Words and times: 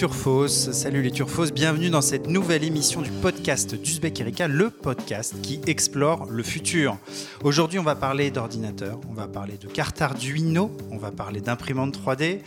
Turfos, 0.00 0.48
salut 0.48 1.02
les 1.02 1.10
turfos, 1.10 1.52
bienvenue 1.52 1.90
dans 1.90 2.00
cette 2.00 2.26
nouvelle 2.26 2.64
émission 2.64 3.02
du 3.02 3.10
podcast 3.10 3.74
d'Uzbek 3.74 4.18
Erika, 4.18 4.48
le 4.48 4.70
podcast 4.70 5.34
qui 5.42 5.60
explore 5.66 6.24
le 6.24 6.42
futur. 6.42 6.96
Aujourd'hui, 7.44 7.78
on 7.78 7.82
va 7.82 7.94
parler 7.94 8.30
d'ordinateur, 8.30 8.98
on 9.10 9.12
va 9.12 9.28
parler 9.28 9.58
de 9.58 9.66
cartes 9.66 10.00
Arduino, 10.00 10.74
on 10.90 10.96
va 10.96 11.10
parler 11.10 11.42
d'imprimantes 11.42 11.98
3D. 11.98 12.40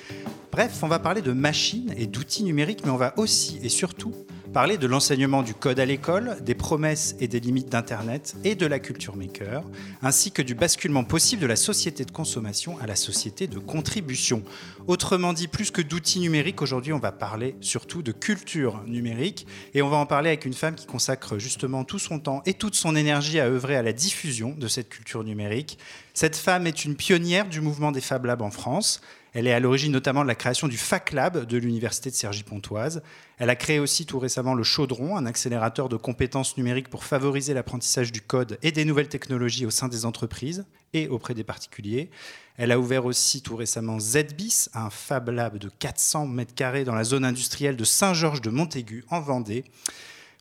Bref, 0.52 0.80
on 0.82 0.88
va 0.88 0.98
parler 0.98 1.22
de 1.22 1.32
machines 1.32 1.94
et 1.96 2.08
d'outils 2.08 2.44
numériques, 2.44 2.86
mais 2.86 2.92
on 2.92 2.98
va 2.98 3.14
aussi 3.18 3.60
et 3.62 3.70
surtout 3.70 4.16
parler 4.54 4.78
de 4.78 4.86
l'enseignement 4.86 5.42
du 5.42 5.56
code 5.56 5.80
à 5.80 5.86
l'école, 5.86 6.38
des 6.42 6.54
promesses 6.54 7.16
et 7.20 7.28
des 7.28 7.40
limites 7.40 7.70
d'Internet 7.70 8.36
et 8.44 8.54
de 8.54 8.68
la 8.68 8.78
culture 8.78 9.16
maker, 9.16 9.64
ainsi 10.04 10.32
que 10.32 10.44
du 10.44 10.54
basculement 10.54 11.04
possible 11.04 11.42
de 11.42 11.48
la 11.48 11.56
société 11.56 12.06
de 12.06 12.12
consommation 12.12 12.78
à 12.80 12.86
la 12.86 12.96
société 12.96 13.48
de 13.48 13.58
contribution. 13.58 14.44
Autrement 14.86 15.34
dit, 15.34 15.48
plus 15.48 15.72
que 15.72 15.82
d'outils 15.82 16.20
numériques, 16.20 16.62
aujourd'hui 16.62 16.94
on 16.94 17.00
va 17.00 17.12
parler 17.12 17.56
surtout 17.62 18.04
de 18.04 18.12
culture 18.12 18.84
numérique 18.86 19.48
et 19.73 19.82
on 19.82 19.90
va 19.90 19.98
en 19.98 20.06
parler 20.06 20.30
avec 20.30 20.45
une 20.45 20.54
femme 20.54 20.76
qui 20.76 20.86
consacre 20.86 21.40
justement 21.40 21.84
tout 21.84 22.00
son 22.00 22.20
temps 22.20 22.44
et 22.45 22.54
toute 22.54 22.76
son 22.76 22.95
énergie 22.95 23.40
à 23.40 23.48
œuvrer 23.48 23.76
à 23.76 23.82
la 23.82 23.92
diffusion 23.92 24.54
de 24.56 24.67
cette 24.67 24.90
culture 24.90 25.23
numérique. 25.23 25.80
Cette 26.14 26.36
femme 26.36 26.67
est 26.67 26.86
une 26.86 26.95
pionnière 26.95 27.50
du 27.50 27.60
mouvement 27.60 27.92
des 27.92 28.02
Fab 28.02 28.26
Labs 28.26 28.44
en 28.44 28.52
France. 28.52 29.02
Elle 29.34 29.48
est 29.48 29.53
à 29.53 29.59
l'origine 29.59 29.92
notamment 29.92 30.22
de 30.22 30.28
la 30.28 30.36
création 30.36 30.67
du 30.67 30.78
FAC 30.78 31.14
de 31.14 31.58
l'Université 31.58 32.12
de 32.12 32.16
Cergy-Pontoise. 32.16 33.02
Elle 33.39 33.50
a 33.50 33.56
créé 33.56 33.80
aussi 33.80 34.06
tout 34.06 34.20
récemment 34.20 34.53
le 34.53 34.64
Chaudron, 34.64 35.17
un 35.17 35.26
accélérateur 35.26 35.89
de 35.89 35.98
compétences 35.98 36.56
numériques 36.56 36.89
pour 36.89 37.03
favoriser 37.03 37.54
l'apprentissage 37.54 38.11
du 38.11 38.22
code 38.22 38.59
et 38.61 38.72
des 38.72 38.86
nouvelles 38.86 39.09
technologies 39.09 39.66
au 39.66 39.72
sein 39.72 39.88
des 39.88 40.06
entreprises 40.06 40.66
et 40.94 41.08
auprès 41.08 41.34
des 41.34 41.44
particuliers. 41.44 42.11
Elle 42.58 42.72
a 42.72 42.80
ouvert 42.80 43.06
aussi 43.06 43.42
tout 43.42 43.56
récemment 43.56 44.00
ZBIS, 44.00 44.70
un 44.76 44.92
Fab 44.92 45.30
Lab 45.30 45.58
de 45.58 45.70
400 45.80 46.28
mètres 46.28 46.54
carrés 46.54 46.84
dans 46.84 46.94
la 46.94 47.04
zone 47.04 47.26
industrielle 47.26 47.76
de 47.76 47.84
Saint-Georges 47.84 48.42
de 48.42 48.52
Montaigu, 48.52 49.04
en 49.09 49.20
Vendée 49.20 49.66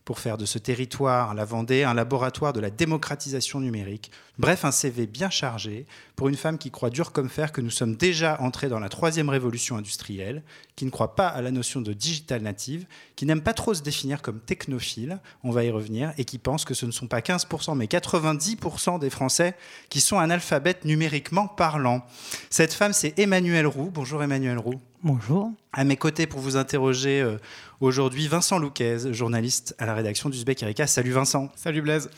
pour 0.05 0.19
faire 0.19 0.37
de 0.37 0.45
ce 0.45 0.57
territoire, 0.57 1.33
la 1.33 1.45
Vendée, 1.45 1.83
un 1.83 1.93
laboratoire 1.93 2.53
de 2.53 2.59
la 2.59 2.69
démocratisation 2.69 3.59
numérique. 3.59 4.11
Bref, 4.37 4.65
un 4.65 4.71
CV 4.71 5.07
bien 5.07 5.29
chargé 5.29 5.85
pour 6.15 6.27
une 6.27 6.35
femme 6.35 6.57
qui 6.57 6.71
croit 6.71 6.89
dur 6.89 7.11
comme 7.11 7.29
fer 7.29 7.51
que 7.51 7.61
nous 7.61 7.69
sommes 7.69 7.95
déjà 7.95 8.39
entrés 8.41 8.67
dans 8.67 8.79
la 8.79 8.89
troisième 8.89 9.29
révolution 9.29 9.77
industrielle, 9.77 10.43
qui 10.75 10.85
ne 10.85 10.89
croit 10.89 11.15
pas 11.15 11.27
à 11.27 11.41
la 11.41 11.51
notion 11.51 11.81
de 11.81 11.93
digital 11.93 12.41
native, 12.41 12.85
qui 13.15 13.25
n'aime 13.25 13.41
pas 13.41 13.53
trop 13.53 13.73
se 13.73 13.81
définir 13.81 14.21
comme 14.21 14.39
technophile, 14.39 15.19
on 15.43 15.51
va 15.51 15.63
y 15.63 15.69
revenir, 15.69 16.13
et 16.17 16.25
qui 16.25 16.37
pense 16.37 16.65
que 16.65 16.73
ce 16.73 16.85
ne 16.85 16.91
sont 16.91 17.07
pas 17.07 17.19
15% 17.19 17.77
mais 17.77 17.85
90% 17.85 18.99
des 18.99 19.09
Français 19.09 19.55
qui 19.89 20.01
sont 20.01 20.19
analphabètes 20.19 20.85
numériquement 20.85 21.47
parlant. 21.47 22.05
Cette 22.49 22.73
femme, 22.73 22.93
c'est 22.93 23.17
Emmanuel 23.19 23.67
Roux. 23.67 23.89
Bonjour 23.93 24.21
Emmanuel 24.21 24.57
Roux. 24.57 24.81
Bonjour. 25.05 25.51
À 25.73 25.83
mes 25.83 25.97
côtés 25.97 26.27
pour 26.27 26.39
vous 26.39 26.55
interroger 26.55 27.19
euh, 27.19 27.37
aujourd'hui, 27.81 28.29
Vincent 28.29 28.57
Louquez, 28.57 29.11
journaliste 29.11 29.75
à 29.77 29.85
la 29.85 29.95
rédaction 29.95 30.29
d'Uzbek 30.29 30.63
Erika. 30.63 30.87
Salut 30.87 31.11
Vincent. 31.11 31.51
Salut 31.57 31.81
Blaise. 31.81 32.09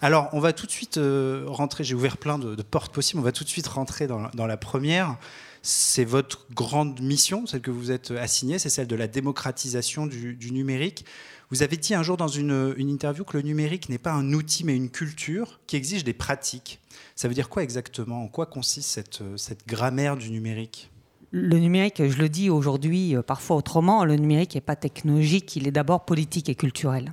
Alors, 0.00 0.30
on 0.32 0.40
va 0.40 0.54
tout 0.54 0.64
de 0.64 0.70
suite 0.70 0.96
euh, 0.96 1.44
rentrer, 1.48 1.84
j'ai 1.84 1.94
ouvert 1.94 2.16
plein 2.16 2.38
de, 2.38 2.62
portes 2.62 2.94
possibles, 2.94 3.20
on 3.20 3.22
va 3.22 3.32
tout 3.32 3.44
de 3.44 3.48
suite 3.50 3.66
rentrer 3.66 4.06
dans, 4.06 4.46
la 4.46 4.56
première. 4.56 5.18
C'est 5.60 6.06
votre 6.06 6.46
grande 6.54 7.02
mission, 7.02 7.44
celle 7.44 7.60
que 7.60 7.70
vous 7.70 7.90
êtes 7.90 8.10
assignée, 8.10 8.58
c'est 8.58 8.70
celle 8.70 8.86
de 8.86 8.96
la 8.96 9.06
démocratisation 9.06 10.06
du, 10.06 10.50
numérique. 10.50 11.04
Vous 11.50 11.62
avez 11.62 11.76
dit 11.76 11.94
un 11.94 12.02
jour 12.02 12.16
dans 12.16 12.28
une, 12.28 12.72
une 12.78 12.88
interview 12.88 13.22
que 13.22 13.36
le 13.36 13.42
numérique 13.42 13.90
n'est 13.90 13.98
pas 13.98 14.12
un 14.12 14.32
outil 14.32 14.64
mais 14.64 14.74
une 14.74 14.88
culture 14.88 15.60
qui 15.66 15.76
exige 15.76 16.04
des 16.04 16.14
pratiques. 16.14 16.80
Ça 17.16 17.28
veut 17.28 17.34
dire 17.34 17.50
quoi 17.50 17.62
exactement? 17.62 18.22
En 18.22 18.28
quoi 18.28 18.46
consiste 18.46 18.88
cette, 18.88 19.22
cette 19.36 19.66
grammaire 19.66 20.16
du 20.16 20.30
numérique? 20.30 20.90
Le 21.32 21.58
numérique, 21.58 22.02
je 22.08 22.18
le 22.18 22.28
dis 22.28 22.50
aujourd'hui 22.50 23.16
euh, 23.16 23.22
parfois 23.22 23.56
autrement, 23.56 24.04
le 24.04 24.16
numérique 24.16 24.54
n'est 24.54 24.60
pas 24.60 24.76
technologique, 24.76 25.54
il 25.56 25.68
est 25.68 25.72
d'abord 25.72 26.04
politique 26.04 26.48
et 26.48 26.54
culturel. 26.54 27.12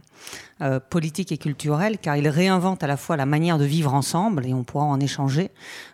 Euh, 0.60 0.80
politique 0.80 1.32
et 1.32 1.38
culturel, 1.38 2.00
car 2.00 2.18
il 2.18 2.28
réinvente 2.28 2.82
à 2.82 2.88
la 2.88 2.98
fois 2.98 3.16
la 3.16 3.28
manière 3.28 3.60
de 3.60 3.64
vivre 3.64 3.94
ensemble, 3.94 4.44
et 4.48 4.56
on 4.56 4.64
pourra 4.64 4.86
en 4.86 5.00
échanger, 5.00 5.52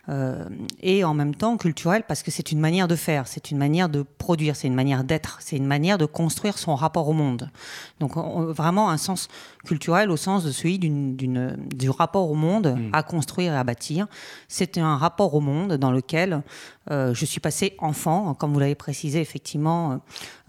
euh, 0.08 0.42
et 0.80 1.04
en 1.04 1.12
même 1.12 1.34
temps 1.34 1.58
culturel, 1.58 2.02
parce 2.08 2.22
que 2.22 2.30
c'est 2.30 2.50
une 2.50 2.60
manière 2.60 2.88
de 2.88 2.96
faire, 2.96 3.26
c'est 3.26 3.50
une 3.50 3.58
manière 3.58 3.90
de 3.90 4.06
produire, 4.16 4.56
c'est 4.56 4.66
une 4.66 4.74
manière 4.74 5.04
d'être, 5.04 5.36
c'est 5.40 5.58
une 5.58 5.66
manière 5.66 5.98
de 5.98 6.06
construire 6.06 6.56
son 6.56 6.76
rapport 6.76 7.06
au 7.08 7.12
monde. 7.12 7.50
Donc 8.00 8.16
vraiment 8.16 8.88
un 8.88 8.96
sens 8.96 9.28
culturel 9.66 10.10
au 10.10 10.16
sens 10.16 10.44
de 10.44 10.50
celui 10.50 10.78
du 10.78 11.90
rapport 11.90 12.30
au 12.30 12.34
monde 12.34 12.74
mmh. 12.74 12.90
à 12.94 13.02
construire 13.02 13.52
et 13.52 13.56
à 13.56 13.64
bâtir. 13.64 14.06
C'est 14.48 14.78
un 14.78 14.96
rapport 14.96 15.34
au 15.34 15.40
monde 15.40 15.74
dans 15.74 15.90
lequel 15.90 16.42
euh, 16.90 17.14
je 17.14 17.24
suis 17.24 17.40
passé 17.40 17.74
enfant, 17.78 18.34
comme 18.34 18.52
vous 18.52 18.60
l'avez 18.60 18.74
précisé 18.74 19.20
effectivement, 19.20 20.00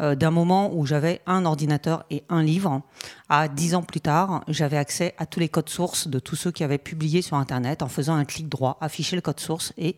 euh, 0.01 0.15
d'un 0.15 0.31
moment 0.31 0.73
où 0.73 0.85
j'avais 0.85 1.21
un 1.25 1.45
ordinateur 1.45 2.05
et 2.09 2.23
un 2.29 2.43
livre, 2.43 2.81
à 3.29 3.47
dix 3.47 3.75
ans 3.75 3.81
plus 3.81 4.01
tard, 4.01 4.43
j'avais 4.47 4.77
accès 4.77 5.15
à 5.17 5.25
tous 5.25 5.39
les 5.39 5.49
codes 5.49 5.69
sources 5.69 6.07
de 6.07 6.19
tous 6.19 6.35
ceux 6.35 6.51
qui 6.51 6.63
avaient 6.63 6.77
publié 6.77 7.21
sur 7.21 7.37
Internet 7.37 7.81
en 7.81 7.87
faisant 7.87 8.15
un 8.15 8.25
clic 8.25 8.49
droit, 8.49 8.77
afficher 8.81 9.15
le 9.15 9.21
code 9.21 9.39
source 9.39 9.73
et 9.77 9.95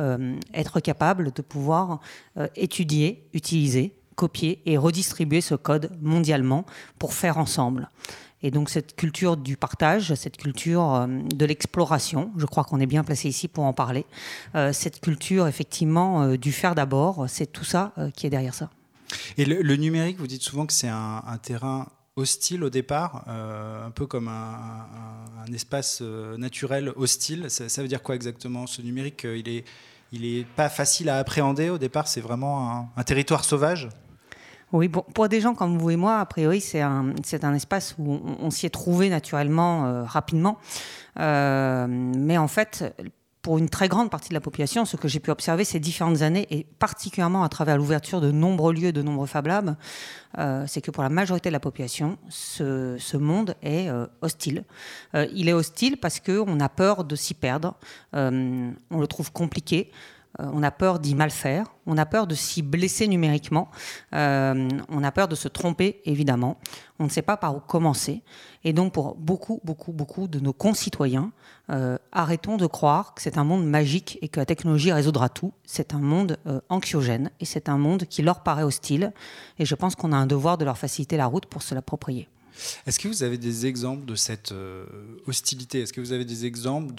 euh, 0.00 0.38
être 0.54 0.80
capable 0.80 1.32
de 1.32 1.42
pouvoir 1.42 2.00
étudier, 2.56 3.28
utiliser, 3.32 3.94
copier 4.14 4.60
et 4.66 4.76
redistribuer 4.76 5.40
ce 5.40 5.54
code 5.54 5.90
mondialement 6.02 6.66
pour 6.98 7.14
faire 7.14 7.38
ensemble. 7.38 7.88
Et 8.42 8.50
donc 8.50 8.70
cette 8.70 8.94
culture 8.94 9.36
du 9.36 9.56
partage, 9.56 10.14
cette 10.14 10.36
culture 10.36 10.94
euh, 10.94 11.06
de 11.06 11.44
l'exploration, 11.44 12.30
je 12.36 12.46
crois 12.46 12.64
qu'on 12.64 12.80
est 12.80 12.86
bien 12.86 13.02
placé 13.02 13.28
ici 13.28 13.48
pour 13.48 13.64
en 13.64 13.72
parler, 13.72 14.06
euh, 14.54 14.72
cette 14.72 15.00
culture 15.00 15.48
effectivement 15.48 16.22
euh, 16.22 16.36
du 16.36 16.52
faire 16.52 16.74
d'abord, 16.74 17.26
c'est 17.28 17.50
tout 17.50 17.64
ça 17.64 17.92
qui 18.14 18.26
est 18.26 18.30
derrière 18.30 18.54
ça. 18.54 18.70
Et 19.38 19.44
le, 19.44 19.76
numérique, 19.76 20.18
vous 20.18 20.26
dites 20.26 20.42
souvent 20.42 20.66
que 20.66 20.72
c'est 20.72 20.88
un, 20.88 21.22
terrain 21.42 21.88
hostile 22.18 22.64
au 22.64 22.70
départ, 22.70 23.24
un 23.28 23.90
peu 23.90 24.06
comme 24.06 24.28
un, 24.28 25.52
espace 25.54 26.02
naturel 26.02 26.92
hostile. 26.96 27.46
Ça, 27.48 27.82
veut 27.82 27.88
dire 27.88 28.02
quoi 28.02 28.14
exactement 28.14 28.66
Ce 28.66 28.82
numérique, 28.82 29.24
il 29.24 29.48
est, 29.48 29.64
il 30.12 30.24
est 30.24 30.44
pas 30.44 30.68
facile 30.68 31.08
à 31.08 31.18
appréhender 31.18 31.70
au 31.70 31.78
départ. 31.78 32.08
C'est 32.08 32.20
vraiment 32.20 32.90
un 32.96 33.02
territoire 33.04 33.44
sauvage? 33.44 33.88
Oui, 34.72 34.88
pour 34.88 35.28
des 35.28 35.40
gens 35.40 35.54
comme 35.54 35.78
vous 35.78 35.90
et 35.90 35.96
moi, 35.96 36.18
a 36.18 36.26
priori, 36.26 36.60
c'est 36.60 36.82
un, 36.82 37.14
c'est 37.24 37.44
un 37.44 37.54
espace 37.54 37.94
où 37.98 38.20
on, 38.38 38.50
s'y 38.50 38.66
est 38.66 38.70
trouvé 38.70 39.08
naturellement, 39.08 39.86
euh, 39.86 40.04
rapidement. 40.04 40.58
Euh, 41.18 41.86
mais 41.88 42.36
en 42.36 42.48
fait, 42.48 42.84
pour 43.48 43.56
une 43.56 43.70
très 43.70 43.88
grande 43.88 44.10
partie 44.10 44.28
de 44.28 44.34
la 44.34 44.42
population, 44.42 44.84
ce 44.84 44.98
que 44.98 45.08
j'ai 45.08 45.20
pu 45.20 45.30
observer 45.30 45.64
ces 45.64 45.80
différentes 45.80 46.20
années, 46.20 46.46
et 46.50 46.66
particulièrement 46.78 47.44
à 47.44 47.48
travers 47.48 47.78
l'ouverture 47.78 48.20
de 48.20 48.30
nombreux 48.30 48.74
lieux, 48.74 48.92
de 48.92 49.00
nombreux 49.00 49.26
Fab 49.26 49.46
Labs, 49.46 49.74
euh, 50.36 50.64
c'est 50.66 50.82
que 50.82 50.90
pour 50.90 51.02
la 51.02 51.08
majorité 51.08 51.48
de 51.48 51.54
la 51.54 51.58
population, 51.58 52.18
ce, 52.28 52.96
ce 52.98 53.16
monde 53.16 53.54
est 53.62 53.88
hostile. 54.20 54.64
il 55.14 55.48
est 55.48 55.54
hostile 55.54 55.96
parce 55.96 56.20
qu'on 56.20 56.60
a 56.60 56.68
peur 56.68 57.04
de 57.04 57.16
s'y 57.16 57.32
perdre, 57.32 57.74
on 58.12 58.74
le 58.90 59.06
trouve 59.06 59.32
compliqué. 59.32 59.92
Euh, 60.40 60.50
on 60.52 60.62
a 60.62 60.70
peur 60.70 60.98
d'y 60.98 61.14
mal 61.14 61.30
faire, 61.30 61.66
on 61.86 61.98
a 61.98 62.06
peur 62.06 62.26
de 62.26 62.34
s'y 62.34 62.62
blesser 62.62 63.08
numériquement, 63.08 63.70
euh, 64.14 64.68
on 64.88 65.02
a 65.02 65.10
peur 65.10 65.28
de 65.28 65.34
se 65.34 65.48
tromper, 65.48 66.00
évidemment. 66.04 66.58
On 66.98 67.04
ne 67.04 67.08
sait 67.08 67.22
pas 67.22 67.36
par 67.36 67.56
où 67.56 67.60
commencer. 67.60 68.22
Et 68.64 68.72
donc, 68.72 68.92
pour 68.92 69.16
beaucoup, 69.16 69.60
beaucoup, 69.64 69.92
beaucoup 69.92 70.28
de 70.28 70.40
nos 70.40 70.52
concitoyens, 70.52 71.32
euh, 71.70 71.96
arrêtons 72.12 72.56
de 72.56 72.66
croire 72.66 73.14
que 73.14 73.22
c'est 73.22 73.38
un 73.38 73.44
monde 73.44 73.66
magique 73.66 74.18
et 74.22 74.28
que 74.28 74.40
la 74.40 74.46
technologie 74.46 74.92
résoudra 74.92 75.28
tout. 75.28 75.52
C'est 75.64 75.94
un 75.94 76.00
monde 76.00 76.38
anxiogène 76.68 77.30
et 77.40 77.44
c'est 77.44 77.68
un 77.68 77.78
monde 77.78 78.04
qui 78.04 78.22
leur 78.22 78.42
paraît 78.42 78.62
hostile. 78.62 79.12
Et 79.58 79.64
je 79.64 79.74
pense 79.74 79.94
qu'on 79.94 80.12
a 80.12 80.16
un 80.16 80.26
devoir 80.26 80.58
de 80.58 80.64
leur 80.64 80.78
faciliter 80.78 81.16
la 81.16 81.26
route 81.26 81.46
pour 81.46 81.62
se 81.62 81.74
l'approprier. 81.74 82.28
Est-ce 82.86 82.98
que 82.98 83.06
vous 83.06 83.22
avez 83.22 83.38
des 83.38 83.66
exemples 83.66 84.04
de 84.04 84.16
cette 84.16 84.52
hostilité? 85.26 85.82
Est-ce 85.82 85.92
que 85.92 86.00
vous 86.00 86.12
avez 86.12 86.24
des 86.24 86.44
exemples 86.44 86.92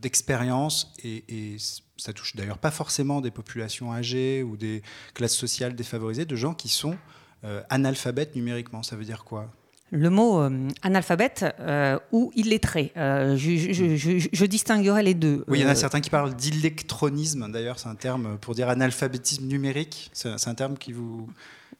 d'expériences 0.00 0.92
de, 1.02 1.08
et 1.08 1.56
ça 1.96 2.12
touche 2.12 2.36
d'ailleurs 2.36 2.58
pas 2.58 2.70
forcément 2.70 3.20
des 3.20 3.30
populations 3.30 3.92
âgées 3.92 4.42
ou 4.42 4.56
des 4.56 4.82
classes 5.14 5.36
sociales 5.36 5.74
défavorisées, 5.74 6.24
de 6.24 6.36
gens 6.36 6.54
qui 6.54 6.68
sont 6.68 6.96
euh, 7.44 7.62
analphabètes 7.70 8.34
numériquement. 8.36 8.82
Ça 8.82 8.96
veut 8.96 9.04
dire 9.04 9.24
quoi? 9.24 9.50
Le 9.92 10.10
mot 10.10 10.40
euh, 10.40 10.68
analphabète 10.82 11.44
euh, 11.60 11.98
ou 12.10 12.32
illettré. 12.34 12.92
Euh, 12.96 13.36
je, 13.36 13.56
je, 13.56 13.96
je, 13.96 14.28
je, 14.32 14.44
distinguerai 14.44 15.04
les 15.04 15.14
deux. 15.14 15.44
Oui, 15.46 15.60
il 15.60 15.62
y 15.62 15.64
en 15.64 15.68
a 15.68 15.76
certains 15.76 16.00
qui 16.00 16.10
parlent 16.10 16.34
d'électronisme, 16.34 17.50
d'ailleurs, 17.52 17.78
c'est 17.78 17.88
un 17.88 17.94
terme 17.94 18.36
pour 18.38 18.56
dire 18.56 18.68
analphabétisme 18.68 19.46
numérique. 19.46 20.10
C'est 20.12 20.48
un 20.48 20.54
terme 20.54 20.76
qui 20.76 20.92
vous... 20.92 21.28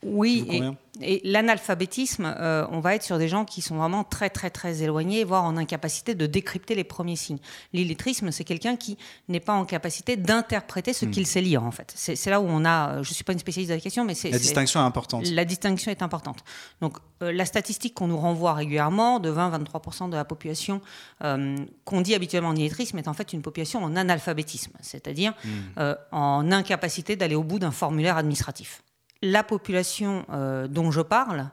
Oui, 0.02 0.62
et, 1.00 1.20
l'analphabétisme, 1.24 2.34
euh, 2.38 2.66
on 2.70 2.80
va 2.80 2.94
être 2.94 3.02
sur 3.02 3.18
des 3.18 3.28
gens 3.28 3.44
qui 3.44 3.60
sont 3.60 3.76
vraiment 3.76 4.04
très 4.04 4.30
très 4.30 4.50
très 4.50 4.82
éloignés, 4.82 5.24
voire 5.24 5.44
en 5.44 5.56
incapacité 5.56 6.14
de 6.14 6.26
décrypter 6.26 6.74
les 6.74 6.84
premiers 6.84 7.16
signes. 7.16 7.38
L'illettrisme, 7.72 8.30
c'est 8.30 8.44
quelqu'un 8.44 8.76
qui 8.76 8.96
n'est 9.28 9.40
pas 9.40 9.52
en 9.52 9.64
capacité 9.64 10.16
d'interpréter 10.16 10.92
ce 10.92 11.04
hmm. 11.04 11.10
qu'il 11.10 11.26
sait 11.26 11.40
lire 11.40 11.64
en 11.64 11.70
fait. 11.70 11.92
C'est 11.96 12.30
là 12.30 12.40
où 12.40 12.46
on 12.46 12.64
a, 12.64 13.02
je 13.02 13.12
suis 13.12 13.24
pas 13.24 13.32
une 13.32 13.38
spécialiste 13.38 13.70
de 13.70 13.74
la 13.74 13.80
question, 13.80 14.04
mais 14.04 14.14
c'est 14.14 14.30
la 14.30 14.38
distinction 14.38 14.80
est 14.80 14.84
importante. 14.84 15.26
La 15.28 15.44
distinction 15.44 15.90
est 15.90 16.02
importante. 16.02 16.44
Donc 16.80 16.98
euh, 17.22 17.32
la 17.32 17.44
statistique 17.44 17.94
qu'on 17.94 18.08
nous 18.08 18.18
renvoie 18.18 18.54
régulièrement 18.54 19.18
de 19.18 19.30
20-23% 19.30 20.10
de 20.10 20.16
la 20.16 20.24
population 20.24 20.80
euh, 21.24 21.56
qu'on 21.84 22.00
dit 22.00 22.14
habituellement 22.14 22.50
en 22.50 22.56
illetrisme 22.56 22.98
est 22.98 23.08
en 23.08 23.14
fait 23.14 23.32
une 23.32 23.42
population 23.42 23.82
en 23.82 23.96
analphabétisme, 23.96 24.72
c'est-à-dire 24.80 25.34
hmm. 25.44 25.94
en 26.12 26.52
incapacité 26.52 27.16
d'aller 27.16 27.34
au 27.34 27.42
bout 27.42 27.58
d'un 27.58 27.70
formulaire 27.70 28.16
administratif 28.16 28.82
la 29.30 29.42
population 29.42 30.24
euh, 30.30 30.68
dont 30.68 30.90
je 30.90 31.00
parle, 31.00 31.50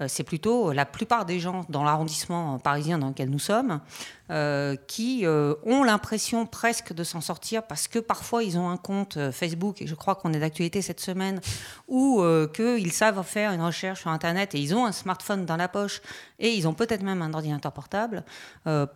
euh, 0.00 0.06
c'est 0.08 0.22
plutôt 0.22 0.72
la 0.72 0.86
plupart 0.86 1.26
des 1.26 1.38
gens 1.40 1.66
dans 1.68 1.84
l'arrondissement 1.84 2.58
parisien 2.58 2.98
dans 2.98 3.08
lequel 3.08 3.28
nous 3.28 3.40
sommes 3.40 3.80
euh, 4.30 4.76
qui 4.86 5.26
ont 5.26 5.82
l'impression 5.82 6.46
presque 6.46 6.92
de 6.92 7.04
s'en 7.04 7.20
sortir 7.20 7.64
parce 7.64 7.88
que 7.88 7.98
parfois 7.98 8.42
ils 8.42 8.56
ont 8.56 8.70
un 8.70 8.76
compte 8.76 9.18
Facebook, 9.32 9.82
et 9.82 9.86
je 9.86 9.94
crois 9.94 10.14
qu'on 10.14 10.32
est 10.32 10.38
d'actualité 10.38 10.80
cette 10.80 11.00
semaine, 11.00 11.40
ou 11.88 12.22
qu'ils 12.54 12.92
savent 12.92 13.22
faire 13.24 13.52
une 13.52 13.62
recherche 13.62 14.00
sur 14.00 14.10
Internet 14.10 14.54
et 14.54 14.60
ils 14.60 14.74
ont 14.74 14.86
un 14.86 14.92
smartphone 14.92 15.44
dans 15.44 15.56
la 15.56 15.68
poche 15.68 16.00
et 16.38 16.54
ils 16.54 16.66
ont 16.68 16.74
peut-être 16.74 17.02
même 17.02 17.22
un 17.22 17.34
ordinateur 17.34 17.72
portable. 17.72 18.24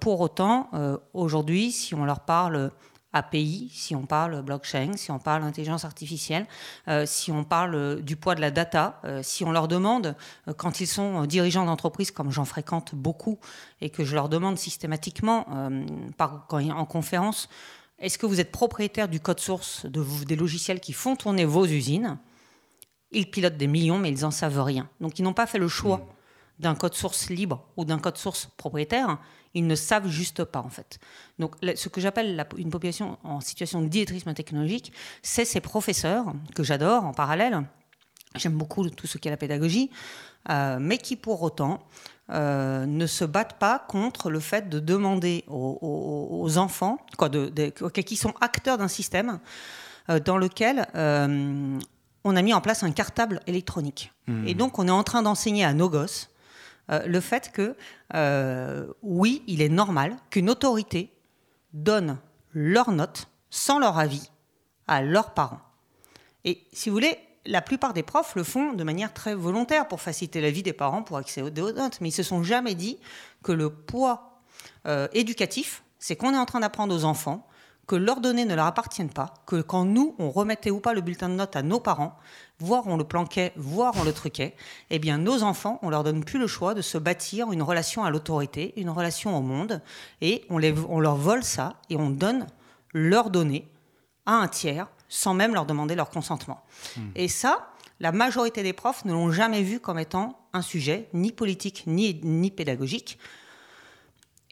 pour 0.00 0.20
autant, 0.20 0.70
aujourd'hui, 1.12 1.72
si 1.72 1.94
on 1.94 2.04
leur 2.04 2.20
parle 2.20 2.70
API, 3.14 3.70
si 3.72 3.94
on 3.94 4.06
parle 4.06 4.42
blockchain, 4.42 4.96
si 4.96 5.10
on 5.12 5.20
parle 5.20 5.44
intelligence 5.44 5.84
artificielle, 5.84 6.46
euh, 6.88 7.06
si 7.06 7.30
on 7.30 7.44
parle 7.44 7.74
euh, 7.76 8.00
du 8.00 8.16
poids 8.16 8.34
de 8.34 8.40
la 8.40 8.50
data, 8.50 9.00
euh, 9.04 9.22
si 9.22 9.44
on 9.44 9.52
leur 9.52 9.68
demande, 9.68 10.16
quand 10.56 10.80
ils 10.80 10.86
sont 10.86 11.24
dirigeants 11.24 11.64
d'entreprise, 11.64 12.10
comme 12.10 12.30
j'en 12.32 12.44
fréquente 12.44 12.94
beaucoup, 12.94 13.38
et 13.80 13.88
que 13.88 14.04
je 14.04 14.14
leur 14.14 14.28
demande 14.28 14.58
systématiquement 14.58 15.46
par, 16.16 16.46
quand, 16.48 16.58
en 16.70 16.84
conférence, 16.84 17.48
est-ce 17.98 18.18
que 18.18 18.26
vous 18.26 18.40
êtes 18.40 18.50
propriétaire 18.50 19.08
du 19.08 19.20
code 19.20 19.40
source 19.40 19.86
de, 19.86 20.04
des 20.24 20.36
logiciels 20.36 20.80
qui 20.80 20.92
font 20.92 21.14
tourner 21.14 21.44
vos 21.44 21.64
usines? 21.66 22.18
Ils 23.12 23.30
pilotent 23.30 23.56
des 23.56 23.68
millions, 23.68 23.98
mais 23.98 24.10
ils 24.10 24.22
n'en 24.22 24.32
savent 24.32 24.60
rien. 24.60 24.88
Donc 25.00 25.18
ils 25.18 25.22
n'ont 25.22 25.32
pas 25.32 25.46
fait 25.46 25.58
le 25.58 25.68
choix. 25.68 25.98
Mmh. 25.98 26.62
d'un 26.62 26.74
code 26.74 26.94
source 26.94 27.30
libre 27.30 27.64
ou 27.76 27.84
d'un 27.84 27.98
code 27.98 28.16
source 28.16 28.48
propriétaire, 28.56 29.18
ils 29.54 29.66
ne 29.66 29.74
savent 29.74 30.08
juste 30.08 30.44
pas 30.44 30.60
en 30.60 30.68
fait. 30.68 30.98
Donc 31.38 31.54
ce 31.74 31.88
que 31.88 32.00
j'appelle 32.00 32.46
une 32.58 32.70
population 32.70 33.18
en 33.24 33.40
situation 33.40 33.80
d'illettrisme 33.82 34.34
technologique, 34.34 34.92
c'est 35.22 35.44
ces 35.44 35.60
professeurs 35.60 36.32
que 36.54 36.62
j'adore 36.62 37.04
en 37.04 37.12
parallèle. 37.12 37.62
J'aime 38.34 38.54
beaucoup 38.54 38.88
tout 38.90 39.06
ce 39.06 39.16
qui 39.18 39.28
est 39.28 39.30
la 39.30 39.36
pédagogie, 39.36 39.90
euh, 40.50 40.78
mais 40.80 40.98
qui 40.98 41.14
pour 41.14 41.42
autant 41.42 41.86
euh, 42.30 42.84
ne 42.84 43.06
se 43.06 43.24
battent 43.24 43.58
pas 43.58 43.78
contre 43.78 44.28
le 44.28 44.40
fait 44.40 44.68
de 44.68 44.80
demander 44.80 45.44
aux, 45.46 46.58
enfants, 46.58 46.98
quoi, 47.16 47.28
de, 47.28 47.48
qui 48.00 48.16
sont 48.16 48.34
acteurs 48.40 48.76
d'un 48.76 48.88
système 48.88 49.38
euh, 50.10 50.18
dans 50.18 50.36
lequel 50.36 50.86
on 52.26 52.36
a 52.36 52.42
mis 52.42 52.54
en 52.54 52.60
place 52.60 52.82
un 52.82 52.90
cartable 52.90 53.40
électronique. 53.46 54.12
Mmh. 54.26 54.48
Et 54.48 54.54
donc 54.54 54.78
on 54.78 54.88
est 54.88 54.92
en 54.92 55.04
train 55.04 55.22
d'enseigner 55.22 55.64
à 55.64 55.74
nos 55.74 55.88
gosses 55.88 56.30
euh, 56.90 57.06
le 57.06 57.20
fait 57.20 57.50
que, 57.52 57.76
euh, 58.14 58.86
oui, 59.02 59.42
il 59.46 59.62
est 59.62 59.68
normal 59.68 60.16
qu'une 60.30 60.50
autorité 60.50 61.10
donne 61.72 62.18
leurs 62.52 62.92
notes 62.92 63.28
sans 63.50 63.78
leur 63.78 63.98
avis 63.98 64.30
à 64.86 65.02
leurs 65.02 65.32
parents. 65.34 65.60
Et 66.44 66.66
si 66.72 66.88
vous 66.88 66.96
voulez, 66.96 67.18
la 67.46 67.62
plupart 67.62 67.92
des 67.92 68.02
profs 68.02 68.34
le 68.36 68.42
font 68.42 68.72
de 68.72 68.84
manière 68.84 69.12
très 69.12 69.34
volontaire 69.34 69.88
pour 69.88 70.00
faciliter 70.00 70.40
la 70.40 70.50
vie 70.50 70.62
des 70.62 70.72
parents 70.72 71.02
pour 71.02 71.16
accéder 71.16 71.62
aux 71.62 71.72
notes, 71.72 72.00
mais 72.00 72.08
ils 72.08 72.12
se 72.12 72.22
sont 72.22 72.42
jamais 72.42 72.74
dit 72.74 72.98
que 73.42 73.52
le 73.52 73.70
poids 73.70 74.40
euh, 74.86 75.08
éducatif, 75.12 75.82
c'est 75.98 76.16
qu'on 76.16 76.32
est 76.32 76.38
en 76.38 76.46
train 76.46 76.60
d'apprendre 76.60 76.94
aux 76.94 77.04
enfants 77.04 77.46
que 77.86 77.96
leurs 77.96 78.20
données 78.20 78.46
ne 78.46 78.54
leur 78.54 78.66
appartiennent 78.66 79.12
pas, 79.12 79.34
que 79.46 79.60
quand 79.60 79.84
nous, 79.84 80.14
on 80.18 80.30
remettait 80.30 80.70
ou 80.70 80.80
pas 80.80 80.94
le 80.94 81.02
bulletin 81.02 81.28
de 81.28 81.34
notes 81.34 81.56
à 81.56 81.62
nos 81.62 81.80
parents, 81.80 82.16
voire 82.58 82.86
on 82.86 82.96
le 82.96 83.04
planquait, 83.04 83.52
voire 83.56 83.94
on 83.96 84.04
le 84.04 84.12
truquait, 84.12 84.54
eh 84.90 84.98
bien 84.98 85.18
nos 85.18 85.42
enfants, 85.42 85.78
on 85.82 85.90
leur 85.90 86.04
donne 86.04 86.24
plus 86.24 86.38
le 86.38 86.46
choix 86.46 86.74
de 86.74 86.82
se 86.82 86.98
bâtir 86.98 87.52
une 87.52 87.62
relation 87.62 88.04
à 88.04 88.10
l'autorité, 88.10 88.72
une 88.76 88.90
relation 88.90 89.36
au 89.36 89.40
monde, 89.40 89.82
et 90.20 90.44
on, 90.50 90.58
les, 90.58 90.74
on 90.88 91.00
leur 91.00 91.16
vole 91.16 91.44
ça 91.44 91.76
et 91.90 91.96
on 91.96 92.10
donne 92.10 92.46
leurs 92.92 93.30
données 93.30 93.68
à 94.26 94.34
un 94.34 94.48
tiers 94.48 94.88
sans 95.08 95.34
même 95.34 95.54
leur 95.54 95.66
demander 95.66 95.94
leur 95.94 96.10
consentement. 96.10 96.64
Hmm. 96.96 97.10
Et 97.14 97.28
ça, 97.28 97.68
la 98.00 98.12
majorité 98.12 98.62
des 98.62 98.72
profs 98.72 99.04
ne 99.04 99.12
l'ont 99.12 99.30
jamais 99.30 99.62
vu 99.62 99.80
comme 99.80 99.98
étant 99.98 100.38
un 100.52 100.62
sujet 100.62 101.08
ni 101.12 101.32
politique 101.32 101.84
ni, 101.86 102.20
ni 102.22 102.50
pédagogique. 102.50 103.18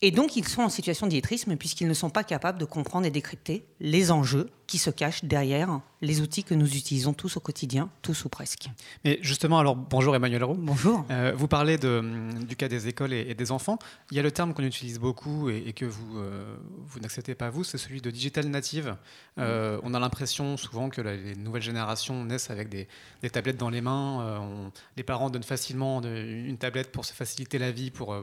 Et 0.01 0.11
donc, 0.11 0.37
ils 0.37 0.47
sont 0.47 0.63
en 0.63 0.69
situation 0.69 1.07
d'illettrisme 1.07 1.57
puisqu'ils 1.57 1.89
ne 1.89 1.95
sont 1.95 2.11
pas 2.11 2.25
capables 2.25 2.59
de 2.59 2.65
comprendre 2.65 3.07
et 3.07 3.11
décrypter 3.11 3.67
les 3.81 4.11
enjeux 4.11 4.51
qui 4.73 4.79
se 4.79 4.89
cachent 4.89 5.23
derrière 5.23 5.83
les 6.01 6.23
outils 6.23 6.45
que 6.45 6.55
nous 6.55 6.77
utilisons 6.77 7.13
tous 7.13 7.37
au 7.37 7.41
quotidien, 7.41 7.91
tous 8.01 8.25
ou 8.25 8.31
presque. 8.31 8.71
Mais 9.05 9.19
justement, 9.21 9.59
alors 9.59 9.77
bonjour 9.77 10.17
Emmanuel 10.17 10.43
Roux. 10.45 10.57
Bonjour. 10.59 11.05
Euh, 11.11 11.35
vous 11.37 11.47
parlez 11.47 11.77
de, 11.77 12.03
du 12.49 12.57
cas 12.57 12.69
des 12.69 12.89
écoles 12.89 13.13
et, 13.13 13.35
des 13.35 13.53
enfants. 13.53 13.79
Il 14.11 14.17
y 14.17 14.21
a 14.21 14.23
le 14.23 14.31
terme 14.31 14.55
qu'on 14.55 14.63
utilise 14.63 14.99
beaucoup 14.99 15.51
et, 15.51 15.75
que 15.75 15.85
vous, 15.85 16.17
euh, 16.17 16.57
vous 16.87 17.01
n'acceptez 17.01 17.35
pas 17.35 17.51
vous, 17.51 17.65
c'est 17.65 17.77
celui 17.77 18.01
de 18.01 18.11
digital 18.11 18.47
native. 18.47 18.97
Euh, 19.39 19.79
on 19.83 19.93
a 19.93 20.01
l'impression 20.01 20.57
souvent 20.57 20.89
que 20.89 21.03
les 21.03 21.37
nouvelles 21.37 21.63
générations 21.63 22.25
naissent 22.25 22.49
avec 22.49 22.71
des, 22.71 22.89
des 23.21 23.29
tablettes 23.29 23.59
dans 23.59 23.71
les 23.71 23.83
mains. 23.83 24.73
les 24.97 25.03
parents 25.03 25.29
donnent 25.29 25.43
facilement 25.43 26.01
une 26.01 26.57
tablette 26.57 26.91
pour 26.93 27.05
se 27.05 27.13
faciliter 27.13 27.59
la 27.59 27.71
vie, 27.71 27.91
pour, 27.91 28.17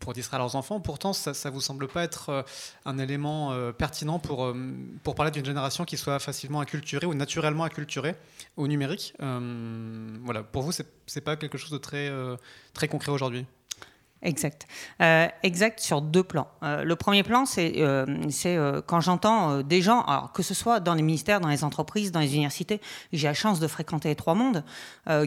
pour 0.00 0.12
distraire 0.12 0.38
leurs 0.38 0.54
enfants. 0.54 0.80
Pourtant, 0.80 1.14
ça 1.14 1.32
ne 1.32 1.54
vous 1.54 1.62
semble 1.62 1.88
pas 1.88 2.04
être 2.04 2.44
un 2.84 2.98
élément 2.98 3.72
pertinent 3.72 4.18
pour, 4.18 4.54
pour 5.02 5.14
parler 5.14 5.32
d'une 5.32 5.46
génération 5.46 5.86
qui 5.86 5.93
soit 5.96 6.18
facilement 6.18 6.60
acculturée 6.60 7.06
ou 7.06 7.14
naturellement 7.14 7.64
acculturé 7.64 8.14
au 8.56 8.66
numérique. 8.68 9.14
Euh, 9.20 10.16
voilà, 10.22 10.42
pour 10.42 10.62
vous, 10.62 10.72
c'est 10.72 10.86
n'est 11.14 11.22
pas 11.22 11.36
quelque 11.36 11.58
chose 11.58 11.70
de 11.70 11.78
très, 11.78 12.08
euh, 12.08 12.36
très 12.72 12.88
concret 12.88 13.12
aujourd'hui? 13.12 13.46
Exact. 14.22 14.66
Euh, 15.02 15.28
exact 15.42 15.80
sur 15.80 16.00
deux 16.00 16.22
plans. 16.22 16.48
le 16.62 16.94
premier 16.94 17.22
plan, 17.22 17.44
c'est 17.44 17.74
quand 18.86 19.00
j'entends 19.02 19.60
des 19.60 19.82
gens, 19.82 20.00
alors 20.00 20.32
que 20.32 20.42
ce 20.42 20.54
soit 20.54 20.80
dans 20.80 20.94
les 20.94 21.02
ministères, 21.02 21.40
dans 21.42 21.50
les 21.50 21.62
entreprises, 21.62 22.10
dans 22.10 22.20
les 22.20 22.34
universités, 22.34 22.80
j'ai 23.12 23.26
la 23.26 23.34
chance 23.34 23.60
de 23.60 23.66
fréquenter 23.68 24.08
les 24.08 24.14
trois 24.14 24.34
mondes, 24.34 24.64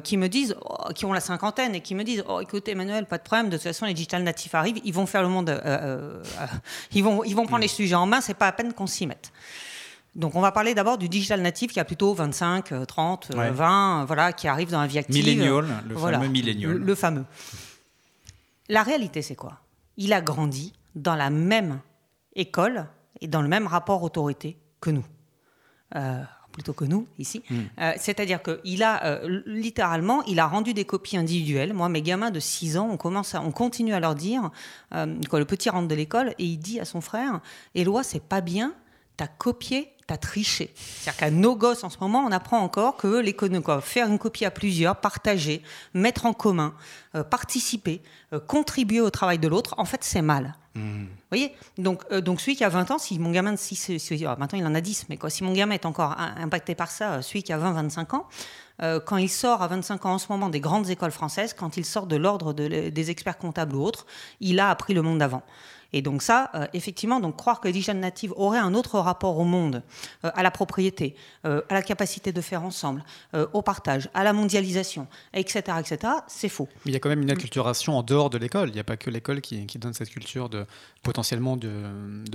qui 0.03 0.17
me 0.17 0.27
disent, 0.27 0.55
oh, 0.61 0.91
qui 0.95 1.05
ont 1.05 1.13
la 1.13 1.19
cinquantaine 1.19 1.75
et 1.75 1.81
qui 1.81 1.93
me 1.93 2.03
disent, 2.03 2.23
oh, 2.27 2.41
écoutez 2.41 2.71
Emmanuel, 2.71 3.05
pas 3.05 3.19
de 3.19 3.23
problème, 3.23 3.49
de 3.49 3.57
toute 3.57 3.65
façon 3.65 3.85
les 3.85 3.93
digital 3.93 4.23
natifs 4.23 4.55
arrivent, 4.55 4.81
ils 4.83 4.95
vont 4.95 5.05
faire 5.05 5.21
le 5.21 5.29
monde, 5.29 5.51
ils 6.91 7.03
vont 7.03 7.23
ils 7.23 7.35
vont 7.35 7.45
prendre 7.45 7.61
les 7.61 7.67
sujets 7.67 7.93
en 7.93 8.07
main, 8.07 8.19
c'est 8.19 8.33
pas 8.33 8.47
à 8.47 8.51
peine 8.51 8.73
qu'on 8.73 8.87
s'y 8.87 9.05
mette. 9.05 9.31
Donc 10.17 10.35
on 10.35 10.41
va 10.41 10.51
parler 10.51 10.73
d'abord 10.73 10.97
du 10.97 11.07
digital 11.07 11.41
natif 11.41 11.71
qui 11.71 11.79
a 11.79 11.85
plutôt 11.85 12.13
25, 12.13 12.87
30, 12.87 13.31
20, 13.35 14.05
voilà, 14.05 14.33
qui 14.33 14.47
arrive 14.47 14.71
dans 14.71 14.81
la 14.81 14.87
vie 14.87 14.97
active. 14.97 15.23
Millennial, 15.23 15.65
le 15.87 15.95
fameux 15.95 16.27
millennial. 16.27 16.71
Le, 16.71 16.95
fameux. 16.95 17.25
La 18.67 18.81
réalité, 18.81 19.21
c'est 19.21 19.35
quoi? 19.35 19.59
Il 19.95 20.13
a 20.13 20.21
grandi 20.21 20.73
dans 20.95 21.15
la 21.15 21.29
même 21.29 21.79
école 22.35 22.87
et 23.21 23.27
dans 23.27 23.43
le 23.43 23.47
même 23.47 23.67
rapport 23.67 24.01
autorité 24.01 24.57
que 24.81 24.89
nous. 24.89 25.05
Euh, 25.95 26.23
plutôt 26.51 26.73
que 26.73 26.85
nous 26.85 27.07
ici. 27.19 27.43
Hmm. 27.51 27.59
Euh, 27.79 27.93
c'est-à-dire 27.97 28.41
qu'il 28.41 28.81
a 28.81 29.05
euh, 29.05 29.43
littéralement, 29.45 30.23
il 30.23 30.39
a 30.39 30.47
rendu 30.47 30.73
des 30.73 30.85
copies 30.85 31.15
individuelles. 31.15 31.71
Moi, 31.71 31.87
mes 31.89 32.01
gamins 32.01 32.31
de 32.31 32.39
6 32.39 32.79
ans, 32.79 32.89
on 32.91 32.97
commence, 32.97 33.35
on 33.35 33.51
continue 33.51 33.93
à 33.93 33.99
leur 33.99 34.15
dire 34.15 34.49
quand 34.91 35.37
le 35.37 35.45
petit 35.45 35.69
rentre 35.69 35.87
de 35.87 35.93
l'école 35.93 36.33
et 36.39 36.45
il 36.45 36.57
dit 36.57 36.79
à 36.79 36.85
son 36.85 37.01
frère 37.01 37.41
"Éloi, 37.75 38.01
c'est 38.01 38.23
pas 38.23 38.41
bien, 38.41 38.73
t'as 39.17 39.27
copié 39.27 39.93
t'as 40.07 40.17
triché. 40.17 40.73
C'est-à-dire 40.75 41.19
qu'à 41.19 41.31
nos 41.31 41.55
gosses, 41.55 41.83
en 41.83 41.89
ce 41.89 41.97
moment, 41.99 42.23
on 42.25 42.31
apprend 42.31 42.59
encore 42.59 42.95
que 42.95 43.21
faire 43.81 44.07
une 44.07 44.17
copie 44.17 44.45
à 44.45 44.51
plusieurs, 44.51 44.95
partager, 44.95 45.61
mettre 45.93 46.25
en 46.25 46.33
commun, 46.33 46.73
euh, 47.15 47.23
participer, 47.23 48.01
euh, 48.33 48.39
contribuer 48.39 49.01
au 49.01 49.09
travail 49.09 49.37
de 49.37 49.47
l'autre, 49.47 49.75
en 49.77 49.85
fait, 49.85 50.03
c'est 50.03 50.21
mal. 50.21 50.55
Mmh. 50.75 51.03
Vous 51.03 51.07
voyez? 51.29 51.53
Donc, 51.77 52.03
euh, 52.11 52.21
donc, 52.21 52.39
celui 52.39 52.55
qui 52.55 52.63
a 52.63 52.69
20 52.69 52.91
ans, 52.91 52.97
si 52.97 53.19
mon 53.19 53.31
gamin 53.31 53.51
de 53.51 53.57
6, 53.57 53.89
maintenant 54.39 54.57
il 54.57 54.65
en 54.65 54.73
a 54.73 54.81
10, 54.81 55.07
mais 55.09 55.17
quoi, 55.17 55.29
si 55.29 55.43
mon 55.43 55.53
gamin 55.53 55.75
est 55.75 55.85
encore 55.85 56.15
impacté 56.17 56.73
par 56.73 56.89
ça, 56.89 57.21
celui 57.21 57.43
qui 57.43 57.51
a 57.51 57.57
20-25 57.57 58.15
ans, 58.15 58.27
quand 59.07 59.17
il 59.17 59.27
sort 59.29 59.63
à 59.63 59.67
25 59.67 60.05
ans 60.05 60.13
en 60.13 60.17
ce 60.19 60.27
moment 60.31 60.49
des 60.49 60.59
grandes 60.59 60.91
écoles 60.91 61.09
françaises, 61.09 61.55
quand 61.57 61.77
il 61.77 61.85
sort 61.85 62.05
de 62.05 62.15
l'ordre 62.15 62.53
des 62.53 63.09
experts 63.09 63.39
comptables 63.39 63.75
ou 63.75 63.83
autres, 63.83 64.05
il 64.39 64.59
a 64.59 64.69
appris 64.69 64.93
le 64.93 65.01
monde 65.01 65.17
d'avant. 65.17 65.41
Et 65.93 66.01
donc 66.01 66.21
ça, 66.21 66.49
euh, 66.55 66.67
effectivement, 66.73 67.19
donc 67.19 67.37
croire 67.37 67.59
que 67.59 67.67
les 67.67 67.73
digitales 67.73 67.97
natives 67.97 68.33
auraient 68.35 68.59
un 68.59 68.73
autre 68.73 68.99
rapport 68.99 69.37
au 69.37 69.43
monde, 69.43 69.83
euh, 70.25 70.31
à 70.33 70.43
la 70.43 70.51
propriété, 70.51 71.15
euh, 71.45 71.61
à 71.69 71.73
la 71.73 71.81
capacité 71.81 72.31
de 72.31 72.41
faire 72.41 72.63
ensemble, 72.63 73.03
au 73.53 73.61
partage, 73.61 74.09
à 74.13 74.23
la 74.23 74.33
mondialisation, 74.33 75.07
etc., 75.33 75.61
etc., 75.79 76.13
c'est 76.27 76.49
faux. 76.49 76.67
Mais 76.85 76.91
il 76.91 76.93
y 76.93 76.95
a 76.95 76.99
quand 76.99 77.09
même 77.09 77.21
une 77.21 77.31
acculturation 77.31 77.97
en 77.97 78.03
dehors 78.03 78.29
de 78.29 78.37
l'école. 78.37 78.69
Il 78.69 78.73
n'y 78.73 78.79
a 78.79 78.83
pas 78.83 78.97
que 78.97 79.09
l'école 79.09 79.41
qui, 79.41 79.65
donne 79.77 79.93
cette 79.93 80.09
culture 80.09 80.49
de 80.49 80.65
potentiellement 81.03 81.55
de, 81.55 81.69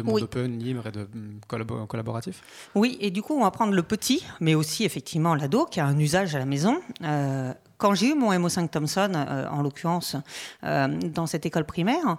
monde 0.03 0.23
open, 0.23 0.59
libre 0.59 0.87
et 0.87 0.93
de 0.93 1.03
mm, 1.03 1.41
collaboratif. 1.89 2.43
Oui, 2.75 2.97
et 3.01 3.11
du 3.11 3.23
coup, 3.23 3.35
on 3.35 3.43
va 3.43 3.51
prendre 3.51 3.73
le 3.73 3.83
petit, 3.83 4.25
mais 4.41 4.55
aussi 4.55 4.85
effectivement 4.85 5.35
l'ado 5.35 5.67
qui 5.67 5.81
a 5.81 5.87
un 5.87 5.99
usage 5.99 6.35
à 6.35 6.39
la 6.39 6.47
maison. 6.47 6.81
quand 7.79 7.95
j'ai 7.95 8.11
eu 8.11 8.15
mon 8.15 8.33
MO5 8.33 8.69
Thomson, 8.69 9.13
en 9.51 9.63
l'occurrence, 9.63 10.17
dans 10.63 11.27
cette 11.27 11.47
école 11.47 11.65
primaire, 11.65 12.19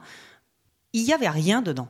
il 0.94 1.04
n'y 1.04 1.14
avait 1.14 1.30
rien 1.30 1.62
dedans. 1.62 1.88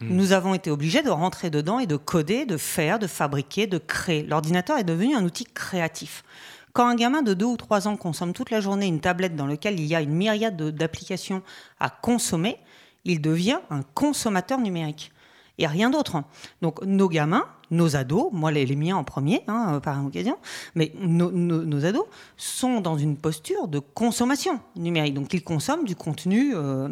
Hmm. 0.00 0.08
Nous 0.16 0.32
avons 0.32 0.54
été 0.54 0.70
obligés 0.70 1.02
de 1.02 1.10
rentrer 1.10 1.50
dedans 1.50 1.78
et 1.78 1.86
de 1.86 1.96
coder, 1.96 2.46
de 2.46 2.56
faire, 2.56 2.98
de 2.98 3.06
fabriquer, 3.06 3.66
de 3.66 3.78
créer. 3.78 4.22
L'ordinateur 4.22 4.78
est 4.78 4.84
devenu 4.84 5.14
un 5.14 5.24
outil 5.24 5.44
créatif. 5.44 6.24
Quand 6.72 6.86
un 6.86 6.94
gamin 6.94 7.22
de 7.22 7.34
2 7.34 7.44
ou 7.44 7.56
3 7.56 7.88
ans 7.88 7.96
consomme 7.96 8.32
toute 8.32 8.50
la 8.50 8.60
journée 8.60 8.86
une 8.86 9.00
tablette 9.00 9.34
dans 9.34 9.46
laquelle 9.46 9.80
il 9.80 9.86
y 9.86 9.94
a 9.94 10.00
une 10.00 10.14
myriade 10.14 10.56
d'applications 10.56 11.42
à 11.80 11.90
consommer, 11.90 12.58
il 13.04 13.20
devient 13.20 13.58
un 13.70 13.82
consommateur 13.82 14.60
numérique 14.60 15.12
et 15.58 15.66
rien 15.66 15.90
d'autre. 15.90 16.22
Donc 16.62 16.82
nos 16.84 17.08
gamins, 17.08 17.46
nos 17.70 17.96
ados, 17.96 18.28
moi 18.32 18.50
les, 18.50 18.76
miens 18.76 18.96
en 18.96 19.04
premier, 19.04 19.42
hein, 19.46 19.74
euh, 19.74 19.80
par 19.80 20.04
occasion, 20.04 20.36
mais 20.74 20.92
nos, 21.00 21.84
ados 21.84 22.06
sont 22.36 22.80
dans 22.80 22.98
une 22.98 23.16
posture 23.16 23.68
de 23.68 23.78
consommation 23.78 24.60
numérique. 24.76 25.14
Donc 25.14 25.32
ils 25.34 25.42
consomment 25.42 25.84
du 25.84 25.96
contenu 25.96 26.54
euh, 26.54 26.88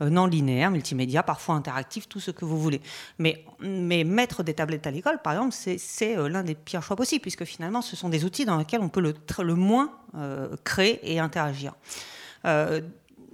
euh, 0.00 0.10
non 0.10 0.26
linéaire, 0.26 0.70
multimédia, 0.70 1.22
parfois 1.22 1.54
interactif, 1.54 2.08
tout 2.08 2.20
ce 2.20 2.30
que 2.30 2.44
vous 2.44 2.58
voulez. 2.58 2.80
Mais, 3.18 3.44
mettre 3.60 4.42
des 4.42 4.54
tablettes 4.54 4.86
à 4.86 4.90
l'école, 4.90 5.20
par 5.22 5.34
exemple, 5.34 5.54
c'est 5.54 6.16
l'un 6.28 6.42
des 6.42 6.54
pires 6.54 6.82
choix 6.82 6.96
possibles, 6.96 7.22
puisque 7.22 7.44
finalement 7.44 7.82
ce 7.82 7.94
sont 7.94 8.08
des 8.08 8.24
outils 8.24 8.44
dans 8.44 8.56
lesquels 8.56 8.80
on 8.80 8.88
peut 8.88 9.00
le 9.00 9.54
moins 9.54 9.90
créer 10.64 11.00
et 11.12 11.18
interagir 11.18 11.74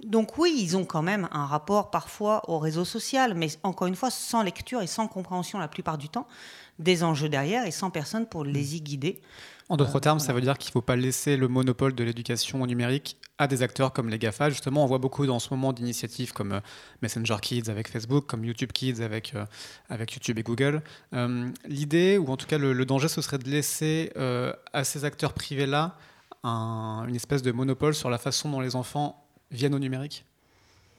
donc 0.07 0.37
oui, 0.37 0.55
ils 0.57 0.77
ont 0.77 0.85
quand 0.85 1.01
même 1.01 1.27
un 1.31 1.45
rapport 1.45 1.91
parfois 1.91 2.49
au 2.49 2.59
réseau 2.59 2.85
social, 2.85 3.33
mais 3.33 3.47
encore 3.63 3.87
une 3.87 3.95
fois, 3.95 4.09
sans 4.09 4.43
lecture 4.43 4.81
et 4.81 4.87
sans 4.87 5.07
compréhension 5.07 5.59
la 5.59 5.67
plupart 5.67 5.97
du 5.97 6.09
temps 6.09 6.27
des 6.79 7.03
enjeux 7.03 7.29
derrière 7.29 7.65
et 7.65 7.71
sans 7.71 7.89
personne 7.89 8.27
pour 8.27 8.43
les 8.43 8.75
y 8.75 8.81
guider. 8.81 9.21
En 9.69 9.75
d'autres 9.75 9.99
termes, 9.99 10.19
ça 10.19 10.31
veut 10.31 10.39
dire 10.39 10.57
qu'il 10.57 10.69
ne 10.69 10.73
faut 10.73 10.81
pas 10.81 10.95
laisser 10.95 11.35
le 11.35 11.49
monopole 11.49 11.93
de 11.93 12.03
l'éducation 12.03 12.65
numérique 12.65 13.17
à 13.37 13.47
des 13.47 13.63
acteurs 13.63 13.91
comme 13.91 14.09
les 14.09 14.17
GAFA. 14.17 14.49
Justement, 14.49 14.83
on 14.83 14.87
voit 14.87 14.97
beaucoup 14.97 15.25
dans 15.25 15.39
ce 15.39 15.53
moment 15.53 15.73
d'initiatives 15.73 16.31
comme 16.31 16.53
euh, 16.53 16.59
Messenger 17.01 17.35
Kids 17.41 17.69
avec 17.69 17.89
Facebook, 17.89 18.27
comme 18.27 18.45
YouTube 18.45 18.71
Kids 18.71 19.01
avec, 19.01 19.33
euh, 19.35 19.45
avec 19.89 20.13
YouTube 20.13 20.39
et 20.39 20.43
Google. 20.43 20.81
Euh, 21.13 21.49
l'idée, 21.65 22.17
ou 22.17 22.31
en 22.31 22.37
tout 22.37 22.47
cas 22.47 22.57
le, 22.57 22.85
danger, 22.85 23.09
ce 23.09 23.21
serait 23.21 23.39
de 23.39 23.49
laisser 23.49 24.13
à 24.73 24.83
ces 24.83 25.03
acteurs 25.03 25.33
privés-là 25.33 25.97
une 26.43 27.15
espèce 27.15 27.41
de 27.41 27.51
monopole 27.51 27.93
sur 27.93 28.09
la 28.09 28.17
façon 28.17 28.49
dont 28.49 28.61
les 28.61 28.77
enfants 28.77 29.27
viennent 29.51 29.75
au 29.75 29.79
numérique? 29.79 30.25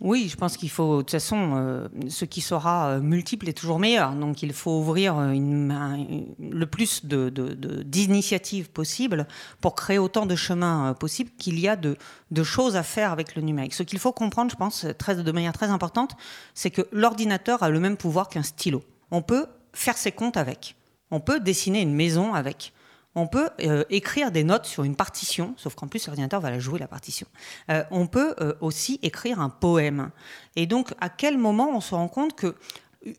Oui, 0.01 0.29
je 0.29 0.37
pense 0.37 0.57
qu'il 0.57 0.71
faut, 0.71 0.99
de 0.99 1.03
toute 1.03 1.11
façon, 1.11 1.55
euh, 1.57 1.89
ce 2.09 2.25
qui 2.25 2.41
sera 2.41 2.91
euh, 2.91 3.01
multiple 3.01 3.49
est 3.49 3.53
toujours 3.53 3.81
meilleur. 3.81 4.13
Donc 4.13 4.43
il 4.43 4.53
faut 4.53 4.79
ouvrir 4.79 5.19
euh, 5.19 5.35
le 5.35 6.67
plus 6.67 7.05
d'initiatives 7.05 8.67
de, 8.67 8.71
possibles 8.71 9.27
pour 9.61 9.75
créer 9.75 9.99
autant 9.99 10.25
de 10.25 10.37
chemins 10.37 10.95
possibles 10.95 11.31
qu'il 11.37 11.59
y 11.59 11.67
a 11.67 11.75
de, 11.75 11.97
choses 12.45 12.77
à 12.77 12.85
faire 12.85 13.11
avec 13.11 13.35
le 13.35 13.43
numérique. 13.43 13.75
Ce 13.75 13.83
qu'il 13.83 13.99
faut 13.99 14.13
comprendre, 14.13 14.53
je 14.53 14.57
pense, 14.57 14.85
de 14.85 15.33
manière 15.33 15.53
très 15.53 15.69
importante, 15.69 16.17
c'est 16.55 16.71
que 16.71 16.83
l'ordinateur 16.93 17.65
a 17.65 17.69
le 17.69 17.81
même 17.81 17.97
pouvoir 17.97 18.29
qu'un 18.29 18.45
stylo. 18.45 18.85
On 19.11 19.23
peut 19.23 19.47
faire 19.73 19.97
ses 19.97 20.13
comptes 20.13 20.37
avec. 20.37 20.77
On 21.11 21.19
peut 21.19 21.41
dessiner 21.41 21.81
une 21.81 21.95
maison 21.95 22.35
avec 22.35 22.73
on 23.15 23.27
peut 23.27 23.51
euh, 23.61 23.85
écrire 23.91 24.31
des 24.31 24.45
notes 24.45 24.67
sur 24.67 24.85
une 24.85 24.97
partition, 24.97 25.55
sauf 25.57 25.75
qu'en 25.75 25.89
plus 25.89 26.07
l'ordinateur 26.07 26.41
va 26.41 26.51
la 26.51 26.59
jouer 26.59 26.79
la 26.79 26.89
partition. 26.89 27.27
Euh, 27.71 27.85
on 27.91 28.07
peut 28.07 28.35
euh, 28.41 28.55
aussi 28.61 28.99
écrire 29.03 29.41
un 29.41 29.49
poème. 29.49 30.11
Et 30.57 30.67
donc, 30.67 30.95
à 31.01 31.09
quel 31.09 31.39
moment 31.39 31.71
on 31.75 31.81
se 31.81 31.95
rend 31.95 32.09
compte 32.09 32.35
que 32.35 32.55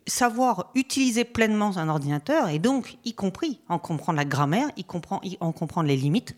savoir 0.06 0.70
utiliser 0.74 1.24
pleinement 1.24 1.76
un 1.76 1.88
ordinateur, 1.88 2.48
et 2.48 2.58
donc 2.58 2.98
y 3.04 3.14
compris 3.14 3.60
en 3.68 3.78
comprendre 3.78 4.18
la 4.18 4.24
grammaire, 4.24 4.68
y 4.76 4.84
comprend, 4.84 5.20
en 5.40 5.52
comprendre 5.52 5.88
les 5.88 5.96
limites, 5.96 6.36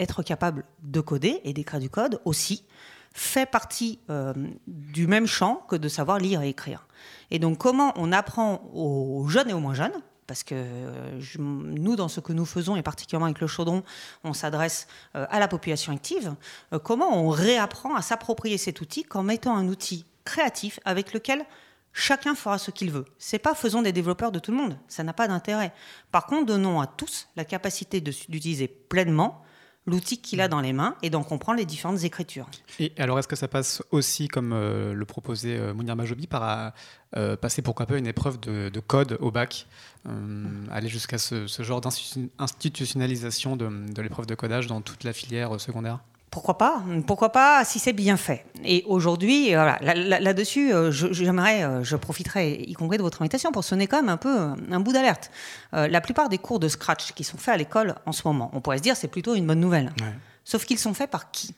être 0.00 0.22
capable 0.22 0.64
de 0.82 1.00
coder 1.00 1.40
et 1.44 1.52
d'écrire 1.52 1.80
du 1.80 1.90
code 1.90 2.20
aussi, 2.24 2.64
fait 3.12 3.44
partie 3.44 4.00
du 4.66 5.06
même 5.06 5.26
champ 5.26 5.66
que 5.68 5.76
de 5.76 5.86
savoir 5.86 6.18
lire 6.18 6.40
et 6.40 6.48
écrire. 6.48 6.88
Et 7.30 7.38
donc 7.38 7.58
comment 7.58 7.92
on 7.96 8.10
apprend 8.10 8.62
aux 8.72 9.28
jeunes 9.28 9.50
et 9.50 9.52
aux 9.52 9.60
moins 9.60 9.74
jeunes, 9.74 10.02
parce 10.26 10.42
que 10.44 10.54
euh, 10.56 11.20
nous, 11.38 11.96
dans 11.96 12.08
ce 12.08 12.20
que 12.20 12.32
nous 12.32 12.46
faisons, 12.46 12.76
et 12.76 12.82
particulièrement 12.82 13.26
avec 13.26 13.40
le 13.40 13.46
chaudron, 13.46 13.82
on 14.24 14.32
s'adresse 14.32 14.86
euh, 15.16 15.26
à 15.30 15.40
la 15.40 15.48
population 15.48 15.92
active, 15.92 16.34
euh, 16.72 16.78
comment 16.78 17.16
on 17.16 17.28
réapprend 17.28 17.94
à 17.94 18.02
s'approprier 18.02 18.58
cet 18.58 18.80
outil 18.80 19.04
qu'en 19.04 19.22
mettant 19.22 19.56
un 19.56 19.68
outil 19.68 20.06
créatif 20.24 20.80
avec 20.84 21.12
lequel 21.12 21.44
chacun 21.92 22.34
fera 22.34 22.58
ce 22.58 22.70
qu'il 22.70 22.90
veut. 22.90 23.04
C'est 23.18 23.38
pas 23.38 23.54
faisons 23.54 23.82
des 23.82 23.92
développeurs 23.92 24.32
de 24.32 24.38
tout 24.38 24.52
le 24.52 24.56
monde, 24.56 24.78
ça 24.88 25.02
n'a 25.02 25.12
pas 25.12 25.28
d'intérêt. 25.28 25.72
Par 26.10 26.26
contre, 26.26 26.46
donnons 26.46 26.80
à 26.80 26.86
tous 26.86 27.28
la 27.36 27.44
capacité 27.44 28.00
d'utiliser 28.00 28.68
pleinement 28.68 29.42
l'outil 29.86 30.18
qu'il 30.18 30.40
a 30.40 30.48
dans 30.48 30.60
les 30.60 30.72
mains 30.72 30.96
et 31.02 31.10
d'en 31.10 31.22
comprendre 31.22 31.58
les 31.58 31.64
différentes 31.64 32.04
écritures. 32.04 32.48
Et 32.78 32.92
alors, 32.98 33.18
est-ce 33.18 33.28
que 33.28 33.36
ça 33.36 33.48
passe 33.48 33.82
aussi, 33.90 34.28
comme 34.28 34.52
euh, 34.52 34.94
le 34.94 35.04
proposait 35.04 35.58
euh, 35.58 35.74
Mounir 35.74 35.96
Majobi, 35.96 36.26
par 36.26 36.72
euh, 37.16 37.36
passer 37.36 37.62
pourquoi 37.62 37.86
pas 37.86 37.98
une 37.98 38.06
épreuve 38.06 38.38
de, 38.40 38.80
code 38.80 39.18
au 39.20 39.30
bac, 39.30 39.66
aller 40.70 40.88
jusqu'à 40.88 41.18
ce, 41.18 41.46
genre 41.60 41.80
d'institutionnalisation 41.80 43.56
de 43.56 44.02
l'épreuve 44.02 44.26
de 44.26 44.34
codage 44.34 44.66
dans 44.66 44.80
toute 44.80 45.04
la 45.04 45.12
filière 45.12 45.60
secondaire? 45.60 46.00
Pourquoi 46.32 46.56
pas 46.56 46.82
Pourquoi 47.06 47.30
pas 47.30 47.62
si 47.64 47.78
c'est 47.78 47.92
bien 47.92 48.16
fait 48.16 48.46
Et 48.64 48.82
aujourd'hui, 48.86 49.54
euh, 49.54 49.70
là-dessus, 49.80 50.72
euh, 50.72 50.90
j'aimerais, 50.90 51.62
euh, 51.62 51.84
je 51.84 51.94
profiterai 51.94 52.54
y 52.54 52.72
compris 52.72 52.96
de 52.96 53.02
votre 53.02 53.20
invitation 53.20 53.52
pour 53.52 53.62
sonner 53.62 53.86
quand 53.86 53.98
même 53.98 54.08
un 54.08 54.16
peu 54.16 54.34
un 54.70 54.80
bout 54.80 54.92
d'alerte. 54.92 55.30
la 55.72 56.00
plupart 56.00 56.30
des 56.30 56.38
cours 56.38 56.58
de 56.58 56.68
Scratch 56.68 57.12
qui 57.12 57.22
sont 57.22 57.36
faits 57.36 57.54
à 57.54 57.56
l'école 57.58 57.96
en 58.06 58.12
ce 58.12 58.26
moment, 58.26 58.50
on 58.54 58.62
pourrait 58.62 58.78
se 58.78 58.82
dire 58.82 58.96
c'est 58.96 59.08
plutôt 59.08 59.34
une 59.34 59.46
bonne 59.46 59.60
nouvelle. 59.60 59.92
Sauf 60.42 60.64
qu'ils 60.64 60.78
sont 60.78 60.94
faits 60.94 61.10
par 61.10 61.30
qui? 61.30 61.54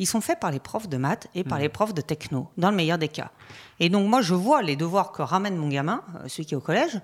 Ils 0.00 0.06
sont 0.06 0.20
faits 0.20 0.40
par 0.40 0.50
les 0.50 0.60
profs 0.60 0.88
de 0.88 0.96
maths 0.96 1.28
et 1.34 1.44
par 1.44 1.58
les 1.58 1.68
profs 1.68 1.94
de 1.94 2.00
techno, 2.00 2.48
dans 2.56 2.70
le 2.70 2.76
meilleur 2.76 2.98
des 2.98 3.08
cas. 3.08 3.30
Et 3.78 3.88
donc 3.88 4.08
moi, 4.08 4.20
je 4.20 4.34
vois 4.34 4.62
les 4.62 4.74
devoirs 4.74 5.12
que 5.12 5.22
ramène 5.22 5.56
mon 5.56 5.68
gamin, 5.68 6.02
celui 6.26 6.44
qui 6.44 6.54
est 6.54 6.56
au 6.56 6.60
collège, 6.60 7.00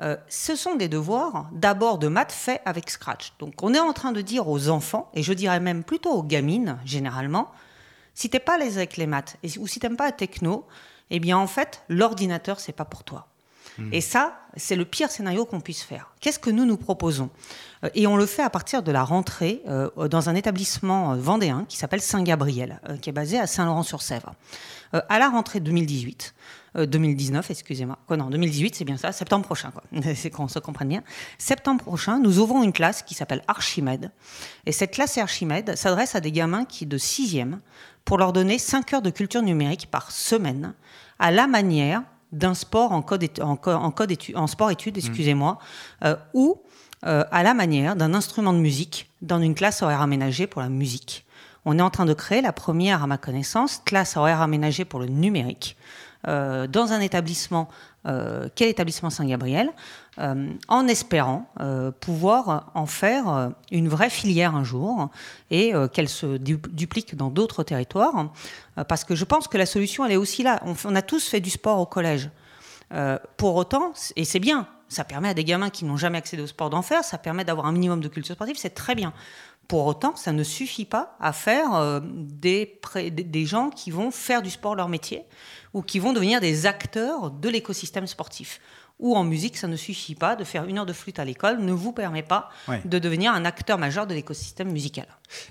euh, 0.00 0.16
ce 0.28 0.56
sont 0.56 0.76
des 0.76 0.88
devoirs 0.88 1.48
d'abord 1.52 1.98
de 1.98 2.08
maths 2.08 2.32
faits 2.32 2.62
avec 2.64 2.90
Scratch. 2.90 3.32
Donc 3.38 3.62
on 3.62 3.74
est 3.74 3.80
en 3.80 3.92
train 3.92 4.12
de 4.12 4.20
dire 4.20 4.48
aux 4.48 4.68
enfants, 4.68 5.10
et 5.14 5.22
je 5.22 5.32
dirais 5.32 5.60
même 5.60 5.84
plutôt 5.84 6.12
aux 6.12 6.22
gamines 6.22 6.78
généralement, 6.84 7.50
si 8.14 8.28
t'es 8.30 8.40
pas 8.40 8.54
à 8.54 8.62
avec 8.62 8.96
les 8.96 9.06
maths 9.06 9.36
ou 9.58 9.66
si 9.66 9.80
t'aimes 9.80 9.96
pas 9.96 10.06
la 10.06 10.12
techno, 10.12 10.66
eh 11.10 11.20
bien 11.20 11.38
en 11.38 11.46
fait 11.46 11.82
l'ordinateur 11.88 12.60
c'est 12.60 12.72
pas 12.72 12.84
pour 12.84 13.04
toi. 13.04 13.29
Et 13.92 14.00
ça, 14.00 14.40
c'est 14.56 14.76
le 14.76 14.84
pire 14.84 15.10
scénario 15.10 15.44
qu'on 15.44 15.60
puisse 15.60 15.82
faire. 15.82 16.14
Qu'est-ce 16.20 16.38
que 16.38 16.50
nous 16.50 16.64
nous 16.64 16.76
proposons? 16.76 17.30
Euh, 17.84 17.90
Et 17.94 18.06
on 18.06 18.16
le 18.16 18.26
fait 18.26 18.42
à 18.42 18.50
partir 18.50 18.82
de 18.82 18.92
la 18.92 19.04
rentrée 19.04 19.62
euh, 19.68 20.08
dans 20.08 20.28
un 20.28 20.34
établissement 20.34 21.16
vendéen 21.16 21.64
qui 21.68 21.76
s'appelle 21.76 22.00
Saint-Gabriel, 22.00 22.80
qui 23.00 23.10
est 23.10 23.12
basé 23.12 23.38
à 23.38 23.46
Saint-Laurent-sur-Sèvre. 23.46 24.34
à 24.92 25.18
la 25.18 25.28
rentrée 25.28 25.60
2018, 25.60 26.34
2019, 26.76 27.44
euh, 27.44 27.52
excusez-moi. 27.52 27.98
non, 28.10 28.30
2018, 28.30 28.74
c'est 28.74 28.84
bien 28.84 28.96
ça, 28.96 29.12
septembre 29.12 29.44
prochain, 29.44 29.72
c'est 30.14 30.30
qu'on 30.30 30.48
se 30.48 30.58
comprenne 30.58 30.88
bien. 30.88 31.02
Septembre 31.38 31.82
prochain, 31.84 32.18
nous 32.18 32.38
ouvrons 32.38 32.62
une 32.62 32.72
classe 32.72 33.02
qui 33.02 33.14
s'appelle 33.14 33.42
Archimède. 33.48 34.10
Et 34.66 34.72
cette 34.72 34.92
classe 34.92 35.18
Archimède 35.18 35.76
s'adresse 35.76 36.14
à 36.14 36.20
des 36.20 36.32
gamins 36.32 36.64
qui, 36.64 36.86
de 36.86 36.98
6e, 36.98 37.58
pour 38.04 38.18
leur 38.18 38.32
donner 38.32 38.58
5 38.58 38.94
heures 38.94 39.02
de 39.02 39.10
culture 39.10 39.42
numérique 39.42 39.88
par 39.90 40.10
semaine, 40.10 40.74
à 41.18 41.30
la 41.30 41.46
manière 41.46 42.02
d'un 42.32 42.54
sport 42.54 42.92
en 42.92 43.02
code, 43.02 43.26
en, 43.40 43.56
code 43.56 44.16
en 44.34 44.46
sport 44.46 44.70
études, 44.70 44.96
mmh. 44.96 45.00
excusez-moi, 45.00 45.58
euh, 46.04 46.16
ou 46.34 46.60
euh, 47.06 47.24
à 47.30 47.42
la 47.42 47.54
manière 47.54 47.96
d'un 47.96 48.14
instrument 48.14 48.52
de 48.52 48.58
musique 48.58 49.10
dans 49.22 49.40
une 49.40 49.54
classe 49.54 49.82
horaire 49.82 50.02
aménagée 50.02 50.46
pour 50.46 50.60
la 50.60 50.68
musique. 50.68 51.24
On 51.64 51.78
est 51.78 51.82
en 51.82 51.90
train 51.90 52.06
de 52.06 52.14
créer 52.14 52.42
la 52.42 52.52
première, 52.52 53.02
à 53.02 53.06
ma 53.06 53.18
connaissance, 53.18 53.82
classe 53.84 54.16
horaire 54.16 54.40
aménagée 54.40 54.84
pour 54.84 55.00
le 55.00 55.06
numérique. 55.06 55.76
Euh, 56.28 56.66
dans 56.66 56.92
un 56.92 57.00
établissement, 57.00 57.68
euh, 58.06 58.48
quel 58.54 58.68
établissement 58.68 59.10
Saint-Gabriel, 59.10 59.70
euh, 60.18 60.52
en 60.68 60.86
espérant 60.86 61.46
pouvoir 62.00 62.70
en 62.74 62.86
faire 62.86 63.52
une 63.70 63.88
vraie 63.88 64.10
filière 64.10 64.54
un 64.54 64.64
jour 64.64 65.08
et 65.50 65.72
qu'elle 65.92 66.08
se 66.08 66.36
duplique 66.36 67.16
dans 67.16 67.30
d'autres 67.30 67.62
territoires. 67.62 68.30
parce 68.88 69.04
que 69.04 69.14
je 69.14 69.24
pense 69.24 69.48
que 69.48 69.58
la 69.58 69.66
solution, 69.66 70.04
elle 70.04 70.12
est 70.12 70.16
aussi 70.16 70.42
là. 70.42 70.60
On, 70.84 70.94
a 70.94 71.02
tous 71.02 71.28
fait 71.28 71.40
du 71.40 71.50
sport 71.50 71.78
au 71.78 71.86
collège. 71.86 72.30
pour 73.36 73.54
autant, 73.54 73.92
et 74.16 74.24
c'est 74.24 74.40
bien, 74.40 74.66
ça 74.88 75.04
permet 75.04 75.28
à 75.28 75.34
des 75.34 75.44
gamins 75.44 75.70
qui 75.70 75.84
n'ont 75.84 75.96
jamais 75.96 76.18
accédé 76.18 76.42
au 76.42 76.46
sport 76.46 76.68
d'en 76.68 76.82
faire, 76.82 77.04
ça 77.04 77.16
permet 77.16 77.44
d'avoir 77.44 77.66
un 77.66 77.72
minimum 77.72 78.00
de 78.00 78.08
culture 78.08 78.34
sportive, 78.34 78.56
c'est 78.58 78.74
très 78.74 78.94
bien. 78.94 79.12
Pour 79.70 79.86
autant, 79.86 80.16
ça 80.16 80.32
ne 80.32 80.42
suffit 80.42 80.84
pas 80.84 81.16
à 81.20 81.32
faire 81.32 82.00
des, 82.02 82.80
des 83.12 83.46
gens 83.46 83.70
qui 83.70 83.92
vont 83.92 84.10
faire 84.10 84.42
du 84.42 84.50
sport 84.50 84.74
leur 84.74 84.88
métier 84.88 85.22
ou 85.74 85.82
qui 85.82 86.00
vont 86.00 86.12
devenir 86.12 86.40
des 86.40 86.66
acteurs 86.66 87.30
de 87.30 87.48
l'écosystème 87.48 88.08
sportif 88.08 88.60
ou 88.98 89.16
en 89.16 89.22
musique, 89.22 89.56
ça 89.56 89.68
ne 89.68 89.76
suffit 89.76 90.16
pas 90.16 90.34
de 90.34 90.42
faire 90.42 90.66
une 90.66 90.78
heure 90.78 90.86
de 90.86 90.92
flûte 90.92 91.20
à 91.20 91.24
l'école, 91.24 91.60
ne 91.60 91.72
vous 91.72 91.92
permet 91.92 92.24
pas 92.24 92.50
de 92.84 92.98
devenir 92.98 93.32
un 93.32 93.44
acteur 93.44 93.78
majeur 93.78 94.08
de 94.08 94.14
l'écosystème 94.14 94.72
musical. 94.72 95.06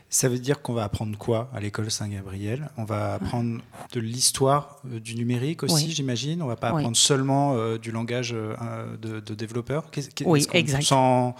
Ça 0.10 0.28
veut 0.28 0.40
dire 0.40 0.62
qu'on 0.62 0.74
va 0.74 0.84
apprendre 0.84 1.18
quoi 1.18 1.50
à 1.54 1.60
l'école 1.60 1.92
Saint-Gabriel? 1.92 2.70
On 2.78 2.84
va 2.84 3.14
apprendre 3.14 3.62
de 3.94 4.00
l'histoire 4.00 4.80
euh, 4.92 5.00
du 5.00 5.16
numérique 5.16 5.64
aussi, 5.64 5.92
j'imagine? 5.92 6.42
On 6.42 6.46
ne 6.46 6.50
va 6.50 6.56
pas 6.56 6.70
apprendre 6.70 6.98
seulement 6.98 7.54
euh, 7.56 7.78
du 7.78 7.92
langage 7.92 8.34
euh, 8.34 8.56
de, 8.98 9.20
de, 9.20 9.36
développeur. 9.36 9.86
oui, 10.26 10.48
exact. 10.54 10.84
Sans, 10.84 11.36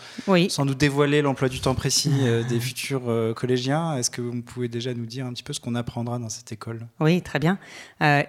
sans, 0.50 0.66
nous 0.66 0.76
dévoiler 0.76 1.22
l'emploi 1.22 1.50
du 1.50 1.60
temps 1.60 1.76
précis 1.76 2.12
des 2.50 2.60
futurs 2.60 3.34
collégiens, 3.36 3.98
est-ce 3.98 4.10
que 4.10 4.22
vous 4.22 4.42
pouvez 4.42 4.68
déjà 4.68 4.94
nous 4.94 5.06
dire 5.06 5.26
un 5.26 5.34
petit 5.34 5.44
peu 5.44 5.54
ce 5.54 5.60
qu'on 5.60 5.76
apprendra 5.76 6.20
dans 6.20 6.30
cette 6.30 6.52
école? 6.52 6.88
Oui, 7.00 7.22
très 7.22 7.40
bien. 7.40 7.58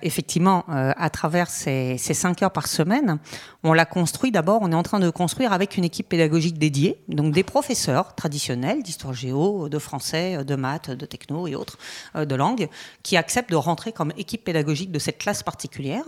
effectivement, 0.02 0.64
à 0.68 1.10
travers 1.10 1.50
ces, 1.50 1.98
ces, 1.98 2.14
cinq 2.14 2.42
heures 2.42 2.52
par 2.52 2.66
semaine, 2.66 3.18
on 3.62 3.72
l'a 3.72 3.84
construit 3.84 4.32
d'abord, 4.32 4.60
on 4.62 4.72
est 4.72 4.76
en 4.76 4.82
train 4.82 5.00
de 5.00 5.10
construire 5.10 5.52
avec 5.52 5.76
une 5.76 5.84
équipe 5.84 6.08
pédagogique 6.08 6.58
dédiée, 6.58 6.98
donc 7.08 7.32
des 7.32 7.42
professeurs 7.42 8.14
traditionnels 8.14 8.82
d'histoire 8.82 9.12
géo, 9.14 9.68
de 9.68 9.78
français 9.78 9.99
euh, 10.14 10.44
de 10.44 10.54
maths, 10.54 10.90
de 10.90 11.06
techno 11.06 11.46
et 11.46 11.54
autres, 11.54 11.78
euh, 12.16 12.24
de 12.24 12.34
langue, 12.34 12.68
qui 13.02 13.16
acceptent 13.16 13.50
de 13.50 13.56
rentrer 13.56 13.92
comme 13.92 14.12
équipe 14.16 14.44
pédagogique 14.44 14.90
de 14.90 14.98
cette 14.98 15.18
classe 15.18 15.42
particulière 15.42 16.04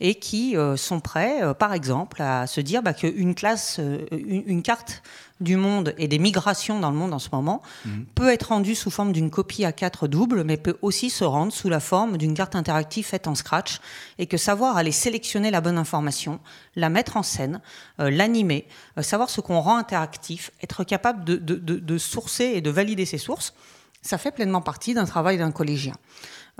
et 0.00 0.14
qui 0.14 0.56
euh, 0.56 0.76
sont 0.76 1.00
prêts, 1.00 1.40
par 1.58 1.72
exemple, 1.72 2.22
à 2.22 2.46
se 2.46 2.60
dire 2.60 2.82
bah, 2.82 2.94
qu'une 2.94 3.34
classe, 3.34 3.80
une, 4.10 4.62
carte 4.62 5.02
du 5.40 5.56
monde 5.56 5.94
et 5.98 6.06
des 6.06 6.18
migrations 6.18 6.78
dans 6.80 6.90
le 6.90 6.96
monde 6.96 7.12
en 7.12 7.18
ce 7.18 7.28
moment 7.32 7.62
mhm. 7.84 8.06
peut 8.14 8.30
être 8.30 8.48
rendue 8.48 8.74
sous 8.74 8.90
forme 8.90 9.12
d'une 9.12 9.30
copie 9.30 9.64
à 9.64 9.72
4 9.72 10.06
double, 10.06 10.44
mais 10.44 10.56
peut 10.56 10.76
aussi 10.82 11.10
se 11.10 11.24
rendre 11.24 11.52
sous 11.52 11.68
la 11.68 11.80
forme 11.80 12.16
d'une 12.16 12.34
carte 12.34 12.54
interactive 12.54 13.06
faite 13.06 13.26
en 13.26 13.34
Scratch, 13.34 13.80
et 14.18 14.26
que 14.26 14.36
savoir 14.36 14.76
aller 14.76 14.92
sélectionner 14.92 15.50
la 15.50 15.60
bonne 15.60 15.78
information, 15.78 16.40
la 16.76 16.90
mettre 16.90 17.16
en 17.16 17.22
scène, 17.22 17.60
l'animer, 17.98 18.66
savoir 19.00 19.30
ce 19.30 19.40
qu'on 19.40 19.60
rend 19.60 19.76
interactif, 19.76 20.50
être 20.62 20.84
capable 20.84 21.24
de, 21.24 21.36
de, 21.36 21.56
de, 21.56 21.98
sourcer 21.98 22.44
et 22.54 22.60
de 22.60 22.70
valider 22.70 23.06
ses 23.06 23.18
sources, 23.18 23.54
ça 24.02 24.18
fait 24.18 24.30
pleinement 24.30 24.62
partie 24.62 24.94
d'un 24.94 25.04
travail 25.04 25.38
d'un 25.38 25.52
collégien. 25.52 25.94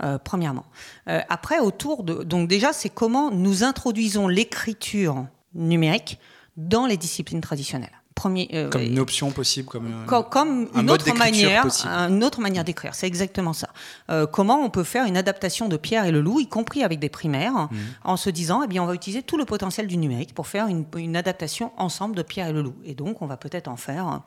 Euh, 0.02 0.18
premièrement. 0.18 0.64
Euh, 1.08 1.20
après, 1.28 1.58
autour 1.58 2.04
de. 2.04 2.22
Donc, 2.22 2.49
déjà, 2.49 2.72
c'est 2.72 2.88
comment 2.88 3.30
nous 3.30 3.64
introduisons 3.64 4.28
l'écriture 4.28 5.26
numérique 5.54 6.18
dans 6.56 6.87
les 6.87 6.96
disciplines 6.96 7.40
traditionnelles. 7.40 8.00
Euh, 8.27 8.69
comme 8.69 8.83
une 8.83 8.99
option 8.99 9.31
possible, 9.31 9.69
comme, 9.69 9.87
euh, 9.87 10.23
comme, 10.23 10.69
une, 10.75 10.91
autre 10.91 11.12
manière, 11.15 11.67
une 11.87 12.25
autre 12.25 12.41
manière 12.41 12.65
d'écrire. 12.65 12.95
C'est 12.95 13.07
exactement 13.07 13.53
ça. 13.53 13.69
Euh, 14.11 14.27
comment 14.27 14.59
on 14.59 14.71
peut 14.71 14.85
faire 14.85 15.07
une 15.07 15.17
adaptation 15.17 15.69
de 15.69 15.77
Pierre 15.77 16.05
et 16.05 16.11
le 16.11 16.21
Loup, 16.21 16.41
y 16.41 16.49
compris 16.49 16.83
avec 16.83 16.99
des 16.99 17.09
primaires, 17.09 17.69
mhm. 17.71 17.79
en 18.05 18.17
se 18.17 18.31
disant, 18.31 18.62
eh 18.62 18.67
bien, 18.67 18.83
on 18.83 18.87
va 18.87 18.95
utiliser 18.95 19.23
tout 19.23 19.37
le 19.37 19.45
potentiel 19.45 19.87
du 19.87 19.97
numérique 19.97 20.35
pour 20.35 20.47
faire 20.47 20.67
une, 20.67 20.85
une 20.97 21.17
adaptation 21.17 21.73
ensemble 21.77 22.17
de 22.17 22.23
Pierre 22.23 22.49
et 22.49 22.53
le 22.53 22.62
Loup. 22.62 22.75
Et 22.85 22.95
donc, 22.95 23.23
on 23.23 23.27
va 23.27 23.37
peut-être 23.37 23.69
en 23.69 23.77
faire 23.77 24.21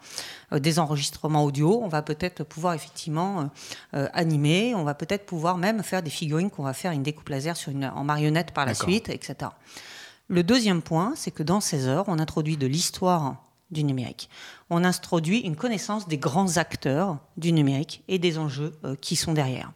des 0.52 0.80
enregistrements 0.80 1.44
audio, 1.44 1.82
on 1.84 1.88
va 1.88 2.02
peut-être 2.02 2.44
pouvoir 2.44 2.74
effectivement 2.74 3.50
animer, 3.92 4.74
on 4.76 4.84
va 4.84 4.94
peut-être 4.94 5.26
pouvoir 5.26 5.58
même 5.58 5.84
faire 5.84 6.04
des 6.04 6.10
figurines 6.10 6.50
qu'on 6.50 6.64
va 6.64 6.74
faire 6.74 6.92
une 6.92 7.04
découpe 7.04 7.30
laser 7.30 7.58
sur 7.58 7.72
une, 7.72 7.86
en 7.86 8.04
marionnette 8.04 8.52
par 8.52 8.66
la 8.66 8.74
suite, 8.74 9.10
etc. 9.10 9.52
Le 10.30 10.44
deuxième 10.44 10.82
point, 10.82 11.14
c'est 11.16 11.32
que 11.32 11.44
dans 11.44 11.60
ces 11.60 11.88
heures, 11.88 12.06
on 12.08 12.20
introduit 12.20 12.58
de 12.58 12.66
l'histoire 12.66 13.36
du 13.74 13.84
numérique. 13.84 14.30
On 14.70 14.84
introduit 14.84 15.40
une 15.40 15.56
connaissance 15.56 16.08
des 16.08 16.18
grands 16.18 16.58
acteurs 16.58 17.18
du 17.38 17.52
numérique 17.52 18.04
et 18.08 18.20
des 18.20 18.38
enjeux 18.38 18.74
euh, 18.86 18.96
qui 18.96 19.16
sont 19.16 19.34
derrière. 19.34 19.72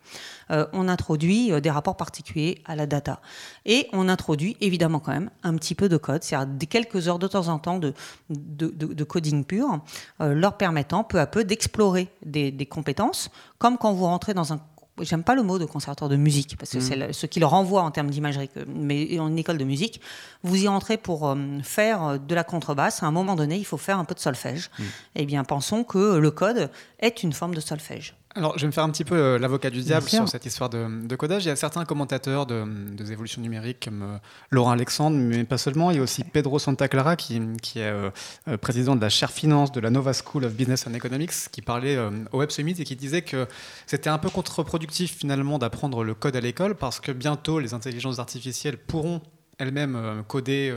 Euh, 0.51 0.66
on 0.74 0.88
introduit 0.88 1.51
euh, 1.51 1.60
des 1.60 1.70
rapports 1.70 1.98
particuliers 1.98 2.62
à 2.66 2.75
la 2.75 2.86
data. 2.86 3.20
Et 3.66 3.88
on 3.92 4.08
introduit 4.08 4.56
évidemment 4.62 5.00
quand 5.00 5.12
même 5.12 5.30
un 5.44 5.56
petit 5.56 5.75
peu 5.75 5.89
de 5.89 5.98
code, 5.98 6.24
c'est-à-dire 6.24 6.70
quelques 6.70 7.08
heures 7.08 7.20
de 7.20 7.27
temps 7.27 7.50
en 7.50 7.60
temps 7.60 7.80
de, 7.80 7.94
de, 8.30 9.04
coding 9.04 9.44
pur, 9.44 9.80
leur 10.20 10.58
permettant 10.58 11.04
peu 11.04 11.20
à 11.20 11.27
peu 11.27 11.44
d'explorer 11.44 12.08
des, 12.25 12.51
des 12.51 12.66
compétences, 12.66 13.30
comme 13.58 13.77
quand 13.77 13.94
vous 13.94 14.06
rentrez 14.06 14.34
dans 14.34 14.54
un 14.54 14.60
j'aime 15.01 15.24
pas 15.24 15.36
le 15.36 15.44
mot 15.44 15.60
de 15.60 15.66
conservateur 15.66 16.10
de 16.10 16.16
musique, 16.16 16.58
parce 16.58 16.72
que 16.72 16.80
c'est 16.80 16.98
mm. 16.98 17.13
ce 17.13 17.25
qui 17.25 17.39
le 17.39 17.46
renvoie 17.46 17.82
en 17.82 17.92
termes 17.92 18.10
d'imagerie, 18.10 18.50
mais 18.68 19.20
en 19.20 19.36
école 19.36 19.58
de 19.58 19.63
musique, 19.63 20.01
vous 20.44 20.63
y 20.63 20.68
entrez 20.68 20.98
pour 20.98 21.30
euh, 21.30 21.36
faire 21.63 22.20
de 22.20 22.36
la 22.36 22.44
contrebasse, 22.44 23.04
à 23.04 23.06
un 23.06 23.12
moment 23.12 23.36
donné, 23.36 23.58
il 23.58 23.66
faut 23.66 23.77
faire 23.77 24.00
un 24.00 24.06
peu 24.06 24.16
de 24.16 24.20
solfège. 24.20 24.70
Mm. 24.77 24.84
Eh 25.16 25.25
bien, 25.25 25.44
pensons 25.44 25.84
que 25.84 26.18
le 26.18 26.32
code 26.32 26.70
est 27.00 27.24
une 27.24 27.34
forme 27.34 27.56
de 27.56 27.62
solfège. 27.62 28.16
Alors, 28.38 28.56
je 28.56 28.62
vais 28.62 28.67
me 28.67 28.72
faire 28.72 28.84
un 28.84 28.91
petit 28.91 29.03
peu 29.03 29.15
euh, 29.15 29.39
l'avocat 29.39 29.72
du 29.72 29.82
diable 29.82 30.08
sur 30.08 30.29
cette 30.29 30.46
histoire 30.46 30.70
de, 30.70 31.16
codage. 31.16 31.46
Il 31.46 31.48
y 31.48 31.51
a 31.51 31.55
certains 31.55 31.85
commentateurs 31.85 32.46
de, 32.46 32.66
des 32.92 33.12
évolutions 33.12 33.42
numériques 33.42 33.85
comme 33.85 34.03
euh, 34.03 34.18
Laurent 34.51 34.70
Alexandre, 34.70 35.18
mais 35.18 35.44
pas 35.44 35.57
seulement. 35.57 35.90
Il 35.90 35.98
y 35.98 36.00
a 36.00 36.03
aussi 36.03 36.24
Pedro 36.24 36.59
Santa 36.59 36.88
Clara, 36.88 37.16
qui, 37.16 37.42
qui 37.64 37.79
est 37.79 37.92
euh, 37.92 38.57
président 38.62 38.96
de 38.96 39.01
la 39.01 39.09
chaire 39.09 39.31
finance 39.31 39.72
de 39.72 39.79
la 39.79 39.90
Nova 39.90 40.12
School 40.14 40.46
of 40.46 40.53
Business 40.53 40.85
and 40.85 40.94
Economics, 40.94 41.50
qui 41.51 41.64
parlait 41.64 41.98
au 42.31 42.38
Web 42.38 42.51
Summit 42.51 42.75
et 42.77 42.83
qui 42.83 42.96
disait 42.96 43.24
que 43.24 43.48
c'était 43.88 44.12
un 44.12 44.20
peu 44.20 44.29
contre-productif 44.29 45.18
finalement 45.18 45.57
d'apprendre 45.57 46.03
le 46.03 46.14
code 46.14 46.35
à 46.35 46.42
l'école 46.42 46.75
parce 46.75 47.00
que 47.00 47.12
bientôt 47.12 47.59
les 47.59 47.74
intelligences 47.74 48.20
artificielles 48.20 48.77
pourront 48.77 49.22
elles-mêmes 49.57 50.24
coder 50.27 50.72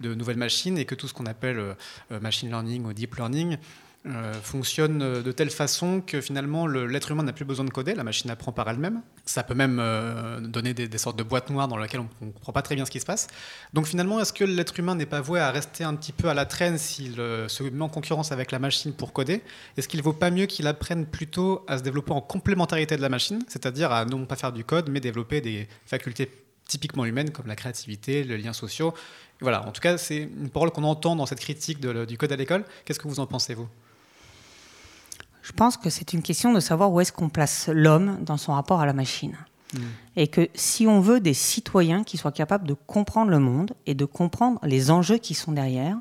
de 0.00 0.14
nouvelles 0.14 0.36
machines 0.36 0.78
et 0.78 0.84
que 0.84 0.94
tout 0.94 1.08
ce 1.08 1.14
qu'on 1.14 1.26
appelle 1.26 1.74
machine 2.10 2.48
learning 2.48 2.84
ou 2.84 2.92
deep 2.92 3.16
learning 3.16 3.58
euh, 4.06 4.32
fonctionne 4.34 5.22
de 5.22 5.32
telle 5.32 5.50
façon 5.50 6.00
que 6.00 6.20
finalement 6.20 6.66
l'être 6.66 7.10
humain 7.10 7.22
n'a 7.22 7.32
plus 7.32 7.44
besoin 7.44 7.64
de 7.64 7.70
coder, 7.70 7.94
la 7.94 8.04
machine 8.04 8.30
apprend 8.30 8.52
par 8.52 8.68
elle-même. 8.68 9.02
Ça 9.26 9.42
peut 9.42 9.54
même 9.54 9.78
euh, 9.80 10.40
donner 10.40 10.74
des, 10.74 10.98
sortes 10.98 11.18
de 11.18 11.22
boîtes 11.22 11.50
noires 11.50 11.68
dans 11.68 11.76
lesquelles 11.76 12.00
on 12.00 12.26
ne 12.26 12.30
comprend 12.32 12.52
pas 12.52 12.62
très 12.62 12.74
bien 12.74 12.84
ce 12.84 12.90
qui 12.90 13.00
se 13.00 13.06
passe. 13.06 13.28
Donc 13.72 13.86
finalement, 13.86 14.20
est-ce 14.20 14.32
que 14.32 14.44
l'être 14.44 14.78
humain 14.78 14.94
n'est 14.94 15.06
pas 15.06 15.20
voué 15.20 15.40
à 15.40 15.50
rester 15.50 15.84
un 15.84 15.94
petit 15.94 16.12
peu 16.12 16.28
à 16.28 16.34
la 16.34 16.46
traîne 16.46 16.78
s'il 16.78 17.14
se 17.14 17.62
met 17.62 17.82
en 17.82 17.88
concurrence 17.88 18.32
avec 18.32 18.52
la 18.52 18.58
machine 18.58 18.92
pour 18.92 19.12
coder? 19.12 19.42
Est-ce 19.76 19.88
qu'il 19.88 20.00
ne 20.00 20.04
vaut 20.04 20.12
pas 20.12 20.30
mieux 20.30 20.46
qu'il 20.46 20.66
apprenne 20.66 21.06
plutôt 21.06 21.64
à 21.68 21.78
se 21.78 21.82
développer 21.82 22.12
en 22.12 22.20
complémentarité 22.20 22.96
de 22.96 23.02
la 23.02 23.08
machine, 23.08 23.40
c'est-à-dire 23.48 23.92
à 23.92 24.04
non 24.04 24.26
pas 24.26 24.36
faire 24.36 24.52
du 24.52 24.64
code, 24.64 24.88
mais 24.88 25.00
développer 25.00 25.40
des 25.40 25.68
facultés 25.86 26.30
typiquement 26.66 27.04
humaines 27.04 27.30
comme 27.30 27.48
la 27.48 27.56
créativité, 27.56 28.22
le 28.22 28.36
lien 28.36 28.52
social 28.52 28.92
voilà, 29.40 29.66
en 29.66 29.72
tout 29.72 29.80
cas, 29.80 29.96
c'est 29.96 30.18
une 30.18 30.50
parole 30.50 30.70
qu'on 30.70 30.84
entend 30.84 31.16
dans 31.16 31.26
cette 31.26 31.40
critique 31.40 31.80
du 31.80 32.18
code 32.18 32.32
à 32.32 32.36
l'école. 32.36 32.64
Qu'est-ce 32.84 32.98
que 32.98 33.08
vous 33.08 33.20
en 33.20 33.26
pensez, 33.26 33.54
vous? 33.54 33.68
Je 35.42 35.52
pense 35.52 35.76
que 35.76 35.90
c'est 35.90 36.12
une 36.12 36.22
question 36.22 36.52
de 36.52 36.60
savoir 36.60 36.92
où 36.92 37.00
est-ce 37.00 37.12
qu'on 37.12 37.28
place 37.28 37.68
l'homme 37.68 38.18
dans 38.22 38.36
son 38.36 38.52
rapport 38.52 38.80
à 38.80 38.86
la 38.86 38.92
machine. 38.92 39.36
Hmm. 39.74 39.80
Et 40.16 40.28
que 40.28 40.48
si 40.54 40.86
on 40.86 41.00
veut 41.00 41.20
des 41.20 41.34
citoyens 41.34 42.04
qui 42.04 42.16
soient 42.16 42.32
capables 42.32 42.66
de 42.66 42.74
comprendre 42.74 43.30
le 43.30 43.38
monde 43.38 43.72
et 43.86 43.94
de 43.94 44.04
comprendre 44.04 44.58
les 44.64 44.90
enjeux 44.90 45.18
qui 45.18 45.34
sont 45.34 45.52
derrière, 45.52 45.96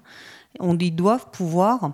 on 0.60 0.78
ils 0.78 0.96
doivent 0.96 1.30
pouvoir 1.32 1.92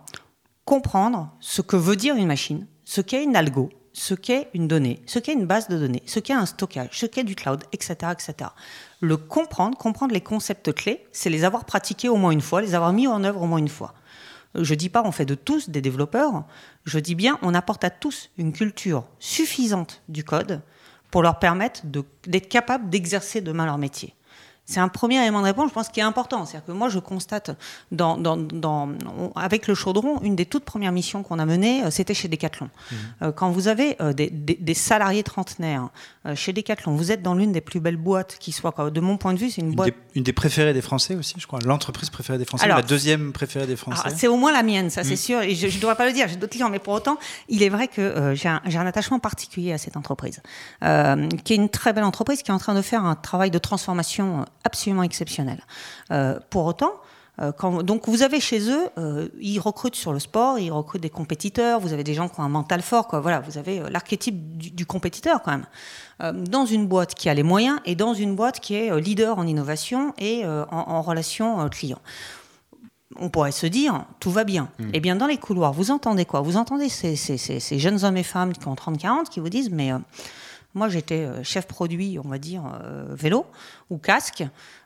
comprendre 0.63 1.31
ce 1.39 1.61
que 1.61 1.75
veut 1.75 1.95
dire 1.95 2.15
une 2.15 2.27
machine, 2.27 2.65
ce 2.85 3.01
qu'est 3.01 3.23
une 3.23 3.35
algo, 3.35 3.69
ce 3.93 4.13
qu'est 4.13 4.49
une 4.53 4.67
donnée, 4.67 5.01
ce 5.05 5.19
qu'est 5.19 5.33
une 5.33 5.45
base 5.45 5.67
de 5.67 5.77
données, 5.77 6.03
ce 6.05 6.19
qu'est 6.19 6.33
un 6.33 6.45
stockage, 6.45 6.89
ce 6.91 7.05
qu'est 7.05 7.23
du 7.23 7.35
cloud, 7.35 7.63
etc., 7.71 8.11
etc. 8.11 8.49
Le 8.99 9.17
comprendre, 9.17 9.77
comprendre 9.77 10.13
les 10.13 10.21
concepts 10.21 10.73
clés, 10.73 11.05
c'est 11.11 11.29
les 11.29 11.43
avoir 11.43 11.65
pratiqués 11.65 12.09
au 12.09 12.17
moins 12.17 12.31
une 12.31 12.41
fois, 12.41 12.61
les 12.61 12.75
avoir 12.75 12.93
mis 12.93 13.07
en 13.07 13.23
œuvre 13.23 13.41
au 13.41 13.47
moins 13.47 13.59
une 13.59 13.69
fois. 13.69 13.93
Je 14.57 14.73
dis 14.73 14.89
pas 14.89 15.03
on 15.05 15.11
fait 15.11 15.25
de 15.25 15.35
tous 15.35 15.69
des 15.69 15.81
développeurs, 15.81 16.45
je 16.85 16.99
dis 16.99 17.15
bien 17.15 17.37
on 17.41 17.53
apporte 17.53 17.83
à 17.83 17.89
tous 17.89 18.29
une 18.37 18.53
culture 18.53 19.05
suffisante 19.19 20.01
du 20.07 20.23
code 20.23 20.61
pour 21.11 21.21
leur 21.21 21.39
permettre 21.39 21.81
d'être 21.85 22.49
capables 22.49 22.89
d'exercer 22.89 23.41
demain 23.41 23.65
leur 23.65 23.77
métier. 23.77 24.13
C'est 24.67 24.79
un 24.79 24.87
premier 24.87 25.21
élément 25.21 25.41
de 25.41 25.45
réponse, 25.45 25.69
je 25.69 25.73
pense, 25.73 25.89
qui 25.89 25.99
est 25.99 26.03
important. 26.03 26.45
C'est-à-dire 26.45 26.65
que 26.65 26.71
moi, 26.71 26.89
je 26.89 26.97
constate, 26.97 27.51
dans, 27.91 28.17
dans, 28.17 28.89
avec 29.35 29.67
le 29.67 29.75
chaudron, 29.75 30.19
une 30.23 30.35
des 30.35 30.47
toutes 30.47 30.65
premières 30.65 30.91
missions 30.91 31.21
qu'on 31.21 31.37
a 31.37 31.45
menées, 31.45 31.83
euh, 31.83 31.91
c'était 31.91 32.15
chez 32.15 32.27
Decathlon. 32.27 32.65
Mmh. 32.65 32.95
Euh, 33.21 33.31
quand 33.31 33.51
vous 33.51 33.67
avez 33.67 33.95
euh, 34.01 34.13
des, 34.13 34.29
des, 34.29 34.73
salariés 34.73 35.21
trentenaires 35.21 35.89
chez 36.33 36.51
Decathlon, 36.51 36.95
vous 36.95 37.11
êtes 37.11 37.21
dans 37.21 37.35
l'une 37.35 37.51
des 37.51 37.61
plus 37.61 37.79
belles 37.79 37.95
boîtes 37.97 38.37
qui 38.39 38.51
soit. 38.51 38.73
De 38.89 38.99
mon 38.99 39.17
point 39.17 39.33
de 39.33 39.39
vue, 39.39 39.51
c'est 39.51 39.61
une, 39.61 39.75
boîte. 39.75 39.93
une 40.15 40.23
des 40.23 40.33
préférées 40.33 40.73
des 40.73 40.81
Français 40.81 41.15
aussi, 41.15 41.35
je 41.37 41.45
crois. 41.45 41.59
L'entreprise 41.63 42.09
préférée 42.09 42.39
des 42.39 42.45
Français, 42.45 42.67
la 42.67 42.81
deuxième 42.81 43.31
préférée 43.33 43.67
des 43.67 43.75
Français. 43.75 44.09
C'est 44.15 44.27
au 44.27 44.35
moins 44.35 44.51
la 44.51 44.63
mienne, 44.63 44.89
ça, 44.89 45.03
c'est 45.03 45.13
mmh. 45.13 45.17
sûr. 45.17 45.41
Et 45.41 45.53
je 45.53 45.67
ne 45.67 45.81
devrais 45.81 45.95
pas 45.95 46.07
le 46.07 46.13
dire, 46.13 46.27
j'ai 46.27 46.37
d'autres 46.37 46.51
clients. 46.51 46.69
Mais 46.69 46.79
pour 46.79 46.93
autant, 46.93 47.17
il 47.49 47.61
est 47.61 47.69
vrai 47.69 47.87
que 47.87 48.33
j'ai 48.33 48.49
un, 48.49 48.61
un, 48.65 48.85
attachement 48.87 49.19
particulier 49.19 49.73
à 49.73 49.77
cette 49.77 49.95
entreprise, 49.95 50.41
qui 50.81 51.53
est 51.53 51.57
une 51.57 51.69
très 51.69 51.93
belle 51.93 52.03
entreprise, 52.03 52.41
qui 52.41 52.49
est 52.49 52.53
en 52.53 52.59
train 52.59 52.73
de 52.73 52.81
faire 52.81 53.05
un 53.05 53.15
travail 53.15 53.51
de 53.51 53.59
transformation 53.59 54.45
absolument 54.65 55.03
exceptionnel. 55.03 55.59
Euh, 56.11 56.39
pour 56.49 56.65
autant, 56.65 56.91
euh, 57.41 57.51
quand, 57.51 57.83
donc 57.83 58.07
vous 58.07 58.21
avez 58.23 58.39
chez 58.39 58.69
eux, 58.69 58.87
euh, 58.97 59.27
ils 59.39 59.59
recrutent 59.59 59.95
sur 59.95 60.11
le 60.13 60.19
sport, 60.19 60.57
ils 60.59 60.71
recrutent 60.71 61.01
des 61.01 61.09
compétiteurs, 61.09 61.79
vous 61.79 61.93
avez 61.93 62.03
des 62.03 62.13
gens 62.13 62.27
qui 62.29 62.39
ont 62.39 62.43
un 62.43 62.49
mental 62.49 62.81
fort, 62.81 63.07
quoi. 63.07 63.19
Voilà, 63.19 63.39
vous 63.41 63.57
avez 63.57 63.81
l'archétype 63.89 64.57
du, 64.57 64.85
compétiteur 64.85 65.41
quand 65.43 65.51
même. 65.51 66.43
dans 66.45 66.65
une 66.65 66.87
boîte 66.87 67.13
qui 67.15 67.29
a 67.29 67.33
les 67.33 67.43
moyens 67.43 67.79
et 67.85 67.95
dans 67.95 68.13
une 68.13 68.35
boîte 68.35 68.59
qui 68.59 68.75
est 68.75 68.99
leader 68.99 69.37
en 69.37 69.45
innovation 69.47 70.13
et 70.17 70.45
en, 70.45 70.65
en 70.71 71.01
relation 71.01 71.67
client 71.69 71.99
on 73.17 73.29
pourrait 73.29 73.51
se 73.51 73.65
dire, 73.67 74.05
tout 74.19 74.31
va 74.31 74.43
bien. 74.43 74.69
Mm. 74.79 74.89
Eh 74.93 74.99
bien, 74.99 75.15
dans 75.15 75.27
les 75.27 75.37
couloirs, 75.37 75.73
vous 75.73 75.91
entendez 75.91 76.25
quoi? 76.25 76.41
Vous 76.41 76.57
entendez 76.57 76.89
ces, 76.89 77.15
ces- 77.15 77.37
ces- 77.37 77.59
ces 77.59 77.79
jeunes 77.79 78.03
hommes 78.03 78.17
et 78.17 78.23
femmes 78.23 78.53
qui 78.53 78.67
ont 78.67 78.73
30-40 78.75 79.29
qui 79.29 79.39
vous 79.39 79.49
disent, 79.49 79.69
mais 79.71 79.91
euh, 79.93 79.99
moi 80.75 80.89
j'étais 80.89 81.25
euh, 81.25 81.43
chef 81.43 81.65
produit, 81.65 82.19
on 82.23 82.27
va 82.27 82.37
dire, 82.37 82.63
euh, 82.83 83.05
vélo 83.09 83.47
ou 83.89 83.97
casque, 83.97 84.43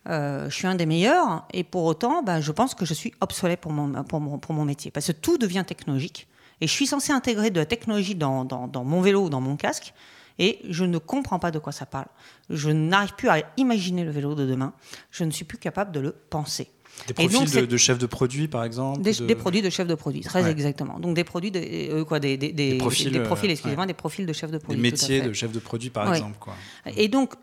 euh, 0.08 0.49
je 0.49 0.56
suis 0.56 0.67
un 0.67 0.75
des 0.75 0.86
meilleurs, 0.86 1.45
et 1.52 1.65
pour 1.65 1.84
autant, 1.84 2.23
ben, 2.23 2.39
je 2.39 2.52
pense 2.52 2.75
que 2.75 2.86
je 2.86 2.93
suis 2.93 3.13
obsolète 3.19 3.60
pour 3.60 3.71
mon, 3.73 4.65
métier, 4.65 4.91
parce 4.91 5.08
que 5.08 5.12
tout 5.12 5.38
devient 5.38 5.65
technologique, 5.67 6.28
et 6.62 6.67
je 6.67 6.71
suis 6.71 6.88
censé 6.88 7.12
intégrer 7.12 7.49
de 7.49 7.60
la 7.60 7.65
technologie 7.65 8.15
dans 8.15 8.45
mon 8.86 9.02
vélo 9.02 9.25
ou 9.25 9.30
dans 9.30 9.41
mon 9.41 9.58
casque, 9.58 9.93
et 10.38 10.60
je 10.69 10.86
ne 10.86 10.97
comprends 10.97 11.39
pas 11.39 11.52
de 11.52 11.60
quoi 11.60 11.73
ça 11.73 11.86
parle. 11.86 12.08
Je 12.49 12.69
n'arrive 12.69 13.13
plus 13.15 13.28
à 13.28 13.41
imaginer 13.58 14.06
le 14.06 14.12
vélo 14.12 14.36
de 14.36 14.45
demain, 14.45 14.73
je 15.12 15.25
ne 15.25 15.32
suis 15.32 15.43
plus 15.43 15.58
capable 15.58 15.91
de 15.91 15.99
le 15.99 16.12
penser. 16.12 16.69
Des 17.08 17.13
donc, 17.13 17.32
profils 17.32 17.62
de, 17.62 17.65
de 17.65 17.78
chefs 17.78 17.97
de 17.97 18.06
produits, 18.06 18.47
par 18.47 18.63
exemple 18.63 19.02
Des, 19.02 19.13
de- 19.13 19.25
des 19.25 19.36
produits 19.36 19.62
de 19.62 19.69
chef 19.69 19.88
de 19.88 19.95
produit, 19.95 20.21
très 20.21 20.43
Ouais. 20.43 20.52
exactement. 20.52 20.99
Donc 20.99 21.15
des 21.15 21.23
produits, 21.23 21.49
de, 21.52 21.60
euh, 21.60 22.04
quoi, 22.06 22.19
des, 22.19 22.38
des, 22.38 22.52
des- 22.52 22.71
Des 22.73 22.78
profils, 22.78 23.12
des 23.12 23.19
profils, 23.21 23.49
euh, 23.49 23.54
excusez-moi, 23.54 23.84
ouais. 23.84 23.88
des 23.88 23.93
profils 23.93 24.25
de 24.25 24.34
chef 24.34 24.52
de 24.52 24.58
Des 24.58 24.63
produit. 24.63 24.82
tout 24.82 24.88
à 24.88 24.91
métiers 24.91 25.21
de 25.21 25.34
chefs 25.34 25.52
de 25.52 25.60
produits, 25.60 25.89
par 25.89 26.10
Ouais. 26.10 26.17
exemple. 26.17 26.38
Quoi. 26.39 26.54
Et 26.97 27.08
donc, 27.08 27.34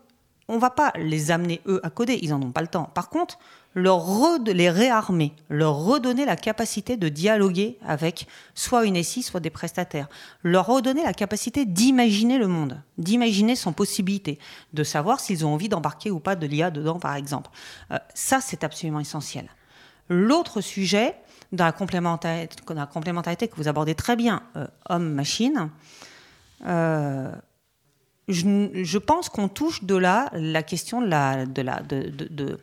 on 0.47 0.59
va 0.59 0.69
pas 0.69 0.93
les 0.97 1.31
amener, 1.31 1.59
eux, 1.67 1.79
à 1.83 1.89
coder, 1.89 2.19
ils 2.21 2.29
n'en 2.29 2.41
ont 2.41 2.51
pas 2.51 2.61
le 2.61 2.67
temps. 2.67 2.89
Par 2.93 3.09
contre, 3.09 3.37
leur 3.77 4.39
les 4.47 4.71
réarmer, 4.71 5.33
leur 5.49 5.75
redonner 5.75 6.25
la 6.25 6.35
capacité 6.35 6.97
de 6.97 7.09
dialoguer 7.09 7.77
avec 7.85 8.27
soit 8.55 8.85
une 8.85 9.01
SI, 9.03 9.21
soit 9.21 9.39
des 9.39 9.51
prestataires, 9.51 10.09
leur 10.41 10.65
redonner 10.65 11.03
la 11.03 11.13
capacité 11.13 11.63
d'imaginer 11.63 12.39
le 12.39 12.47
monde, 12.47 12.81
d'imaginer 12.97 13.55
son 13.55 13.73
possibilité, 13.73 14.39
de 14.73 14.83
savoir 14.83 15.19
s'ils 15.19 15.45
ont 15.45 15.53
envie 15.53 15.69
d'embarquer 15.69 16.09
ou 16.09 16.19
pas 16.19 16.35
de 16.35 16.47
l'IA 16.47 16.71
dedans, 16.71 16.97
par 16.97 17.13
exemple. 17.15 17.51
Euh, 17.91 17.99
ça, 18.15 18.41
c'est 18.41 18.63
absolument 18.63 18.99
essentiel. 18.99 19.47
L'autre 20.09 20.59
sujet, 20.59 21.15
dans 21.51 21.65
la 21.65 21.71
complémentarité, 21.71 22.55
dans 22.67 22.73
la 22.73 22.87
complémentarité 22.87 23.47
que 23.47 23.57
vous 23.57 23.67
abordez 23.67 23.93
très 23.93 24.15
bien, 24.15 24.41
euh, 24.55 24.65
homme-machine, 24.89 25.69
euh, 26.65 27.31
je, 28.27 28.69
je 28.73 28.97
pense 28.97 29.29
qu'on 29.29 29.49
touche 29.49 29.83
de 29.83 29.95
là 29.95 30.29
la 30.33 30.63
question 30.63 30.99
de 30.99 31.07
la, 31.07 31.45
de- 31.45 32.57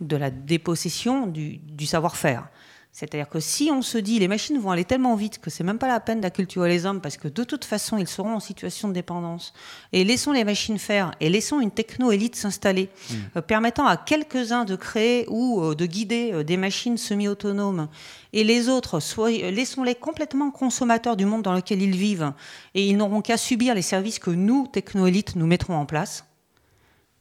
de 0.00 0.16
la 0.16 0.30
dépossession 0.30 1.26
du, 1.26 1.58
du 1.58 1.86
savoir-faire. 1.86 2.48
C'est-à-dire 2.96 3.28
que 3.28 3.40
si 3.40 3.68
on 3.70 3.82
se 3.82 3.98
dit 3.98 4.18
les 4.18 4.26
machines 4.26 4.58
vont 4.58 4.70
aller 4.70 4.86
tellement 4.86 5.16
vite 5.16 5.38
que 5.38 5.50
c'est 5.50 5.62
même 5.62 5.76
pas 5.76 5.86
la 5.86 6.00
peine 6.00 6.22
d'acculturer 6.22 6.70
les 6.70 6.86
hommes 6.86 7.02
parce 7.02 7.18
que 7.18 7.28
de 7.28 7.44
toute 7.44 7.66
façon 7.66 7.98
ils 7.98 8.08
seront 8.08 8.36
en 8.36 8.40
situation 8.40 8.88
de 8.88 8.94
dépendance. 8.94 9.52
Et 9.92 10.02
laissons 10.02 10.32
les 10.32 10.44
machines 10.44 10.78
faire 10.78 11.10
et 11.20 11.28
laissons 11.28 11.60
une 11.60 11.70
techno-élite 11.70 12.36
s'installer 12.36 12.88
euh, 13.36 13.42
permettant 13.42 13.84
à 13.84 13.98
quelques-uns 13.98 14.64
de 14.64 14.76
créer 14.76 15.26
ou 15.28 15.60
euh, 15.60 15.74
de 15.74 15.84
guider 15.84 16.30
euh, 16.32 16.42
des 16.42 16.56
machines 16.56 16.96
semi-autonomes. 16.96 17.88
Et 18.32 18.44
les 18.44 18.70
autres 18.70 18.98
laissons-les 19.50 19.94
complètement 19.94 20.50
consommateurs 20.50 21.18
du 21.18 21.26
monde 21.26 21.42
dans 21.42 21.52
lequel 21.52 21.82
ils 21.82 21.96
vivent. 21.96 22.32
Et 22.74 22.86
ils 22.86 22.96
n'auront 22.96 23.20
qu'à 23.20 23.36
subir 23.36 23.74
les 23.74 23.82
services 23.82 24.18
que 24.18 24.30
nous, 24.30 24.68
techno-élites, 24.68 25.36
nous 25.36 25.46
mettrons 25.46 25.76
en 25.76 25.84
place. 25.84 26.24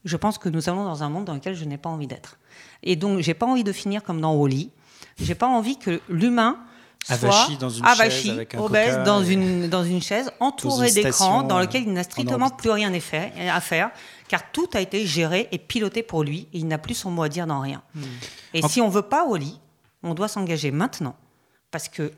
Je 0.06 0.16
pense 0.16 0.38
que 0.38 0.48
nous 0.48 0.70
allons 0.70 0.86
dans 0.86 1.04
un 1.04 1.10
monde 1.10 1.26
dans 1.26 1.34
lequel 1.34 1.56
je 1.56 1.66
n'ai 1.66 1.78
pas 1.78 1.90
envie 1.90 2.08
d'être. 2.08 2.38
Et 2.86 2.96
donc, 2.96 3.20
j'ai 3.20 3.34
pas 3.34 3.46
envie 3.46 3.64
de 3.64 3.72
finir 3.72 4.04
comme 4.04 4.22
dans 4.22 4.34
Wally. 4.36 4.70
J'ai 5.20 5.36
pas 5.36 5.48
envie 5.48 5.78
que 5.78 6.02
l'humain 6.10 6.58
soit 7.06 7.16
Avachi 7.16 7.58
dans 7.58 7.70
une 7.70 7.86
avachi, 7.86 8.22
chaise 8.28 8.30
avec 8.32 8.56
un 8.56 8.60
obèse 8.60 8.90
coca 8.92 9.04
dans 9.04 9.24
et- 9.24 9.34
une 9.34 9.68
dans 9.70 9.84
une 9.84 10.02
chaise, 10.02 10.32
entouré 10.40 10.92
d'écrans, 10.92 11.44
dans 11.44 11.60
lequel 11.60 11.84
il 11.84 11.94
n'a 11.94 12.04
strictement 12.04 12.50
plus 12.50 12.72
rien 12.72 12.92
à 12.94 13.60
faire, 13.62 13.92
car 14.28 14.52
tout 14.52 14.68
a 14.74 14.82
été 14.82 15.06
géré 15.06 15.48
et 15.52 15.58
piloté 15.60 16.02
pour 16.04 16.24
lui, 16.24 16.48
et 16.52 16.58
il 16.58 16.68
n'a 16.68 16.78
plus 16.80 16.96
son 16.96 17.12
mot 17.12 17.22
à 17.24 17.30
dire 17.30 17.46
dans 17.48 17.60
rien. 17.60 17.84
Et 18.56 18.64
En- 18.64 18.68
si 18.68 18.82
on 18.82 18.90
veut 18.90 19.04
pas 19.04 19.26
Wally, 19.28 19.60
on 20.02 20.14
doit 20.16 20.28
s'engager 20.28 20.72
maintenant, 20.72 21.16
parce 21.72 21.88
que 21.90 22.12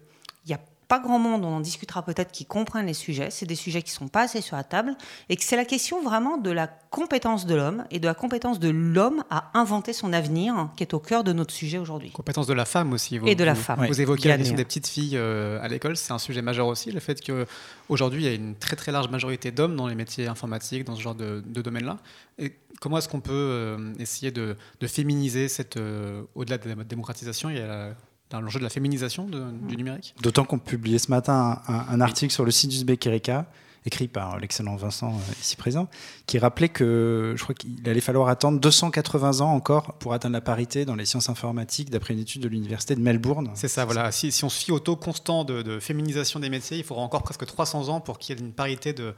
pas 0.88 1.00
grand 1.00 1.20
monde, 1.20 1.44
on 1.44 1.56
en 1.56 1.60
discutera 1.60 2.04
peut-être, 2.04 2.32
qui 2.32 2.46
comprennent 2.46 2.86
les 2.86 2.94
sujets. 2.94 3.30
C'est 3.30 3.46
des 3.46 3.56
sujets 3.56 3.82
qui 3.82 3.92
sont 3.92 4.08
pas 4.08 4.22
assez 4.22 4.40
sur 4.42 4.56
la 4.56 4.64
table 4.64 4.96
et 5.28 5.36
que 5.36 5.44
c'est 5.44 5.56
la 5.58 5.66
question 5.66 6.02
vraiment 6.02 6.38
de 6.38 6.50
la 6.50 6.68
compétence 6.68 7.46
de 7.46 7.56
l'homme 7.56 7.84
et 7.92 8.00
de 8.00 8.06
la 8.08 8.14
compétence 8.14 8.60
de 8.60 8.70
l'homme 8.70 9.24
à 9.30 9.52
inventer 9.54 9.92
son 9.92 10.14
avenir 10.14 10.54
hein, 10.56 10.72
qui 10.78 10.84
est 10.84 10.94
au 10.94 11.00
cœur 11.00 11.24
de 11.26 11.34
notre 11.34 11.54
sujet 11.54 11.78
aujourd'hui. 11.78 12.12
Compétence 12.12 12.48
de 12.48 12.54
la 12.54 12.66
femme 12.66 12.94
aussi. 12.94 13.18
Vous, 13.18 13.28
Et 13.28 13.36
de 13.36 13.44
la 13.44 13.54
vous- 13.54 13.62
femme. 13.62 13.86
Vous 13.86 14.00
évoquez 14.02 14.30
la 14.30 14.38
question 14.38 14.56
des 14.56 14.64
petites 14.66 14.88
filles 14.88 15.18
euh, 15.18 15.62
à 15.62 15.68
l'école, 15.68 15.98
c'est 15.98 16.14
un 16.14 16.20
sujet 16.20 16.42
majeur 16.42 16.68
aussi. 16.68 16.92
Le 16.92 17.00
fait 17.02 17.20
qu'aujourd'hui, 17.22 18.24
il 18.24 18.26
y 18.26 18.32
a 18.32 18.34
une 18.34 18.56
très 18.56 18.76
très 18.76 18.92
large 18.92 19.10
majorité 19.10 19.52
d'hommes 19.52 19.76
dans 19.76 19.88
les 19.88 19.96
métiers 19.96 20.28
informatiques, 20.28 20.84
dans 20.86 20.96
ce 20.96 21.02
genre 21.02 21.16
de, 21.16 21.44
de 21.46 21.62
domaine-là. 21.62 21.98
Et 22.40 22.54
comment 22.80 22.98
est-ce 23.00 23.10
qu'on 23.10 23.20
peut 23.22 23.32
euh, 23.34 23.94
essayer 24.00 24.32
de, 24.32 24.56
de 24.80 24.88
féminiser 24.88 25.48
cette. 25.50 25.78
euh, 25.78 26.24
Au-delà 26.36 26.58
de 26.58 26.70
la 26.70 26.76
démocratisation, 26.84 27.50
il 27.50 27.58
y 27.58 27.60
a 27.62 27.68
la- 27.68 27.94
dans 28.30 28.42
l'enjeu 28.42 28.60
de 28.60 28.64
la 28.64 28.70
féminisation 28.70 29.26
de- 29.28 29.52
du 29.68 29.78
numérique 29.78 30.14
D'autant 30.22 30.44
qu'on 30.44 30.60
publiait 30.60 31.00
ce 31.00 31.10
matin 31.12 31.62
un, 31.68 31.74
un 31.90 32.02
article 32.02 32.34
sur 32.34 32.46
le 32.46 32.52
site 32.52 32.70
d'Uzbek 32.72 33.06
Erika, 33.08 33.46
écrit 33.86 34.10
par 34.10 34.38
l'excellent 34.38 34.76
Vincent 34.76 35.14
euh, 35.14 35.34
ici 35.42 35.56
présent, 35.56 35.88
qui 36.26 36.40
rappelait 36.40 36.68
que 36.68 37.36
je 37.38 37.44
crois 37.44 37.56
qu'il 37.56 37.88
allait 37.90 38.02
falloir 38.02 38.28
attendre 38.28 38.60
280 38.60 39.40
ans 39.40 39.54
encore 39.54 39.94
pour 39.94 40.14
atteindre 40.14 40.34
la 40.34 40.42
parité 40.42 40.84
dans 40.84 40.96
les 40.96 41.06
sciences 41.06 41.30
informatiques, 41.30 41.90
d'après 41.90 42.14
une 42.14 42.20
étude 42.20 42.42
de 42.42 42.50
l'université 42.50 42.96
de 42.96 43.00
Melbourne. 43.02 43.50
C'est 43.56 43.70
ça, 43.70 43.86
voilà. 43.86 44.12
Si, 44.12 44.32
si 44.34 44.44
on 44.44 44.50
se 44.50 44.60
fie 44.62 44.74
au 44.74 44.80
taux 44.80 44.98
constant 44.98 45.46
de, 45.46 45.62
de 45.62 45.80
féminisation 45.80 46.42
des 46.42 46.50
métiers, 46.50 46.78
il 46.78 46.84
faudra 46.84 47.04
encore 47.04 47.24
presque 47.24 47.46
300 47.46 47.88
ans 47.88 48.02
pour 48.02 48.20
qu'il 48.20 48.36
y 48.38 48.42
ait 48.42 48.44
une 48.44 48.52
parité 48.52 48.92
de, 48.92 49.14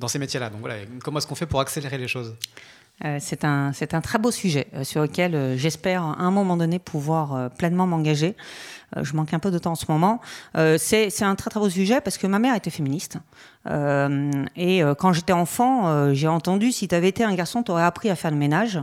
dans 0.00 0.08
ces 0.08 0.18
métiers-là. 0.18 0.50
Donc 0.50 0.60
voilà, 0.60 0.74
comment 1.02 1.16
est-ce 1.18 1.26
qu'on 1.26 1.34
fait 1.34 1.46
pour 1.46 1.60
accélérer 1.60 1.96
les 1.96 2.08
choses? 2.08 2.28
Euh, 2.28 2.79
c'est 3.18 3.44
un, 3.44 3.72
c'est 3.72 3.94
un 3.94 4.00
très 4.00 4.18
beau 4.18 4.30
sujet 4.30 4.66
euh, 4.74 4.84
sur 4.84 5.02
lequel 5.02 5.34
euh, 5.34 5.56
j'espère 5.56 6.02
à 6.02 6.20
un 6.20 6.30
moment 6.30 6.56
donné 6.56 6.78
pouvoir 6.78 7.34
euh, 7.34 7.48
pleinement 7.48 7.86
m'engager. 7.86 8.36
Euh, 8.96 9.04
je 9.04 9.14
manque 9.14 9.32
un 9.32 9.38
peu 9.38 9.50
de 9.50 9.58
temps 9.58 9.72
en 9.72 9.76
ce 9.76 9.86
moment. 9.88 10.20
Euh, 10.56 10.76
c'est, 10.78 11.10
c'est 11.10 11.24
un 11.24 11.34
très 11.36 11.48
très 11.48 11.60
beau 11.60 11.70
sujet 11.70 12.00
parce 12.00 12.18
que 12.18 12.26
ma 12.26 12.38
mère 12.38 12.54
était 12.54 12.70
féministe. 12.70 13.18
Euh, 13.68 14.30
et 14.56 14.82
euh, 14.82 14.94
quand 14.94 15.12
j'étais 15.12 15.32
enfant, 15.32 15.88
euh, 15.88 16.12
j'ai 16.12 16.28
entendu 16.28 16.72
si 16.72 16.88
tu 16.88 16.94
avais 16.94 17.08
été 17.08 17.22
un 17.24 17.34
garçon, 17.34 17.62
tu 17.62 17.70
aurais 17.70 17.84
appris 17.84 18.10
à 18.10 18.16
faire 18.16 18.30
le 18.30 18.36
ménage, 18.36 18.80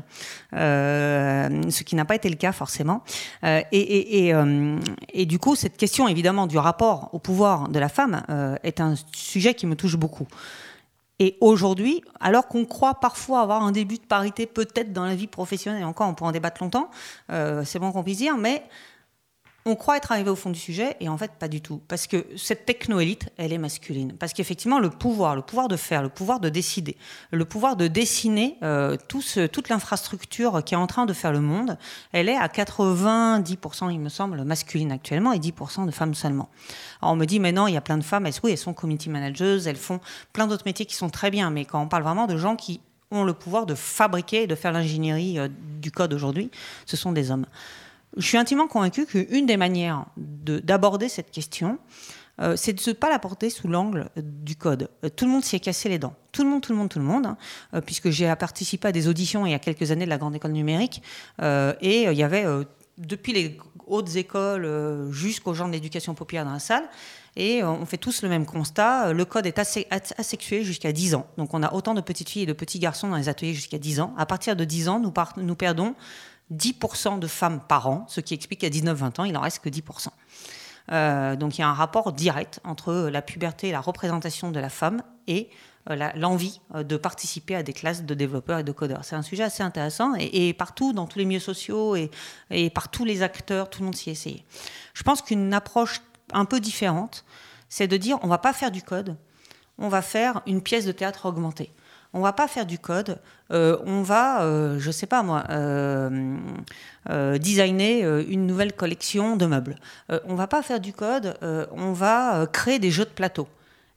Euh, 0.54 1.62
ce 1.70 1.84
qui 1.84 1.96
n'a 1.96 2.06
pas 2.06 2.16
été 2.16 2.30
le 2.30 2.36
cas 2.36 2.54
forcément. 2.54 3.04
Euh, 3.44 3.62
et, 3.72 3.80
et, 3.80 4.28
et, 4.28 4.34
euh, 4.34 4.78
du 5.26 5.40
coup, 5.40 5.56
cette 5.56 5.78
question 5.78 6.08
évidemment 6.08 6.48
du 6.48 6.58
rapport 6.58 7.10
au 7.12 7.20
pouvoir 7.20 7.68
de 7.68 7.80
la 7.80 7.90
femme 7.90 8.24
euh, 8.30 8.56
est 8.64 8.80
un 8.80 8.96
sujet 9.14 9.54
qui 9.54 9.68
me 9.68 9.76
touche 9.76 9.98
beaucoup. 9.98 10.28
Et 11.20 11.38
aujourd'hui, 11.42 12.04
alors 12.20 12.48
qu'on 12.48 12.66
croit 12.66 13.00
parfois 13.00 13.42
avoir 13.42 13.64
un 13.64 13.72
début 13.72 13.98
de 13.98 14.06
parité 14.06 14.46
peut-être 14.46 14.94
dans 14.94 15.06
la 15.06 15.16
vie 15.16 15.28
professionnelle, 15.28 15.84
encore 15.84 16.08
on 16.08 16.14
peut 16.14 16.26
en 16.26 16.32
débattre 16.32 16.62
longtemps, 16.62 16.92
euh, 17.32 17.64
c'est 17.66 17.80
bon 17.80 17.92
qu'on 17.92 18.04
puisse 18.04 18.18
dire, 18.18 18.38
mais 18.38 18.64
on 19.68 19.76
croit 19.76 19.98
être 19.98 20.14
arrivé 20.14 20.30
au 20.30 20.36
fond 20.36 20.50
du 20.50 20.60
sujet 20.60 20.96
et 21.02 21.10
en 21.10 21.18
fait 21.18 21.32
pas 21.34 21.50
du 21.50 21.62
tout. 21.62 21.82
Parce 21.90 22.08
que 22.08 22.26
cette 22.38 22.66
techno-élite, 22.66 23.30
elle 23.38 23.52
est 23.52 23.58
masculine. 23.58 24.14
Parce 24.14 24.32
qu'effectivement, 24.32 24.80
le 24.80 24.90
pouvoir, 24.90 25.36
le 25.36 25.42
pouvoir 25.42 25.68
de 25.68 25.76
faire, 25.76 26.02
le 26.02 26.10
pouvoir 26.10 26.40
de 26.40 26.48
décider, 26.48 26.96
le 27.32 27.44
pouvoir 27.44 27.76
de 27.76 27.88
dessiner 27.88 28.58
euh, 28.64 28.96
toute 29.08 29.70
l'infrastructure 29.70 30.64
qui 30.64 30.74
est 30.74 30.78
en 30.78 30.88
train 30.88 31.06
de 31.06 31.12
faire 31.12 31.34
le 31.34 31.42
monde, 31.42 31.78
elle 32.14 32.30
est 32.30 32.38
à 32.38 32.48
90%, 32.48 33.92
il 33.92 34.00
me 34.00 34.10
semble, 34.10 34.42
masculine 34.46 34.92
actuellement 34.94 35.34
et 35.34 35.40
10% 35.40 35.86
de 35.86 35.92
femmes 35.92 36.16
seulement. 36.16 36.50
Alors 37.02 37.14
on 37.14 37.18
me 37.18 37.26
dit, 37.26 37.42
mais 37.42 37.52
non, 37.52 37.68
il 37.68 37.74
y 37.74 37.78
a 37.78 37.82
plein 37.82 37.98
de 37.98 38.04
femmes, 38.04 38.26
elles, 38.26 38.34
oui, 38.44 38.52
elles 38.52 38.58
sont 38.58 38.74
community 38.74 39.10
managers, 39.10 39.60
elles 39.66 39.76
font 39.76 40.00
plein 40.32 40.48
d'autres 40.48 40.66
métiers 40.66 40.86
qui 40.86 40.96
sont 40.96 41.10
très 41.10 41.30
bien, 41.30 41.50
mais 41.50 41.66
quand 41.66 41.82
on 41.82 41.90
parle 41.90 42.04
vraiment 42.04 42.28
de 42.28 42.38
gens 42.38 42.56
qui 42.56 42.80
ont 43.12 43.26
le 43.26 43.34
pouvoir 43.34 43.66
de 43.66 43.76
fabriquer 43.76 44.44
et 44.44 44.48
de 44.48 44.56
faire 44.56 44.72
l'ingénierie 44.72 45.40
euh, 45.40 45.50
du 45.82 45.92
code 45.92 46.14
aujourd'hui, 46.14 46.52
ce 46.86 46.96
sont 46.96 47.12
des 47.12 47.32
hommes. 47.32 47.46
Je 48.18 48.26
suis 48.26 48.38
intimement 48.38 48.68
convaincue 48.68 49.06
qu'une 49.06 49.46
des 49.46 49.58
manières 49.58 50.06
de- 50.18 50.60
d'aborder 50.60 51.08
cette 51.10 51.32
question, 51.32 51.78
euh, 52.42 52.56
c'est 52.56 52.74
de 52.74 52.82
ne 52.90 52.94
pas 52.94 53.10
l'apporter 53.10 53.50
sous 53.50 53.68
l'angle 53.68 54.10
du 54.18 54.56
code. 54.56 54.90
Euh, 55.04 55.10
tout 55.10 55.26
le 55.26 55.32
monde 55.32 55.44
s'y 55.44 55.56
est 55.56 55.60
cassé 55.60 55.90
les 55.90 55.98
dents. 56.00 56.16
Tout 56.32 56.44
le 56.44 56.50
monde, 56.50 56.62
tout 56.62 56.72
le 56.72 56.78
monde, 56.78 56.90
tout 56.90 57.00
le 57.00 57.06
monde. 57.06 57.26
hein, 57.26 57.38
euh, 57.74 57.82
puisque 57.82 58.10
j'ai 58.10 58.34
participé 58.36 58.88
à 58.88 58.92
des 58.92 59.08
auditions 59.08 59.46
il 59.46 59.52
y 59.52 59.56
a 59.56 59.60
quelques 59.60 59.92
années 59.92 60.06
de 60.06 60.10
la 60.10 60.18
Grande 60.18 60.36
École 60.36 60.52
numérique. 60.52 61.02
et 61.42 62.04
il 62.04 62.14
y 62.18 62.24
avait, 62.24 62.46
depuis 62.98 63.34
les 63.34 63.58
hautes 63.86 64.16
écoles 64.16 64.68
jusqu'aux 65.12 65.54
gens 65.54 65.68
de 65.68 65.74
l'éducation 65.74 66.14
populaire 66.14 66.46
dans 66.46 66.52
la 66.54 66.60
salle, 66.60 66.84
et 67.36 67.64
on 67.64 67.86
fait 67.86 67.98
tous 67.98 68.24
le 68.24 68.30
même 68.30 68.46
constat. 68.48 69.14
Le 69.14 69.24
code 69.24 69.46
est 69.46 69.60
asé- 69.60 69.86
as- 69.92 70.14
asexué 70.18 70.64
jusqu'à 70.64 70.92
10 70.92 71.14
ans. 71.14 71.28
Donc 71.38 71.54
on 71.54 71.62
a 71.62 71.72
autant 71.74 71.94
de 71.94 72.02
petites 72.02 72.30
filles 72.30 72.44
et 72.44 72.48
de 72.48 72.54
petits 72.54 72.80
garçons 72.80 73.08
dans 73.10 73.16
les 73.16 73.30
ateliers 73.30 73.54
jusqu'à 73.54 73.78
10 73.78 74.00
ans. 74.00 74.14
À 74.18 74.26
partir 74.26 74.56
de 74.56 74.64
10 74.66 74.90
ans, 74.90 75.00
nous, 75.00 75.14
nous 75.38 75.56
perdons 75.56 75.94
10% 76.54 77.20
de 77.20 77.28
femmes 77.28 77.60
par 77.68 77.88
an, 77.88 78.06
ce 78.08 78.22
qui 78.22 78.34
explique 78.34 78.62
qu'à 78.62 78.70
19-20 78.70 79.22
ans, 79.22 79.24
il 79.26 79.34
n'en 79.34 79.42
reste 79.42 79.60
que 79.60 79.70
10%. 79.70 80.08
Euh, 80.92 81.36
donc 81.36 81.58
il 81.58 81.62
y 81.62 81.64
a 81.64 81.68
un 81.68 81.74
rapport 81.74 82.14
direct 82.14 82.62
entre 82.64 83.10
la 83.10 83.22
puberté 83.22 83.70
et 83.70 83.72
la 83.72 83.82
représentation 83.82 84.52
de 84.52 84.60
la 84.60 84.70
femme 84.70 85.04
et 85.28 85.50
euh, 85.90 86.12
l'envie 86.16 86.62
euh, 86.76 86.84
de 86.84 86.96
participer 86.96 87.56
à 87.56 87.64
des 87.64 87.74
classes 87.74 88.04
de 88.04 88.14
développeurs 88.14 88.60
et 88.60 88.64
de 88.64 88.72
codeurs. 88.72 89.04
C'est 89.04 89.16
un 89.16 89.22
sujet 89.22 89.44
assez 89.44 89.64
intéressant 89.64 90.14
et, 90.18 90.54
partout, 90.54 90.94
dans 90.94 91.06
tous 91.06 91.20
les 91.20 91.26
milieux 91.26 91.42
sociaux 91.42 91.96
et, 91.96 92.70
par 92.70 92.90
tous 92.90 93.04
les 93.04 93.22
acteurs, 93.22 93.70
tout 93.70 93.82
le 93.82 93.86
monde 93.86 93.96
s'y 93.96 94.10
essayé. 94.10 94.46
Je 94.94 95.04
pense 95.04 95.22
qu'une 95.22 95.54
approche 95.54 96.02
un 96.32 96.46
peu 96.46 96.60
différente, 96.60 97.26
c'est 97.70 97.88
de 97.88 97.98
dire 97.98 98.18
on 98.22 98.28
va 98.28 98.38
pas 98.38 98.54
faire 98.54 98.72
du 98.72 98.82
code, 98.82 99.18
on 99.78 99.90
va 99.90 100.02
faire 100.02 100.42
une 100.46 100.62
pièce 100.62 100.86
de 100.86 100.92
théâtre 100.92 101.26
augmentée. 101.26 101.72
On 102.14 102.22
va 102.22 102.34
pas 102.34 102.48
faire 102.48 102.66
du 102.66 102.80
code. 102.80 103.20
Euh, 103.52 103.78
on 103.86 104.02
va, 104.02 104.42
euh, 104.42 104.80
je 104.80 104.92
sais 104.92 105.08
pas 105.08 105.24
moi, 105.24 105.44
designer 107.38 108.04
une 108.28 108.46
nouvelle 108.46 108.74
collection 108.74 109.36
de 109.36 109.46
meubles. 109.46 109.76
on 110.26 110.36
va 110.36 110.48
pas 110.48 110.62
faire 110.62 110.80
du 110.80 110.94
code. 110.94 111.38
on 111.42 111.94
va 111.94 112.48
créer 112.52 112.80
des 112.80 112.92
jeux 112.92 113.06
de 113.06 113.10
plateau. 113.10 113.48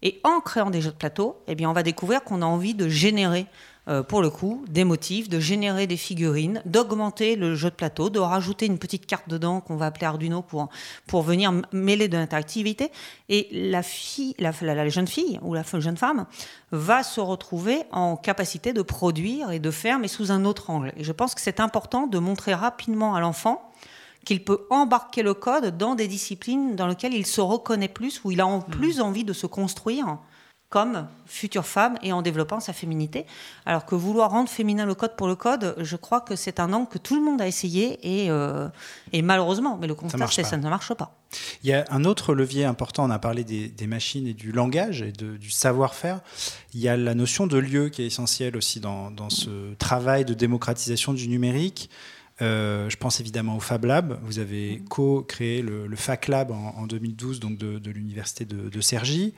Et 0.02 0.20
en 0.24 0.40
créant 0.40 0.70
des 0.70 0.80
jeux 0.80 0.90
de 0.90 0.96
plateau, 0.96 1.42
eh 1.46 1.66
on 1.66 1.72
va 1.72 1.82
découvrir 1.82 2.24
qu'on 2.24 2.40
a 2.42 2.46
envie 2.46 2.74
de 2.74 2.88
générer 2.88 3.46
euh, 3.88 4.02
pour 4.02 4.20
le 4.20 4.30
coup, 4.30 4.64
des 4.68 4.84
motifs, 4.84 5.28
de 5.28 5.40
générer 5.40 5.86
des 5.86 5.96
figurines, 5.96 6.62
d'augmenter 6.66 7.34
le 7.34 7.54
jeu 7.54 7.70
de 7.70 7.74
plateau, 7.74 8.10
de 8.10 8.18
rajouter 8.18 8.66
une 8.66 8.78
petite 8.78 9.06
carte 9.06 9.28
dedans 9.28 9.60
qu'on 9.60 9.76
va 9.76 9.86
appeler 9.86 10.06
Arduino 10.06 10.42
pour, 10.42 10.68
pour 11.06 11.22
venir 11.22 11.52
mêler 11.72 12.08
de 12.08 12.16
l'interactivité. 12.16 12.90
Et 13.28 13.48
la, 13.52 13.82
fille, 13.82 14.34
la, 14.38 14.52
la, 14.60 14.88
jeune 14.88 15.08
fille 15.08 15.38
ou 15.42 15.54
la 15.54 15.62
jeune 15.62 15.96
femme 15.96 16.26
va 16.72 17.02
se 17.02 17.20
retrouver 17.20 17.82
en 17.90 18.16
capacité 18.16 18.72
de 18.72 18.82
produire 18.82 19.50
et 19.50 19.58
de 19.58 19.70
faire, 19.70 19.98
mais 19.98 20.08
sous 20.08 20.30
un 20.30 20.44
autre 20.44 20.70
angle. 20.70 20.92
Et 20.96 21.04
je 21.04 21.12
pense 21.12 21.34
que 21.34 21.40
c'est 21.40 21.60
important 21.60 22.06
de 22.06 22.18
montrer 22.18 22.54
rapidement 22.54 23.14
à 23.14 23.20
l'enfant 23.20 23.70
qu'il 24.24 24.44
peut 24.44 24.66
embarquer 24.68 25.22
le 25.22 25.32
code 25.34 25.78
dans 25.78 25.94
des 25.94 26.06
disciplines 26.06 26.76
dans 26.76 26.86
lesquelles 26.86 27.14
il 27.14 27.26
se 27.26 27.40
reconnaît 27.40 27.88
plus, 27.88 28.20
où 28.24 28.30
il 28.30 28.40
a 28.40 28.46
en 28.46 28.58
mmh. 28.58 28.64
plus 28.70 29.00
envie 29.00 29.24
de 29.24 29.32
se 29.32 29.46
construire 29.46 30.18
comme 30.70 31.08
future 31.26 31.66
femme 31.66 31.98
et 32.00 32.12
en 32.12 32.22
développant 32.22 32.60
sa 32.60 32.72
féminité. 32.72 33.26
Alors 33.66 33.84
que 33.84 33.96
vouloir 33.96 34.30
rendre 34.30 34.48
féminin 34.48 34.86
le 34.86 34.94
code 34.94 35.16
pour 35.16 35.26
le 35.26 35.34
code, 35.34 35.74
je 35.78 35.96
crois 35.96 36.20
que 36.20 36.36
c'est 36.36 36.60
un 36.60 36.72
angle 36.72 36.88
que 36.88 36.98
tout 36.98 37.16
le 37.16 37.22
monde 37.22 37.42
a 37.42 37.48
essayé 37.48 37.98
et, 38.02 38.30
euh, 38.30 38.68
et 39.12 39.20
malheureusement, 39.20 39.76
mais 39.80 39.88
le 39.88 39.96
constat 39.96 40.28
c'est 40.28 40.44
ça 40.44 40.56
ne 40.56 40.68
marche 40.68 40.94
pas. 40.94 41.16
Il 41.62 41.70
y 41.70 41.72
a 41.72 41.84
un 41.90 42.04
autre 42.04 42.34
levier 42.34 42.64
important, 42.64 43.04
on 43.04 43.10
a 43.10 43.18
parlé 43.18 43.44
des, 43.44 43.86
machines 43.86 44.26
et 44.28 44.34
du 44.34 44.52
langage 44.52 45.02
et 45.02 45.12
du 45.12 45.50
savoir-faire. 45.50 46.20
Il 46.72 46.80
y 46.80 46.88
a 46.88 46.96
la 46.96 47.14
notion 47.14 47.48
de 47.48 47.58
lieu 47.58 47.88
qui 47.88 48.02
est 48.02 48.06
essentielle 48.06 48.56
aussi 48.56 48.78
dans, 48.78 49.10
dans 49.10 49.30
ce 49.30 49.74
travail 49.74 50.24
de 50.24 50.34
démocratisation 50.34 51.12
du 51.12 51.28
numérique. 51.28 51.90
Euh, 52.42 52.88
je 52.88 52.96
pense 52.96 53.20
évidemment 53.20 53.56
au 53.56 53.60
Fab 53.60 53.84
Lab. 53.84 54.18
Vous 54.22 54.38
avez 54.38 54.82
co-créé 54.88 55.60
le, 55.62 55.86
le, 55.86 55.96
Fac 55.96 56.28
Lab 56.28 56.50
en, 56.50 56.86
2012 56.86 57.38
donc 57.38 57.58
de, 57.58 57.78
de 57.78 57.90
l'université 57.90 58.44
de, 58.44 58.68
de 58.68 58.80
Cergy. 58.80 59.34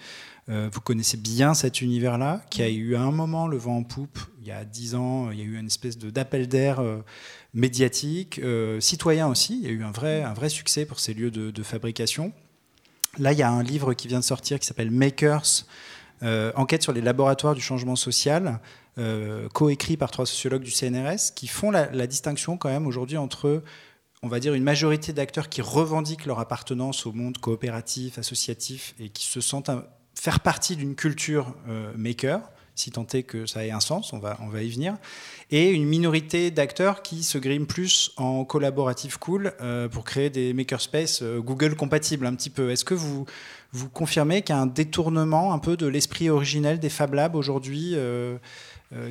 Euh, 0.49 0.69
vous 0.73 0.81
connaissez 0.81 1.17
bien 1.17 1.55
cet 1.55 1.81
univers-là, 1.81 2.43
qui 2.51 2.63
a 2.63 2.69
eu 2.69 2.95
à 2.95 3.03
un 3.03 3.11
moment 3.11 3.47
le 3.47 3.57
vent 3.57 3.79
en 3.79 3.83
poupe. 3.83 4.19
Il 4.41 4.47
y 4.47 4.53
a 4.53 4.65
dix 4.65 4.95
ans, 4.95 5.31
il 5.31 5.39
y 5.39 5.43
a 5.43 5.45
eu 5.45 5.59
une 5.59 5.67
espèce 5.67 5.99
d'appel 5.99 6.49
d'air 6.49 6.81
euh, 6.81 6.99
médiatique, 7.55 8.41
citoyen 8.81 9.29
aussi. 9.29 9.59
Il 9.61 9.65
y 9.65 9.69
a 9.69 9.71
eu 9.71 9.85
un 9.85 9.93
vrai, 9.93 10.23
un 10.23 10.35
vrai 10.35 10.49
succès 10.49 10.85
pour 10.85 11.01
ces 11.01 11.15
lieux 11.15 11.31
de, 11.31 11.63
fabrication. 11.63 12.33
Là, 13.19 13.33
il 13.33 13.39
y 13.39 13.43
a 13.43 13.51
un 13.51 13.63
livre 13.63 13.95
qui 13.95 14.09
vient 14.09 14.21
de 14.21 14.25
sortir 14.25 14.59
qui 14.59 14.67
s'appelle 14.67 14.91
Makers, 14.91 15.67
enquête 16.23 16.83
sur 16.83 16.93
les 16.93 17.01
laboratoires 17.01 17.55
du 17.55 17.61
changement 17.61 17.97
social, 17.97 18.61
coécrit 19.53 19.97
par 19.97 20.11
trois 20.11 20.27
sociologues 20.27 20.63
du 20.63 20.71
CNRS, 20.71 21.35
qui 21.35 21.49
font 21.49 21.71
la, 21.71 22.07
distinction 22.07 22.57
quand 22.57 22.69
même 22.69 22.87
aujourd'hui 22.87 23.17
entre 23.17 23.63
on 24.23 24.29
va 24.29 24.39
dire, 24.39 24.55
une 24.55 24.63
majorité 24.63 25.13
d'acteurs 25.13 25.49
qui 25.49 25.63
revendiquent 25.63 26.27
leur 26.27 26.39
appartenance 26.39 27.07
au 27.07 27.13
monde 27.13 27.39
coopératif, 27.39 28.19
associatif, 28.19 28.95
et 29.01 29.09
qui 29.09 29.27
se 29.27 29.41
sentent 29.41 29.71
faire 30.15 30.41
partie 30.41 30.77
d'une 30.77 30.95
culture 30.95 31.55
euh, 31.69 31.93
maker, 31.97 32.41
si 32.75 32.91
tant 32.91 33.07
est 33.13 33.25
que 33.25 33.45
ça 33.47 33.67
ait 33.67 33.71
un 33.71 33.81
sens, 33.81 34.13
on 34.13 34.19
va, 34.19 34.37
y 34.63 34.71
venir, 34.71 34.97
et 35.51 35.71
une 35.71 35.85
minorité 35.85 36.51
d'acteurs 36.51 37.03
qui 37.03 37.23
se 37.23 37.37
griment 37.37 37.67
plus 37.67 38.13
en 38.17 38.45
collaboratif 38.45 39.17
cool 39.17 39.53
euh, 39.61 39.89
pour 39.89 40.05
créer 40.05 40.31
des 40.31 40.55
makerspace 40.55 41.23
euh, 41.23 41.41
Google 41.41 41.75
compatibles 41.75 42.25
un 42.25 42.35
petit 42.35 42.51
peu. 42.51 42.71
Est-ce 42.71 42.85
que 42.85 42.95
vous, 42.95 43.27
vous 43.73 43.89
confirmez 43.89 44.43
qu'il 44.43 44.55
y 44.55 44.59
a 44.59 44.61
un 44.61 44.67
détournement 44.67 45.53
un 45.53 45.59
peu 45.59 45.77
de 45.77 45.87
l'esprit 45.87 46.29
originel 46.29 46.79
des 46.79 46.91
Fab 46.91 47.15
Labs 47.15 47.35
aujourd'hui 47.35 47.97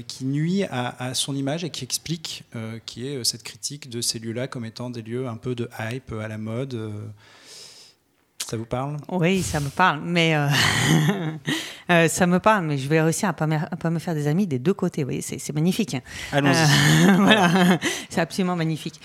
qui 0.05 0.25
nuit 0.25 0.63
à, 0.65 1.03
à, 1.03 1.13
son 1.15 1.35
image 1.35 1.63
et 1.63 1.71
qui 1.71 1.83
explique 1.83 2.43
qui 2.85 3.07
est 3.07 3.23
cette 3.23 3.41
critique 3.41 3.89
de 3.89 4.01
ces 4.01 4.19
lieux-là 4.19 4.47
comme 4.47 4.63
étant 4.63 4.91
des 4.91 5.01
lieux 5.01 5.27
un 5.27 5.37
peu 5.37 5.55
de 5.55 5.67
hype 5.79 6.13
à 6.13 6.27
la 6.27 6.37
mode 6.37 6.91
ça 8.51 8.57
vous 8.57 8.65
parle? 8.65 8.97
Oui, 9.07 9.41
ça 9.41 9.61
me 9.61 9.69
parle, 9.69 10.01
mais 10.03 10.35
euh, 10.35 10.49
euh, 11.89 12.09
ça 12.09 12.27
me 12.27 12.37
parle, 12.39 12.65
mais 12.65 12.77
je 12.77 12.89
vais 12.89 13.01
réussir 13.01 13.29
à 13.29 13.33
pas 13.33 13.47
me, 13.47 13.57
pas 13.77 13.89
me 13.89 13.97
faire 13.97 14.13
des 14.13 14.27
amis 14.27 14.45
des 14.45 14.59
deux 14.59 14.73
côtés. 14.73 15.05
Vous 15.05 15.13
c'est 15.21 15.53
magnifique. 15.53 15.95
Allons-y. 16.33 17.07
Euh, 17.07 17.13
voilà, 17.17 17.77
c'est 18.09 18.19
absolument 18.19 18.57
magnifique. 18.57 18.99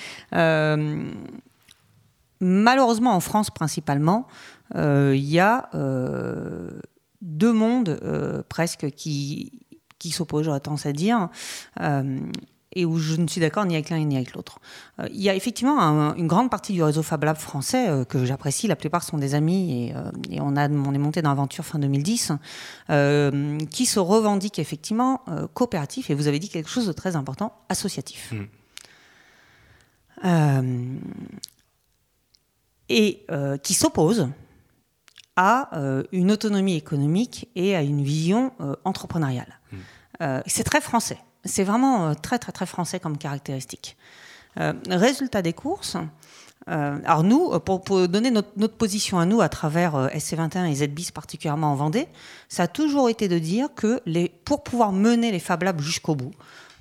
malheureusement, 2.41 3.15
en 3.15 3.21
France 3.21 3.51
principalement, 3.51 4.27
il 4.75 5.25
y 5.25 5.39
a 5.39 5.71
deux 7.23 7.53
mondes 7.53 8.45
presque 8.49 8.91
qui 8.91 9.63
qui 9.99 10.11
s'opposent, 10.11 10.45
j'aurais 10.45 10.61
tendance 10.61 10.85
à 10.85 10.93
dire 10.93 11.31
et 12.77 12.85
où 12.85 12.99
je 12.99 13.17
ne 13.17 13.27
suis 13.27 13.41
d'accord 13.41 13.65
ni 13.65 13.75
avec 13.75 13.91
l'un 13.91 13.99
ni 14.05 14.17
avec 14.17 14.35
l'autre. 14.35 14.61
Euh, 15.01 15.09
il 15.11 15.23
y 15.23 15.31
a 15.31 15.35
effectivement 15.35 15.81
une 16.15 16.27
grande 16.27 16.51
partie 16.51 16.75
du 16.75 16.83
réseau 16.83 17.03
Fab 17.03 17.25
Lab 17.25 17.39
français 17.39 17.89
euh, 17.89 18.05
que 18.05 18.25
j'apprécie, 18.25 18.69
la 18.69 18.77
plupart 18.77 19.03
sont 19.03 19.17
des 19.17 19.35
amis 19.35 19.89
et, 19.89 19.97
euh, 19.97 20.11
on, 20.41 20.57
a, 20.57 20.69
on 20.69 20.95
est 20.95 20.99
monté 20.99 21.23
dans 21.23 21.31
l'aventure 21.31 21.65
fin 21.65 21.79
2010, 21.79 22.33
qui 23.71 23.87
se 23.87 23.99
revendiquent 23.99 24.59
effectivement 24.59 25.25
coopératif, 25.55 26.11
et 26.11 26.15
vous 26.15 26.29
avez 26.29 26.39
dit 26.39 26.51
quelque 26.51 26.69
chose 26.69 26.87
de 26.87 26.93
très 26.93 27.17
important, 27.17 27.55
associatif. 27.69 28.35
Mmh. 30.23 30.99
et 32.91 33.27
qui 33.63 33.75
s'oppose 33.75 34.29
à 35.37 35.71
une 36.13 36.33
autonomie 36.33 36.77
économique 36.77 37.49
et 37.55 37.77
à 37.77 37.83
une 37.83 38.03
vision 38.03 38.53
entrepreneuriale. 38.85 39.61
Mmh. 39.73 40.27
c'est 40.47 40.65
très 40.65 40.81
français. 40.81 41.19
C'est 41.47 41.65
vraiment 41.65 42.09
euh, 42.09 42.15
très, 42.15 42.39
très, 42.39 42.53
très 42.53 42.67
français 42.67 43.01
comme 43.01 43.17
caractéristique. 43.17 43.97
Euh, 44.59 44.73
résultat 44.89 45.43
des 45.43 45.53
courses. 45.53 45.97
Euh, 46.69 46.99
alors 47.05 47.23
nous, 47.23 47.59
pour, 47.61 47.81
donner 48.09 48.31
notre, 48.31 48.77
position 48.77 49.19
à 49.19 49.27
nous 49.27 49.41
à 49.41 49.49
travers 49.49 50.09
SC21 50.09 50.67
et 50.67 50.75
ZBIS 50.75 51.13
particulièrement 51.13 51.73
en 51.73 51.77
Vendée, 51.77 52.09
ça 52.49 52.65
a 52.65 52.69
toujours 52.69 53.09
été 53.09 53.29
de 53.29 53.39
dire 53.39 53.69
que 53.75 54.01
les, 54.05 54.29
pour 54.45 54.65
pouvoir 54.65 54.93
mener 54.93 55.31
les 55.31 55.39
Fab 55.39 55.63
Labs 55.63 55.81
jusqu'au 55.81 56.17
bout, 56.17 56.33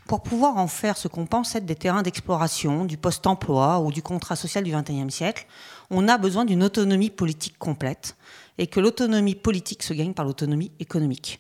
pour 0.08 0.24
pouvoir 0.24 0.58
en 0.58 0.68
faire 0.68 0.98
ce 0.98 1.08
qu'on 1.08 1.28
pense 1.28 1.56
être 1.56 1.66
des 1.66 1.76
terrains 1.76 2.02
d'exploration, 2.02 2.86
du 2.86 2.98
post-emploi 2.98 3.80
ou 3.80 3.92
du 3.92 4.02
contrat 4.02 4.36
social 4.36 4.64
du 4.64 4.72
XXIe 4.72 5.12
siècle, 5.12 5.46
on 5.92 6.08
a 6.08 6.18
besoin 6.18 6.46
d'une 6.46 6.64
autonomie 6.64 7.12
politique 7.12 7.58
complète 7.60 8.16
et 8.58 8.68
que 8.68 8.80
l'autonomie 8.80 9.36
politique 9.36 9.84
se 9.84 9.94
gagne 9.94 10.14
par 10.14 10.26
l'autonomie 10.26 10.72
économique. 10.80 11.40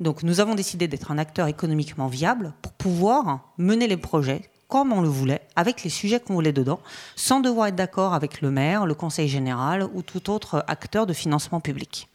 Donc 0.00 0.22
nous 0.22 0.40
avons 0.40 0.54
décidé 0.54 0.86
d'être 0.86 1.10
un 1.10 1.18
acteur 1.18 1.46
économiquement 1.46 2.08
viable 2.08 2.52
pour 2.60 2.72
pouvoir 2.72 3.52
mener 3.56 3.86
les 3.86 3.96
projets 3.96 4.42
comme 4.68 4.92
on 4.92 5.00
le 5.00 5.08
voulait, 5.08 5.42
avec 5.54 5.84
les 5.84 5.90
sujets 5.90 6.18
qu'on 6.18 6.34
voulait 6.34 6.52
dedans, 6.52 6.80
sans 7.14 7.38
devoir 7.38 7.68
être 7.68 7.76
d'accord 7.76 8.14
avec 8.14 8.40
le 8.40 8.50
maire, 8.50 8.84
le 8.84 8.94
conseil 8.94 9.28
général 9.28 9.84
ou 9.94 10.02
tout 10.02 10.28
autre 10.28 10.64
acteur 10.66 11.06
de 11.06 11.12
financement 11.12 11.60
public. 11.60 12.08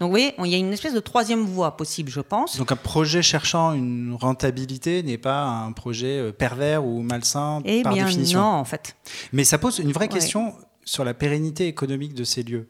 Donc 0.00 0.08
vous 0.08 0.12
voyez, 0.12 0.34
il 0.38 0.46
y 0.46 0.54
a 0.54 0.58
une 0.58 0.72
espèce 0.72 0.94
de 0.94 1.00
troisième 1.00 1.44
voie 1.44 1.76
possible, 1.76 2.10
je 2.10 2.20
pense. 2.20 2.56
Donc 2.56 2.72
un 2.72 2.76
projet 2.76 3.22
cherchant 3.22 3.72
une 3.74 4.16
rentabilité 4.18 5.02
n'est 5.02 5.18
pas 5.18 5.44
un 5.44 5.72
projet 5.72 6.18
euh, 6.18 6.32
pervers 6.32 6.84
ou 6.84 7.02
malsain 7.02 7.60
eh 7.64 7.82
par 7.82 7.92
bien 7.92 8.06
définition. 8.06 8.40
Non, 8.40 8.46
en 8.46 8.64
fait. 8.64 8.96
Mais 9.32 9.44
ça 9.44 9.58
pose 9.58 9.78
une 9.78 9.92
vraie 9.92 10.08
question 10.08 10.54
sur 10.84 11.04
la 11.04 11.14
pérennité 11.14 11.68
économique 11.68 12.14
de 12.14 12.24
ces 12.24 12.42
lieux. 12.42 12.66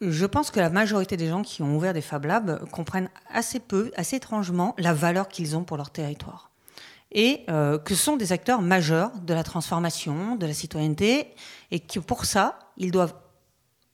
Je 0.00 0.24
pense 0.24 0.50
que 0.50 0.60
la 0.60 0.70
majorité 0.70 1.18
des 1.18 1.28
gens 1.28 1.42
qui 1.42 1.62
ont 1.62 1.76
ouvert 1.76 1.92
des 1.92 2.00
Fab 2.00 2.24
Labs 2.24 2.64
comprennent 2.70 3.10
assez 3.30 3.60
peu, 3.60 3.90
assez 3.96 4.16
étrangement, 4.16 4.74
la 4.78 4.94
valeur 4.94 5.28
qu'ils 5.28 5.58
ont 5.58 5.62
pour 5.62 5.76
leur 5.76 5.90
territoire. 5.90 6.50
Et 7.12 7.44
euh, 7.50 7.78
que 7.78 7.94
sont 7.94 8.16
des 8.16 8.32
acteurs 8.32 8.62
majeurs 8.62 9.10
de 9.20 9.34
la 9.34 9.42
transformation, 9.42 10.36
de 10.36 10.46
la 10.46 10.54
citoyenneté, 10.54 11.28
et 11.70 11.80
que 11.80 11.98
pour 11.98 12.24
ça, 12.24 12.58
ils 12.78 12.90
doivent. 12.90 13.14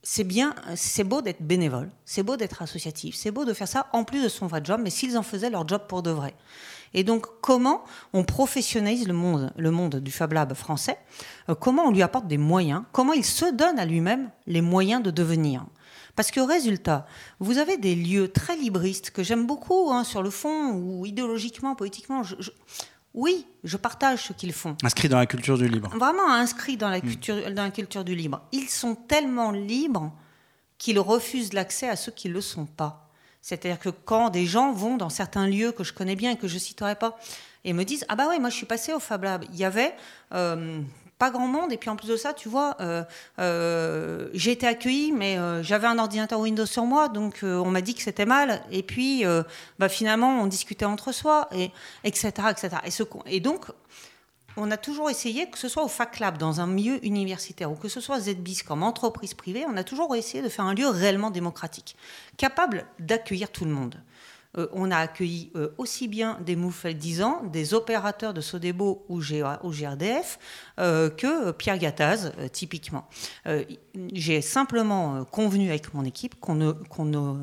C'est 0.01 0.23
bien, 0.23 0.55
c'est 0.75 1.03
beau 1.03 1.21
d'être 1.21 1.41
bénévole, 1.41 1.89
c'est 2.05 2.23
beau 2.23 2.37
d'être 2.37 2.61
associatif, 2.61 3.15
c'est 3.15 3.31
beau 3.31 3.43
de 3.43 3.51
faire 3.53 3.67
ça 3.67 3.87
en 3.91 4.05
plus 4.05 4.23
de 4.23 4.29
son 4.29 4.47
vrai 4.47 4.61
job, 4.63 4.79
mais 4.81 4.89
s'ils 4.89 5.17
en 5.17 5.23
faisaient 5.23 5.49
leur 5.49 5.67
job 5.67 5.81
pour 5.89 6.03
de 6.03 6.11
vrai. 6.11 6.33
Et 6.93 7.03
donc, 7.03 7.25
comment 7.41 7.83
on 8.13 8.23
professionnalise 8.23 9.07
le 9.07 9.13
monde, 9.13 9.51
le 9.57 9.71
monde 9.71 9.97
du 9.97 10.11
Fab 10.11 10.31
Lab 10.31 10.53
français? 10.53 10.97
Euh, 11.49 11.55
Comment 11.55 11.83
on 11.83 11.91
lui 11.91 12.01
apporte 12.01 12.27
des 12.27 12.37
moyens? 12.37 12.83
Comment 12.93 13.11
il 13.11 13.25
se 13.25 13.51
donne 13.51 13.77
à 13.77 13.85
lui-même 13.85 14.29
les 14.45 14.61
moyens 14.61 15.03
de 15.03 15.11
devenir? 15.11 15.65
Parce 16.17 16.31
que 16.31 16.39
résultat, 16.39 17.05
vous 17.39 17.59
avez 17.59 17.77
des 17.77 17.93
lieux 17.93 18.29
très 18.29 18.57
libristes 18.57 19.11
que 19.11 19.21
j'aime 19.21 19.45
beaucoup 19.45 19.91
hein, 19.91 20.03
sur 20.03 20.23
le 20.23 20.31
fond 20.31 20.71
ou 20.71 21.05
idéologiquement, 21.05 21.75
politiquement. 21.75 22.23
oui, 23.13 23.45
je 23.63 23.77
partage 23.77 24.23
ce 24.23 24.33
qu'ils 24.33 24.51
font. 24.51 24.75
Inscrits 24.83 25.09
dans 25.09 25.19
la 25.19 25.27
culture 25.27 25.59
du 25.59 25.69
libre. 25.69 25.95
Vraiment 25.95 26.33
inscrits 26.33 26.75
dans 26.75 26.89
la 26.89 26.97
hmm. 26.97 27.01
culture, 27.01 27.51
dans 27.51 27.63
la 27.63 27.69
culture 27.69 28.03
du 28.03 28.15
libre. 28.15 28.41
Ils 28.51 28.67
sont 28.67 28.95
tellement 28.95 29.51
libres 29.51 30.11
qu'ils 30.79 30.99
refusent 30.99 31.53
l'accès 31.53 31.87
à 31.87 31.95
ceux 31.95 32.11
qui 32.11 32.29
ne 32.29 32.33
le 32.33 32.41
sont 32.41 32.65
pas. 32.65 33.11
C'est-à-dire 33.43 33.79
que 33.79 33.89
quand 33.89 34.31
des 34.31 34.47
gens 34.47 34.73
vont 34.73 34.97
dans 34.97 35.09
certains 35.11 35.47
lieux 35.47 35.71
que 35.71 35.83
je 35.83 35.93
connais 35.93 36.15
bien 36.15 36.31
et 36.31 36.37
que 36.37 36.47
je 36.47 36.55
ne 36.55 36.59
citerai 36.59 36.95
pas, 36.95 37.19
et 37.63 37.73
me 37.73 37.83
disent 37.83 38.05
Ah 38.09 38.15
bah 38.15 38.27
ouais, 38.27 38.39
moi 38.39 38.49
je 38.49 38.55
suis 38.55 38.65
passé 38.65 38.91
au 38.91 38.99
Fab 38.99 39.23
Lab, 39.23 39.45
il 39.53 39.59
y 39.59 39.65
avait 39.65 39.93
euh, 40.33 40.81
pas 41.17 41.31
grand 41.31 41.47
monde. 41.47 41.71
Et 41.71 41.77
puis 41.77 41.89
en 41.89 41.95
plus 41.95 42.07
de 42.07 42.17
ça, 42.17 42.33
tu 42.33 42.49
vois, 42.49 42.75
euh, 42.79 43.03
euh, 43.39 44.29
j'ai 44.33 44.51
été 44.51 44.67
accueillie, 44.67 45.11
mais 45.11 45.37
euh, 45.37 45.63
j'avais 45.63 45.87
un 45.87 45.99
ordinateur 45.99 46.39
Windows 46.39 46.65
sur 46.65 46.85
moi, 46.85 47.09
donc 47.09 47.39
on 47.43 47.69
m'a 47.69 47.81
dit 47.81 47.95
que 47.95 48.01
c'était 48.01 48.25
mal. 48.25 48.63
Et 48.71 48.83
puis, 48.83 49.23
bah, 49.79 49.89
finalement, 49.89 50.41
on 50.41 50.47
discutait 50.47 50.85
entre 50.85 51.11
soi, 51.11 51.47
et, 51.51 51.71
etc., 52.03 52.31
etc. 52.51 52.69
Et, 52.85 52.91
ce, 52.91 53.03
et 53.25 53.39
donc, 53.39 53.65
on 54.57 54.71
a 54.71 54.77
toujours 54.77 55.09
essayé, 55.09 55.49
que 55.49 55.57
ce 55.57 55.67
soit 55.67 55.83
au 55.83 55.87
Fac 55.87 56.19
Lab, 56.19 56.37
dans 56.37 56.61
un 56.61 56.67
milieu 56.67 57.03
universitaire, 57.05 57.71
ou 57.71 57.75
que 57.75 57.89
ce 57.89 58.01
soit 58.01 58.19
ZBIS 58.19 58.63
comme 58.67 58.83
entreprise 58.83 59.33
privée, 59.33 59.65
on 59.67 59.77
a 59.77 59.83
toujours 59.83 60.15
essayé 60.15 60.43
de 60.43 60.49
faire 60.49 60.65
un 60.65 60.73
lieu 60.73 60.87
réellement 60.87 61.29
démocratique, 61.29 61.95
capable 62.37 62.85
d'accueillir 62.99 63.51
tout 63.51 63.65
le 63.65 63.71
monde. 63.71 64.01
Euh, 64.57 64.67
on 64.73 64.91
a 64.91 64.97
accueilli 64.97 65.51
euh, 65.55 65.69
aussi 65.77 66.07
bien 66.07 66.39
des 66.41 66.57
ans, 67.23 67.41
des 67.45 67.73
opérateurs 67.73 68.33
de 68.33 68.41
Sodebo 68.41 69.05
ou, 69.09 69.21
GRDF 69.21 70.39
euh, 70.79 71.09
que 71.09 71.51
Pierre 71.51 71.77
Gattaz, 71.77 72.31
typiquement. 72.51 73.07
J'ai 74.13 74.41
simplement 74.41 75.23
convenu 75.25 75.69
avec 75.69 75.93
mon 75.93 76.03
équipe 76.03 76.39
qu'on 76.39 76.55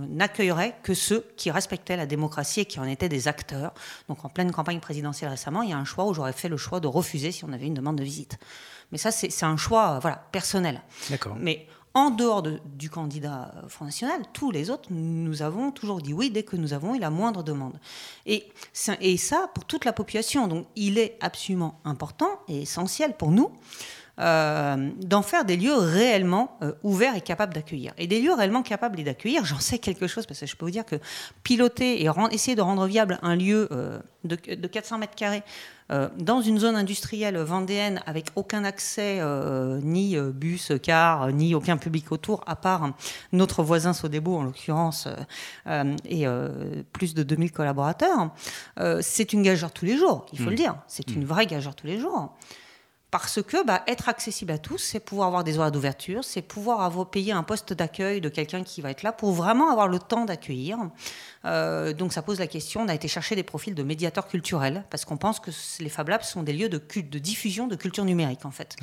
n'accueillerait 0.09 0.77
que 0.83 0.95
ceux 0.95 1.27
qui 1.37 1.51
respectaient 1.51 1.97
la 1.97 2.07
démocratie 2.07 2.61
et 2.61 2.65
qui 2.65 2.81
en 2.81 2.85
étaient 2.85 3.09
des 3.09 3.29
acteurs. 3.29 3.73
Donc 4.09 4.25
en 4.25 4.29
pleine 4.29 4.53
campagne 4.53 4.81
présidentielle 4.81 5.31
récemment, 5.31 5.63
il 5.63 5.71
y 5.71 5.73
a 5.73 5.79
un 5.79 5.85
choix 5.85 6.05
où 6.07 6.15
j'aurais 6.15 6.33
fait 6.33 6.49
le 6.49 6.57
choix 6.57 6.81
de 6.81 6.87
refuser 6.87 7.33
si 7.33 7.45
on 7.45 7.53
avait 7.53 7.67
une 7.67 7.75
demande 7.75 7.97
de 7.97 8.05
visite. 8.05 8.39
Mais 8.93 8.99
ça, 8.99 9.11
c'est 9.11 9.45
un 9.45 9.57
choix 9.57 9.99
voilà, 10.01 10.25
personnel. 10.31 10.83
D'accord. 11.11 11.37
Mais 11.39 11.67
en 11.95 12.11
dehors 12.11 12.43
du 12.43 12.91
candidat 12.91 13.55
Front 13.69 13.85
National, 13.85 14.21
tous 14.33 14.51
les 14.51 14.69
autres, 14.69 14.89
nous 14.91 15.43
avons 15.43 15.71
toujours 15.71 16.03
dit 16.03 16.13
oui 16.13 16.31
dès 16.31 16.43
que 16.43 16.57
nous 16.57 16.73
avons 16.73 16.97
eu 16.97 16.99
la 16.99 17.11
moindre 17.11 17.45
demande. 17.45 17.79
Et, 18.27 18.49
et 19.01 19.17
ça 19.17 19.49
pour 19.55 19.65
toute 19.65 19.85
la 19.85 19.93
population. 19.93 20.49
Donc 20.49 20.67
il 20.75 20.99
est 20.99 21.17
absolument 21.21 21.81
important 21.85 22.41
et 22.49 22.63
essentiel 22.63 23.17
pour 23.17 23.31
nous 23.31 23.53
euh, 24.21 24.91
d'en 25.01 25.23
faire 25.23 25.45
des 25.45 25.57
lieux 25.57 25.75
réellement 25.75 26.57
euh, 26.63 26.71
ouverts 26.85 27.17
et 27.17 27.21
capables 27.21 27.53
d'accueillir. 27.53 27.93
Et 27.99 28.07
des 28.07 28.21
lieux 28.21 28.33
réellement 28.33 28.63
capables 28.63 29.03
d'accueillir, 29.03 29.45
j'en 29.45 29.59
sais 29.59 29.79
quelque 29.79 30.07
chose 30.07 30.25
parce 30.25 30.39
que 30.39 30.47
je 30.47 30.55
peux 30.55 30.65
vous 30.65 30.71
dire 30.71 30.85
que 30.85 30.97
piloter 31.43 32.05
et 32.05 32.11
essayer 32.31 32.55
de 32.55 32.63
rendre 32.63 32.87
viable 32.87 33.19
un 33.23 33.35
lieu 33.35 33.69
euh, 33.73 33.99
de, 34.23 34.37
400 34.37 34.99
mètres 34.99 35.17
carrés 35.17 35.43
dans 36.19 36.41
une 36.41 36.59
zone 36.59 36.77
industrielle 36.77 37.37
vendéenne 37.37 38.01
avec 38.07 38.29
aucun 38.37 38.65
accès, 38.65 39.21
ni 39.83 40.17
bus, 40.17 40.73
car, 40.83 41.31
ni 41.31 41.55
aucun 41.55 41.77
public 41.77 42.11
autour, 42.11 42.43
à 42.47 42.57
part 42.57 42.95
notre 43.33 43.63
voisin 43.63 43.93
Sodebo 43.93 44.35
en 44.35 44.45
l'occurrence, 44.45 45.09
et 46.09 46.25
plus 46.95 47.13
de 47.13 47.23
2000 47.23 47.53
collaborateurs, 47.53 48.31
c'est 49.03 49.35
une 49.35 49.43
gageure 49.43 49.73
tous 49.73 49.85
les 49.85 49.99
jours, 49.99 50.25
il 50.33 50.39
faut 50.39 50.47
le 50.47 50.53
mmh. 50.53 50.55
dire. 50.55 50.77
C'est 50.89 51.11
une 51.11 51.25
mmh. 51.25 51.27
vraie 51.27 51.47
gageure 51.47 51.75
tous 51.75 51.87
les 51.87 52.01
jours 52.01 52.35
parce 53.15 53.41
que 53.45 53.65
bah, 53.65 53.85
être 53.87 54.09
accessible 54.09 54.51
à 54.51 54.59
tous, 54.59 54.79
c'est 54.79 54.99
pouvoir 54.99 55.29
avoir 55.29 55.45
des 55.45 55.57
horaires 55.57 55.71
d'ouverture, 55.71 56.25
c'est 56.25 56.43
pouvoir 56.43 56.81
avoir 56.81 57.09
payer 57.11 57.31
un 57.31 57.45
poste 57.45 57.73
d'accueil 57.73 58.21
de 58.21 58.29
quelqu'un 58.29 58.65
qui 58.65 58.81
va 58.81 58.91
être 58.91 59.05
là 59.05 59.13
pour 59.13 59.31
vraiment 59.31 59.71
avoir 59.71 59.87
le 59.87 60.01
temps 60.01 60.25
d'accueillir. 60.25 60.79
Euh, 61.45 61.93
donc 61.93 62.13
ça 62.13 62.23
pose 62.23 62.41
la 62.41 62.49
question, 62.49 62.81
on 62.81 62.89
a 62.89 62.95
été 62.95 63.07
chercher 63.07 63.37
des 63.37 63.45
profils 63.45 63.73
de 63.73 63.85
médiateurs 63.85 64.27
culturels, 64.27 64.85
parce 64.91 65.05
qu'on 65.05 65.17
pense 65.17 65.39
que 65.39 65.53
les 65.79 65.91
Fab 65.91 66.09
Labs 66.09 66.25
sont 66.25 66.43
des 66.43 66.53
lieux 66.53 66.69
de, 66.69 66.79
de 66.79 67.19
diffusion 67.21 67.69
de 67.69 67.77
culture 67.77 68.05
numérique 68.05 68.45
en 68.47 68.51
fait. 68.51 68.75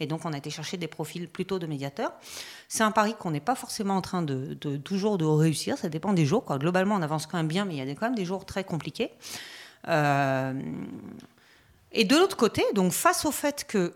Et 0.00 0.06
donc 0.06 0.24
on 0.24 0.32
a 0.32 0.38
été 0.38 0.48
chercher 0.48 0.78
des 0.78 0.88
profils 0.88 1.28
plutôt 1.28 1.58
de 1.58 1.66
médiateurs. 1.66 2.14
C'est 2.68 2.84
un 2.84 2.90
pari 2.90 3.14
qu'on 3.18 3.32
n'est 3.32 3.40
pas 3.40 3.54
forcément 3.54 3.96
en 3.98 4.00
train 4.00 4.22
de, 4.22 4.54
toujours 4.78 5.18
de 5.18 5.26
réussir, 5.26 5.76
ça 5.76 5.90
dépend 5.90 6.14
des 6.14 6.24
jours. 6.24 6.46
Quoi. 6.46 6.56
Globalement 6.56 6.94
on 6.94 7.02
avance 7.02 7.26
quand 7.26 7.36
même 7.36 7.48
bien, 7.48 7.66
mais 7.66 7.76
il 7.76 7.86
y 7.86 7.90
a 7.90 7.94
quand 7.94 8.06
même 8.06 8.14
des 8.14 8.24
jours 8.24 8.46
très 8.46 8.64
compliqués. 8.64 9.10
Euh, 9.88 10.54
et 11.94 12.04
de 12.04 12.16
l'autre 12.16 12.36
côté, 12.36 12.62
donc 12.74 12.92
face 12.92 13.24
au 13.24 13.30
fait 13.30 13.64
que 13.66 13.94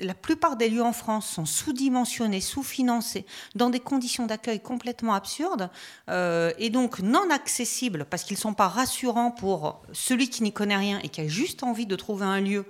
la 0.00 0.14
plupart 0.14 0.56
des 0.56 0.68
lieux 0.68 0.82
en 0.82 0.92
France 0.92 1.28
sont 1.28 1.46
sous-dimensionnés, 1.46 2.40
sous-financés, 2.40 3.24
dans 3.54 3.70
des 3.70 3.78
conditions 3.78 4.26
d'accueil 4.26 4.60
complètement 4.60 5.14
absurdes, 5.14 5.70
euh, 6.08 6.52
et 6.58 6.70
donc 6.70 6.98
non 7.00 7.30
accessibles 7.30 8.04
parce 8.10 8.24
qu'ils 8.24 8.36
ne 8.36 8.40
sont 8.40 8.54
pas 8.54 8.68
rassurants 8.68 9.30
pour 9.30 9.80
celui 9.92 10.28
qui 10.28 10.42
n'y 10.42 10.52
connaît 10.52 10.76
rien 10.76 10.98
et 11.02 11.08
qui 11.08 11.20
a 11.20 11.28
juste 11.28 11.62
envie 11.62 11.86
de 11.86 11.96
trouver 11.96 12.26
un 12.26 12.40
lieu 12.40 12.66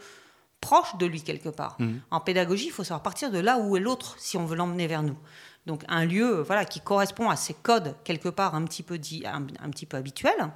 proche 0.61 0.97
de 0.99 1.07
lui 1.07 1.23
quelque 1.23 1.49
part. 1.49 1.77
Mmh. 1.79 1.97
En 2.11 2.21
pédagogie, 2.21 2.67
il 2.67 2.73
faut 2.73 2.85
savoir 2.85 3.03
partir 3.03 3.31
de 3.31 3.39
là 3.39 3.59
où 3.59 3.77
est 3.77 3.81
l'autre 3.81 4.17
si 4.19 4.37
on 4.37 4.45
veut 4.45 4.57
l'emmener 4.57 4.87
vers 4.87 5.03
nous. 5.03 5.17
Donc 5.65 5.85
un 5.89 6.05
lieu 6.05 6.43
voilà, 6.43 6.67
qui 6.67 6.81
correspond 6.81 7.31
à 7.31 7.37
ces 7.37 7.55
codes 7.55 7.97
quelque 8.05 8.29
part 8.29 8.55
un 8.55 8.65
petit 8.65 8.83
peu, 8.83 8.99
dit, 8.99 9.25
un, 9.27 9.47
un 9.61 9.71
petit 9.71 9.87
peu 9.87 9.97
habituels, 9.97 10.53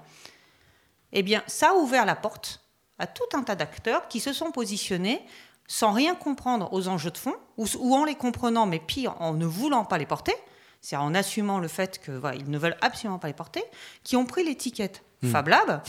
eh 1.12 1.22
bien 1.22 1.42
ça 1.46 1.70
a 1.70 1.74
ouvert 1.74 2.04
la 2.04 2.16
porte 2.16 2.63
à 2.98 3.06
tout 3.06 3.24
un 3.34 3.42
tas 3.42 3.56
d'acteurs 3.56 4.08
qui 4.08 4.20
se 4.20 4.32
sont 4.32 4.50
positionnés 4.50 5.24
sans 5.66 5.92
rien 5.92 6.14
comprendre 6.14 6.72
aux 6.72 6.88
enjeux 6.88 7.10
de 7.10 7.18
fond, 7.18 7.34
ou, 7.56 7.94
en 7.94 8.04
les 8.04 8.14
comprenant, 8.14 8.66
mais 8.66 8.78
pire, 8.78 9.14
en 9.20 9.32
ne 9.32 9.46
voulant 9.46 9.84
pas 9.84 9.98
les 9.98 10.06
porter, 10.06 10.34
c'est-à-dire 10.80 11.06
en 11.06 11.14
assumant 11.14 11.58
le 11.58 11.68
fait 11.68 12.02
qu'ils 12.04 12.50
ne 12.50 12.58
veulent 12.58 12.76
absolument 12.82 13.18
pas 13.18 13.28
les 13.28 13.34
porter, 13.34 13.62
qui 14.02 14.16
ont 14.16 14.26
pris 14.26 14.44
l'étiquette 14.44 15.02
hmm. 15.22 15.30
Fab 15.30 15.48
Lab, 15.48 15.82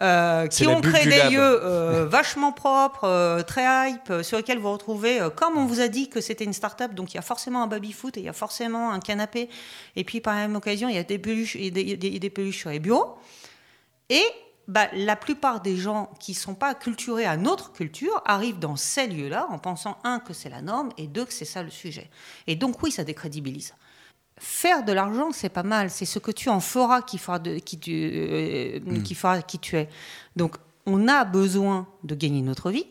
euh, 0.00 0.48
qui 0.48 0.66
ont 0.66 0.80
créé 0.80 1.04
des 1.04 1.30
lieux 1.30 1.38
euh, 1.40 2.06
vachement 2.10 2.50
propres, 2.50 3.04
euh, 3.04 3.42
très 3.42 3.90
hype, 3.90 4.24
sur 4.24 4.38
lesquels 4.38 4.58
vous 4.58 4.72
retrouvez, 4.72 5.20
comme 5.36 5.56
on 5.56 5.66
vous 5.66 5.80
a 5.80 5.86
dit 5.86 6.08
que 6.08 6.20
c'était 6.20 6.44
une 6.44 6.52
start-up, 6.52 6.94
donc 6.94 7.12
il 7.12 7.16
y 7.16 7.18
a 7.18 7.22
forcément 7.22 7.62
un 7.62 7.68
baby-foot 7.68 8.16
et 8.16 8.20
il 8.20 8.26
y 8.26 8.28
a 8.28 8.32
forcément 8.32 8.90
un 8.90 8.98
canapé, 8.98 9.48
et 9.94 10.02
puis 10.02 10.20
par 10.20 10.34
la 10.34 10.40
même 10.40 10.56
occasion, 10.56 10.88
il 10.88 10.96
y 10.96 10.98
a 10.98 11.04
des 11.04 11.20
peluches, 11.20 11.54
et 11.54 11.70
des, 11.70 11.96
des 11.96 12.30
peluches 12.30 12.58
sur 12.58 12.70
les 12.70 12.80
bureaux. 12.80 13.16
Et 14.08 14.24
bah, 14.70 14.86
la 14.92 15.16
plupart 15.16 15.60
des 15.60 15.76
gens 15.76 16.10
qui 16.20 16.30
ne 16.30 16.36
sont 16.36 16.54
pas 16.54 16.68
acculturés 16.68 17.24
à 17.24 17.36
notre 17.36 17.72
culture 17.72 18.22
arrivent 18.24 18.60
dans 18.60 18.76
ces 18.76 19.08
lieux-là 19.08 19.48
en 19.50 19.58
pensant, 19.58 19.98
un, 20.04 20.20
que 20.20 20.32
c'est 20.32 20.48
la 20.48 20.62
norme, 20.62 20.90
et 20.96 21.08
deux, 21.08 21.24
que 21.24 21.32
c'est 21.32 21.44
ça 21.44 21.64
le 21.64 21.70
sujet. 21.70 22.08
Et 22.46 22.54
donc 22.54 22.80
oui, 22.80 22.92
ça 22.92 23.02
décrédibilise. 23.02 23.74
Faire 24.38 24.84
de 24.84 24.92
l'argent, 24.92 25.32
c'est 25.32 25.48
pas 25.48 25.64
mal. 25.64 25.90
C'est 25.90 26.04
ce 26.04 26.20
que 26.20 26.30
tu 26.30 26.48
en 26.48 26.60
feras 26.60 27.02
qui 27.02 27.18
fera, 27.18 27.40
de, 27.40 27.58
qui, 27.58 27.80
tu, 27.80 27.90
euh, 27.92 28.78
mm. 28.80 29.02
qui 29.02 29.14
fera 29.16 29.42
qui 29.42 29.58
tu 29.58 29.76
es. 29.76 29.88
Donc 30.36 30.56
on 30.86 31.08
a 31.08 31.24
besoin 31.24 31.88
de 32.04 32.14
gagner 32.14 32.40
notre 32.40 32.70
vie 32.70 32.86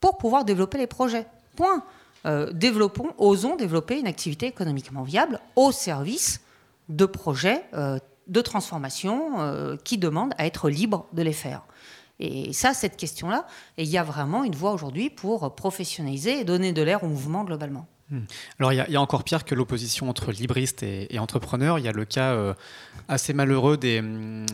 pour 0.00 0.18
pouvoir 0.18 0.44
développer 0.44 0.76
les 0.76 0.86
projets. 0.86 1.26
Point. 1.56 1.82
Euh, 2.26 2.52
développons, 2.52 3.14
osons 3.16 3.56
développer 3.56 3.98
une 3.98 4.06
activité 4.06 4.46
économiquement 4.46 5.02
viable 5.02 5.40
au 5.56 5.72
service 5.72 6.42
de 6.88 7.06
projets 7.06 7.64
euh, 7.74 7.98
de 8.26 8.40
transformation 8.40 9.40
euh, 9.40 9.76
qui 9.76 9.98
demandent 9.98 10.34
à 10.38 10.46
être 10.46 10.68
libres 10.68 11.06
de 11.12 11.22
les 11.22 11.32
faire. 11.32 11.62
Et 12.20 12.52
ça, 12.52 12.72
cette 12.72 12.96
question-là, 12.96 13.46
il 13.78 13.88
y 13.88 13.98
a 13.98 14.04
vraiment 14.04 14.44
une 14.44 14.54
voie 14.54 14.72
aujourd'hui 14.72 15.10
pour 15.10 15.54
professionnaliser 15.54 16.40
et 16.40 16.44
donner 16.44 16.72
de 16.72 16.82
l'air 16.82 17.02
au 17.02 17.08
mouvement 17.08 17.44
globalement. 17.44 17.86
Hmm. 18.12 18.24
Alors, 18.58 18.74
il 18.74 18.84
y, 18.90 18.96
a 18.96 19.00
encore 19.00 19.24
pire 19.24 19.42
que 19.46 19.54
l'opposition 19.54 20.10
entre 20.10 20.32
libristes 20.32 20.82
et, 20.82 21.18
entrepreneurs. 21.18 21.78
Il 21.78 21.84
y 21.86 21.88
a 21.88 21.92
le 21.92 22.04
cas 22.04 22.32
euh, 22.32 22.52
assez 23.08 23.32
malheureux 23.32 23.78
des, 23.78 24.02
hmm, 24.02 24.44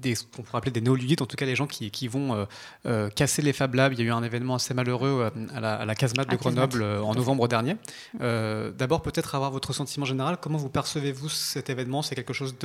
des 0.00 0.14
ce 0.14 0.24
qu'on 0.24 0.40
pourrait 0.40 0.58
appeler 0.58 0.72
des 0.72 0.80
en 1.20 1.26
tout 1.26 1.36
cas 1.36 1.44
les 1.44 1.56
gens 1.56 1.66
qui, 1.66 1.90
qui 1.90 2.08
vont 2.08 2.34
euh, 2.34 2.44
euh, 2.86 3.10
casser 3.10 3.42
les 3.42 3.52
Fab 3.52 3.74
Labs. 3.74 3.92
Il 3.92 3.98
y 3.98 4.02
a 4.02 4.06
eu 4.06 4.12
un 4.12 4.22
événement 4.22 4.54
assez 4.54 4.72
malheureux 4.72 5.30
à 5.54 5.60
la, 5.60 5.74
à 5.74 5.84
la 5.84 5.94
Casemate 5.94 6.30
de 6.30 6.36
Grenoble 6.36 6.82
en 6.82 7.14
novembre 7.14 7.48
dernier. 7.48 7.76
D'abord, 8.18 9.02
peut-être 9.02 9.34
avoir 9.34 9.50
votre 9.50 9.74
sentiment 9.74 10.06
général. 10.06 10.38
Comment 10.40 10.58
vous 10.58 10.70
percevez-vous 10.70 11.28
cet 11.28 11.68
événement? 11.68 12.00
C'est 12.00 12.14
quelque 12.14 12.32
chose 12.32 12.56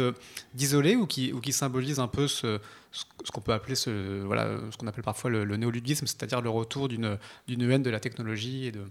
d'isolé 0.53 0.95
ou 0.95 1.07
qui, 1.07 1.33
ou 1.33 1.41
qui 1.41 1.51
symbolise 1.51 1.99
un 1.99 2.07
peu 2.07 2.29
ce, 2.29 2.61
ce 2.95 3.31
qu'on 3.31 3.41
peut 3.41 3.53
appeler 3.53 3.75
ce, 3.75 4.23
voilà, 4.23 4.47
ce 4.71 4.77
qu'on 4.77 4.87
appelle 4.87 5.03
parfois 5.03 5.29
le, 5.29 5.57
néoludisme, 5.57 6.07
c'est-à-dire 6.07 6.41
le 6.41 6.49
retour 6.49 6.87
d'une 6.87 7.17
haine 7.47 7.83
de 7.83 7.89
la 7.89 7.99
technologie 7.99 8.67
et 8.67 8.71
de, 8.71 8.83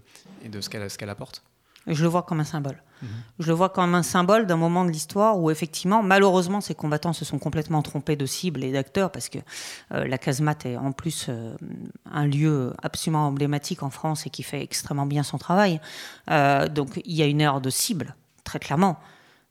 et 0.43 0.49
de 0.49 0.61
ce 0.61 0.69
qu'elle 0.69 1.09
apporte 1.09 1.43
je 1.87 2.01
le 2.01 2.09
vois 2.09 2.23
comme 2.23 2.39
un 2.39 2.45
symbole. 2.45 2.81
Mhm. 3.01 3.09
Je 3.39 3.47
le 3.47 3.53
vois 3.53 3.69
comme 3.69 3.93
un 3.93 4.03
symbole 4.03 4.47
d'un 4.47 4.55
moment 4.55 4.85
de 4.85 4.89
l'histoire 4.89 5.37
où, 5.37 5.51
effectivement, 5.51 6.01
malheureusement, 6.01 6.61
ces 6.61 6.73
combattants 6.73 7.13
se 7.13 7.25
sont 7.25 7.37
complètement 7.37 7.81
trompés 7.81 8.15
de 8.15 8.25
cible 8.25 8.63
et 8.63 8.71
d'acteurs 8.71 9.11
parce 9.11 9.29
que 9.29 9.37
euh, 9.91 10.07
la 10.07 10.17
casemate 10.17 10.65
est 10.65 10.77
en 10.77 10.91
plus 10.91 11.27
euh, 11.29 11.55
un 12.11 12.25
lieu 12.25 12.73
absolument 12.81 13.27
emblématique 13.27 13.83
en 13.83 13.89
France 13.89 14.25
et 14.25 14.29
qui 14.29 14.43
fait 14.43 14.61
extrêmement 14.61 15.05
bien 15.05 15.23
son 15.23 15.37
travail. 15.37 15.79
Euh, 16.31 16.67
donc, 16.67 17.01
il 17.05 17.15
y 17.15 17.21
a 17.21 17.25
une 17.25 17.41
erreur 17.41 17.61
de 17.61 17.69
cible, 17.69 18.15
très 18.43 18.59
clairement 18.59 18.99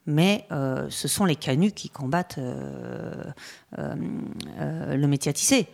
mais 0.07 0.47
euh, 0.53 0.87
ce 0.91 1.09
sont 1.09 1.25
les 1.25 1.37
canuts 1.37 1.73
qui 1.73 1.89
combattent 1.89 2.39
euh, 2.39 3.25
euh, 3.79 4.97
le 4.97 5.07
métier 5.07 5.31
à 5.31 5.33
tisser. 5.33 5.67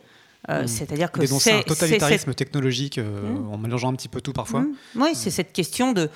Mmh. 0.48 0.66
C'est-à-dire 0.66 1.12
que 1.12 1.24
c'est 1.26 1.52
un 1.52 1.62
totalitarisme 1.62 2.32
technologique 2.32 2.98
mmh. 2.98 3.52
en 3.52 3.58
mélangeant 3.58 3.90
un 3.90 3.94
petit 3.94 4.08
peu 4.08 4.22
tout 4.22 4.32
parfois. 4.32 4.62
Mmh. 4.62 4.74
Oui, 4.96 5.10
c'est 5.14 5.30
cette 5.30 5.52
question 5.52 5.92
de. 5.92 6.08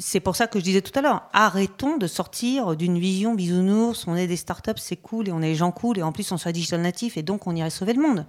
C'est 0.00 0.18
pour 0.18 0.34
ça 0.34 0.48
que 0.48 0.58
je 0.58 0.64
disais 0.64 0.82
tout 0.82 0.98
à 0.98 1.00
l'heure. 1.00 1.28
Arrêtons 1.32 1.96
de 1.96 2.08
sortir 2.08 2.74
d'une 2.74 2.98
vision 2.98 3.34
bisounours. 3.34 4.06
On 4.08 4.16
est 4.16 4.26
des 4.26 4.36
startups, 4.36 4.72
c'est 4.78 4.96
cool 4.96 5.28
et 5.28 5.32
on 5.32 5.38
est 5.42 5.50
des 5.50 5.54
gens 5.54 5.70
cool 5.70 5.96
et 5.98 6.02
en 6.02 6.10
plus 6.10 6.30
on 6.32 6.36
soit 6.36 6.50
digital 6.50 6.80
natif 6.80 7.16
et 7.16 7.22
donc 7.22 7.46
on 7.46 7.54
irait 7.54 7.70
sauver 7.70 7.92
le 7.92 8.02
monde. 8.02 8.26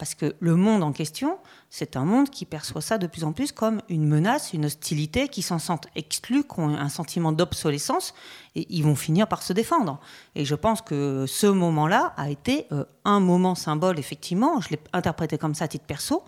Parce 0.00 0.14
que 0.14 0.34
le 0.40 0.56
monde 0.56 0.82
en 0.82 0.92
question, 0.92 1.36
c'est 1.68 1.94
un 1.94 2.06
monde 2.06 2.30
qui 2.30 2.46
perçoit 2.46 2.80
ça 2.80 2.96
de 2.96 3.06
plus 3.06 3.22
en 3.22 3.34
plus 3.34 3.52
comme 3.52 3.82
une 3.90 4.06
menace, 4.06 4.54
une 4.54 4.64
hostilité, 4.64 5.28
qui 5.28 5.42
s'en 5.42 5.58
sentent 5.58 5.88
exclus, 5.94 6.42
qui 6.42 6.58
ont 6.58 6.70
un 6.70 6.88
sentiment 6.88 7.32
d'obsolescence, 7.32 8.14
et 8.54 8.66
ils 8.70 8.82
vont 8.82 8.94
finir 8.94 9.28
par 9.28 9.42
se 9.42 9.52
défendre. 9.52 10.00
Et 10.36 10.46
je 10.46 10.54
pense 10.54 10.80
que 10.80 11.26
ce 11.28 11.46
moment-là 11.46 12.14
a 12.16 12.30
été 12.30 12.66
euh, 12.72 12.86
un 13.04 13.20
moment 13.20 13.54
symbole, 13.54 13.98
effectivement, 13.98 14.62
je 14.62 14.70
l'ai 14.70 14.80
interprété 14.94 15.36
comme 15.36 15.54
ça 15.54 15.66
à 15.66 15.68
titre 15.68 15.84
perso, 15.84 16.24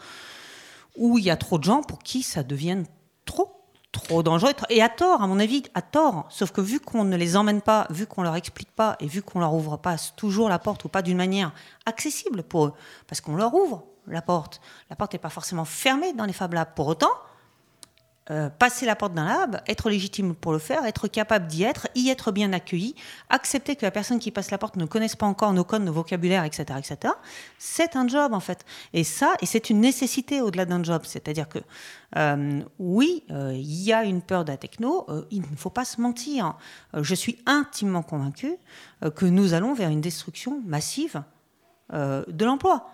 où 0.99 1.17
il 1.17 1.25
y 1.25 1.31
a 1.31 1.39
trop 1.39 1.57
de 1.57 1.65
gens 1.65 1.83
pour 1.83 2.01
qui 2.01 2.23
ça 2.23 2.43
devienne 2.43 2.85
trop 3.25 3.62
trop 3.93 4.23
dangereux 4.23 4.53
et 4.71 4.83
à 4.83 4.89
tort 4.89 5.23
à 5.23 5.27
mon 5.27 5.39
avis 5.39 5.63
à 5.75 5.83
tort. 5.83 6.27
Sauf 6.31 6.51
que 6.51 6.61
vu 6.61 6.81
qu'on 6.81 7.05
ne 7.05 7.17
les 7.17 7.37
emmène 7.37 7.61
pas 7.61 7.87
vu 7.91 8.07
qu'on 8.07 8.23
leur 8.23 8.35
explique 8.35 8.73
pas 8.75 8.97
et 9.01 9.07
vu 9.07 9.23
qu'on 9.23 9.41
leur 9.41 9.55
ouvre 9.55 9.77
pas 9.77 9.97
toujours 10.17 10.49
la 10.49 10.59
porte 10.59 10.85
ou 10.85 10.89
pas 10.89 11.03
d'une 11.03 11.19
manière 11.19 11.53
accessible 11.87 12.43
pour 12.43 12.67
eux 12.67 12.73
parce 13.07 13.21
qu'on 13.21 13.37
leur 13.37 13.55
ouvre 13.55 13.85
la 14.07 14.23
porte. 14.23 14.61
La 14.91 14.97
porte 14.97 15.13
n'est 15.13 15.19
pas 15.19 15.29
forcément 15.29 15.65
fermée 15.65 16.13
dans 16.13 16.25
les 16.25 16.33
Fab 16.33 16.53
Labs 16.55 16.75
pour 16.75 16.89
autant 16.89 17.13
euh, 18.31 18.49
passer 18.51 18.87
la 18.87 18.95
porte 18.95 19.15
d'un 19.15 19.25
lab, 19.25 19.61
être 19.67 19.91
légitime 19.91 20.37
pour 20.37 20.53
le 20.53 20.61
faire, 20.61 20.85
être 20.85 21.09
capable 21.09 21.49
d'y 21.49 21.65
être, 21.65 21.89
y 21.97 22.09
être 22.09 22.31
bien 22.31 22.53
accueilli, 22.53 22.95
accepter 23.31 23.75
que 23.75 23.85
la 23.85 23.91
personne 23.91 24.21
qui 24.21 24.31
passe 24.31 24.53
la 24.53 24.59
porte 24.59 24.77
ne 24.77 24.85
connaisse 24.85 25.17
pas 25.17 25.27
encore 25.27 25.53
nos 25.53 25.65
codes, 25.65 25.83
nos 25.83 25.93
vocabulaires, 25.93 26.45
etc., 26.45 26.79
etc. 26.79 27.15
C'est 27.59 27.97
un 27.97 28.07
job 28.07 28.33
en 28.33 28.39
fait. 28.39 28.65
Et 28.93 29.03
ça, 29.03 29.35
et 29.41 29.47
c'est 29.47 29.71
une 29.71 29.81
nécessité 29.81 30.41
au-delà 30.41 30.67
d'un 30.67 30.85
job. 30.85 31.03
C'est-à-dire 31.05 31.49
que 31.49 31.59
euh, 32.17 32.63
oui, 32.79 33.25
euh, 33.33 33.55
il 33.57 33.83
y 33.83 33.93
a 33.93 34.05
une 34.05 34.23
peur 34.23 34.45
de 34.45 34.53
la 34.53 34.57
techno. 34.57 35.05
il 35.33 35.41
ne 35.41 35.57
faut 35.57 35.71
pas 35.71 35.85
se 35.85 36.01
mentir. 36.01 36.57
je 36.95 37.15
suis 37.17 37.39
intimement 37.45 38.03
convaincu 38.03 38.55
que 39.17 39.27
nous 39.27 39.53
allons 39.53 39.75
vers 39.75 39.91
une 39.91 40.01
destruction 40.01 40.63
massive 40.65 41.25
de 41.93 42.45
l'emploi 42.45 42.87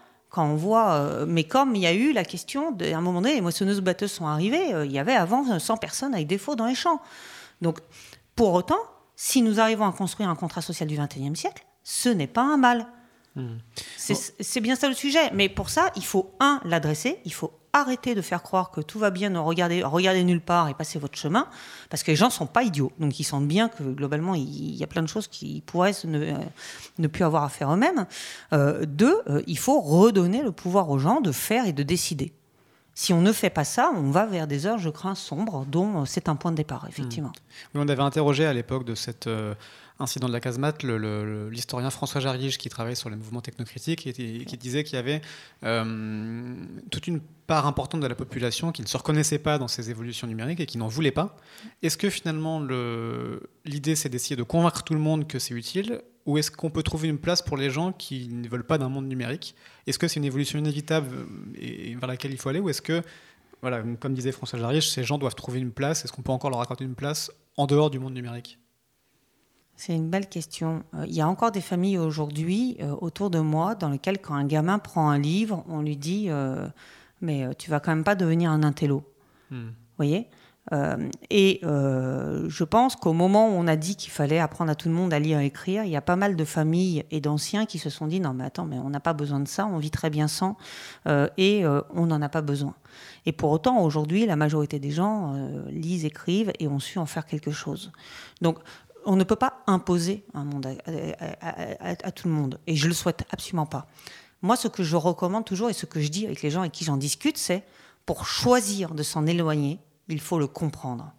on 0.45 0.57
voit, 0.57 0.93
euh, 0.93 1.27
mais 1.27 1.45
comme 1.45 1.75
il 1.75 1.83
y 1.83 1.87
a 1.87 1.93
eu 1.93 2.13
la 2.13 2.25
question, 2.25 2.73
de, 2.73 2.93
à 2.93 2.99
un 2.99 3.01
moment 3.01 3.21
donné, 3.21 3.35
les 3.35 3.41
moissonneuses 3.41 3.81
batteuses 3.81 4.13
sont 4.13 4.27
arrivées, 4.27 4.75
euh, 4.75 4.87
il 4.87 4.93
y 4.93 4.99
avait 4.99 5.15
avant 5.15 5.59
100 5.59 5.77
personnes 5.77 6.15
avec 6.15 6.27
défaut 6.27 6.57
dans 6.57 6.67
les 6.67 6.75
champs. 6.75 7.01
Donc, 7.61 7.79
pour 8.37 8.53
autant, 8.53 8.79
si 9.17 9.43
nous 9.43 9.61
arrivons 9.61 9.87
à 9.87 9.93
construire 9.93 10.29
un 10.29 10.37
contrat 10.37 10.63
social 10.63 10.89
du 10.89 10.97
XXIe 10.97 11.37
siècle, 11.37 11.65
ce 11.83 12.09
n'est 12.09 12.27
pas 12.27 12.43
un 12.43 12.57
mal. 12.57 12.87
C'est 13.97 14.61
bien 14.61 14.77
ça 14.77 14.89
le 14.89 14.95
sujet. 14.95 15.31
Mais 15.33 15.49
pour 15.49 15.71
ça, 15.71 15.91
il 15.97 16.05
faut, 16.05 16.35
un, 16.41 16.61
l'adresser, 16.65 17.19
il 17.25 17.33
faut 17.33 17.53
arrêter 17.73 18.15
de 18.15 18.23
faire 18.23 18.43
croire 18.43 18.71
que 18.71 18.81
tout 18.81 18.99
va 18.99 19.11
bien, 19.11 19.31
ne 19.31 19.39
regardez, 19.39 19.83
regardez 19.83 20.25
nulle 20.25 20.41
part 20.41 20.69
et 20.69 20.75
passez 20.75 20.99
votre 20.99 21.19
chemin, 21.19 21.49
parce 21.91 22.03
que 22.03 22.11
les 22.11 22.17
gens 22.17 22.27
ne 22.27 22.33
sont 22.33 22.47
pas 22.47 22.63
idiots. 22.63 22.93
Donc 22.99 23.19
ils 23.21 23.25
sentent 23.25 23.47
bien 23.47 23.69
que 23.69 23.83
globalement, 23.83 24.35
il 24.35 24.75
y 24.75 24.83
a 24.83 24.87
plein 24.87 25.03
de 25.03 25.09
choses 25.09 25.29
qui 25.29 25.63
pourraient 25.67 25.93
ne, 26.05 26.35
ne 26.99 27.07
plus 27.07 27.25
avoir 27.25 27.45
à 27.45 27.49
faire 27.49 27.73
eux-mêmes. 27.73 28.07
Euh, 28.53 28.85
deux, 28.87 29.21
euh, 29.29 29.43
il 29.47 29.59
faut 29.59 29.81
redonner 29.81 30.43
le 30.43 30.53
pouvoir 30.53 30.91
aux 30.91 30.99
gens 30.99 31.21
de 31.21 31.33
faire 31.33 31.67
et 31.67 31.73
de 31.73 31.83
décider. 31.83 32.33
Si 33.01 33.13
on 33.13 33.21
ne 33.21 33.31
fait 33.31 33.49
pas 33.49 33.63
ça, 33.63 33.93
on 33.95 34.11
va 34.11 34.27
vers 34.27 34.49
des 34.49 34.67
heures, 34.67 34.79
je 34.79 34.91
crains, 34.91 35.15
sombres, 35.15 35.65
dont 35.67 36.05
c'est 36.05 36.29
un 36.29 36.35
point 36.35 36.51
de 36.51 36.57
départ, 36.57 36.85
effectivement. 36.89 37.31
Oui, 37.73 37.81
on 37.85 37.89
avait 37.89 38.03
interrogé 38.03 38.45
à 38.45 38.53
l'époque 38.53 38.85
de 38.85 38.97
cette 38.97 39.29
incident 40.01 40.29
de 40.29 40.33
la 40.33 40.41
casemate, 40.41 40.83
l'historien 40.83 41.91
François 41.91 42.21
Jarige, 42.21 42.59
qui 42.59 42.69
travaille 42.69 42.97
sur 42.97 43.11
les 43.11 43.15
mouvements 43.17 43.41
technocritiques, 43.41 44.07
et 44.07 44.13
qui 44.13 44.57
disait 44.57 44.83
qu'il 44.83 44.97
y 44.97 44.99
avait 44.99 45.21
euh, 45.65 46.55
toute 46.91 47.07
une 47.07 47.21
part 47.47 47.67
importante 47.67 48.01
de 48.01 48.07
la 48.07 48.15
population 48.15 48.73
qui 48.73 48.83
ne 48.83 48.87
se 48.87 48.97
reconnaissait 48.97 49.39
pas 49.39 49.59
dans 49.59 49.69
ces 49.69 49.91
évolutions 49.91 50.27
numériques 50.27 50.59
et 50.59 50.67
qui 50.67 50.79
n'en 50.79 50.89
voulait 50.89 51.13
pas. 51.13 51.37
Est-ce 51.83 51.97
que 51.97 52.11
finalement 52.11 52.61
l'idée 53.65 53.95
c'est 53.95 54.09
d'essayer 54.09 54.37
de 54.37 54.43
convaincre 54.43 54.83
tout 54.83 54.95
le 54.95 55.01
monde 55.01 55.27
que 55.27 55.39
c'est 55.39 55.55
utile 55.55 56.03
ou 56.29 56.37
est-ce 56.37 56.51
qu'on 56.51 56.69
peut 56.69 56.83
trouver 56.83 57.09
une 57.09 57.17
place 57.17 57.41
pour 57.41 57.57
les 57.57 57.71
gens 57.71 57.91
qui 57.91 58.29
ne 58.29 58.47
veulent 58.51 58.67
pas 58.67 58.77
d'un 58.77 58.91
monde 58.91 59.09
numérique? 59.09 59.55
Est-ce 59.87 59.99
que 59.99 60.07
c'est 60.07 60.21
une 60.21 60.27
évolution 60.27 60.59
inévitable 60.59 61.27
et 61.55 61.95
vers 61.95 62.07
laquelle 62.07 62.33
il 62.33 62.37
faut 62.37 62.51
aller? 62.51 62.61
Ou 62.61 62.69
est-ce 62.69 62.83
que, 62.83 63.03
voilà, 63.63 63.83
comme 63.99 64.13
disait 64.13 64.31
François 64.31 64.59
Jarige, 64.59 64.91
ces 64.91 65.05
gens 65.05 65.17
doivent 65.17 65.35
trouver 65.35 65.59
une 65.59 65.71
place? 65.71 66.05
Est-ce 66.05 66.13
qu'on 66.13 66.21
peut 66.21 66.31
encore 66.31 66.51
leur 66.51 66.61
accorder 66.61 66.85
une 66.85 66.95
place 66.95 67.33
en 67.57 67.67
dehors 67.67 67.89
du 67.89 67.99
monde 67.99 68.13
numérique? 68.13 68.59
C'est 69.75 69.95
une 69.95 70.11
belle 70.11 70.29
question. 70.29 70.83
Euh, 70.93 71.07
il 71.07 71.15
y 71.15 71.23
a 71.23 71.29
encore 71.29 71.51
des 71.51 71.63
familles 71.63 71.97
aujourd'hui 71.97 72.77
euh, 72.81 72.95
autour 73.01 73.31
de 73.31 73.39
moi 73.39 73.75
dans 73.75 73.89
lesquelles 73.89 74.19
quand 74.19 74.35
un 74.35 74.45
gamin 74.45 74.79
prend 74.79 75.09
un 75.09 75.19
livre, 75.19 75.65
on 75.67 75.81
lui 75.81 75.97
dit 75.97 76.27
euh, 76.29 76.69
mais 77.23 77.55
tu 77.55 77.71
vas 77.71 77.81
quand 77.81 77.93
même 77.93 78.05
pas 78.05 78.17
devenir 78.17 78.51
un 78.51 78.65
intello. 78.65 79.03
Hmm. 79.51 79.69
Vous 79.69 79.97
voyez? 79.97 80.27
Et 81.31 81.61
je 81.63 82.65
pense 82.65 82.97
qu'au 82.97 83.13
moment 83.13 83.49
où 83.49 83.53
on 83.53 83.67
a 83.67 83.77
dit 83.77 83.97
qu'il 83.97 84.11
fallait 84.11 84.39
apprendre 84.39 84.71
à 84.71 84.75
tout 84.75 84.89
le 84.89 84.95
monde 84.95 85.13
à 85.13 85.19
lire 85.19 85.39
et 85.41 85.47
écrire, 85.47 85.85
il 85.85 85.91
y 85.91 85.97
a 85.97 86.03
pas 86.03 86.17
mal 86.17 86.37
de 86.37 86.45
familles 86.45 87.05
et 87.11 87.21
d'anciens 87.21 87.67
qui 87.67 87.79
se 87.79 87.91
sont 87.91 88.07
dit 88.07 88.21
non 88.21 88.35
mais 88.35 88.45
attends 88.45 88.67
mais 88.67 88.79
on 88.79 88.91
n'a 88.91 89.01
pas 89.01 89.13
besoin 89.15 89.41
de 89.41 89.49
ça, 89.49 89.67
on 89.67 89.79
vit 89.79 89.91
très 89.91 90.11
bien 90.11 90.29
sans 90.29 90.57
et 91.37 91.65
on 91.95 92.07
n'en 92.07 92.23
a 92.23 92.29
pas 92.29 92.43
besoin. 92.43 92.75
Et 93.27 93.33
pour 93.33 93.51
autant 93.51 93.83
aujourd'hui 93.83 94.27
la 94.27 94.37
majorité 94.37 94.79
des 94.79 94.91
gens 94.91 95.35
lisent, 95.69 96.05
écrivent 96.05 96.53
et 96.59 96.69
ont 96.69 96.81
su 96.81 96.99
en 96.99 97.07
faire 97.07 97.27
quelque 97.27 97.51
chose. 97.51 97.93
Donc 98.41 98.59
on 99.09 99.17
ne 99.17 99.25
peut 99.25 99.37
pas 99.37 99.63
imposer 99.67 100.25
un 100.35 100.45
monde 100.45 100.67
à, 101.41 102.13
tout 102.13 102.29
le 102.29 102.35
monde. 102.35 102.61
Et 102.67 102.77
je 102.77 102.89
le 102.89 102.95
souhaite 102.95 103.25
absolument 103.31 103.67
pas. 103.67 103.87
Moi, 104.43 104.55
ce 104.55 104.69
que 104.69 104.83
je 104.83 104.97
recommande 104.97 105.45
toujours 105.45 105.71
et 105.71 105.73
ce 105.73 105.87
que 105.87 106.01
je 106.01 106.09
dis 106.09 106.27
avec 106.27 106.43
les 106.43 106.51
gens 106.51 106.61
avec 106.61 106.73
qui 106.73 106.85
j'en 106.85 106.97
discute, 106.97 107.39
c'est 107.39 107.65
pour 108.07 108.27
choisir 108.27 108.95
de 108.95 109.03
s'en 109.03 109.27
éloigner, 109.27 109.79
il 110.09 110.21
faut 110.21 110.39
le 110.39 110.47
comprendre. 110.47 111.13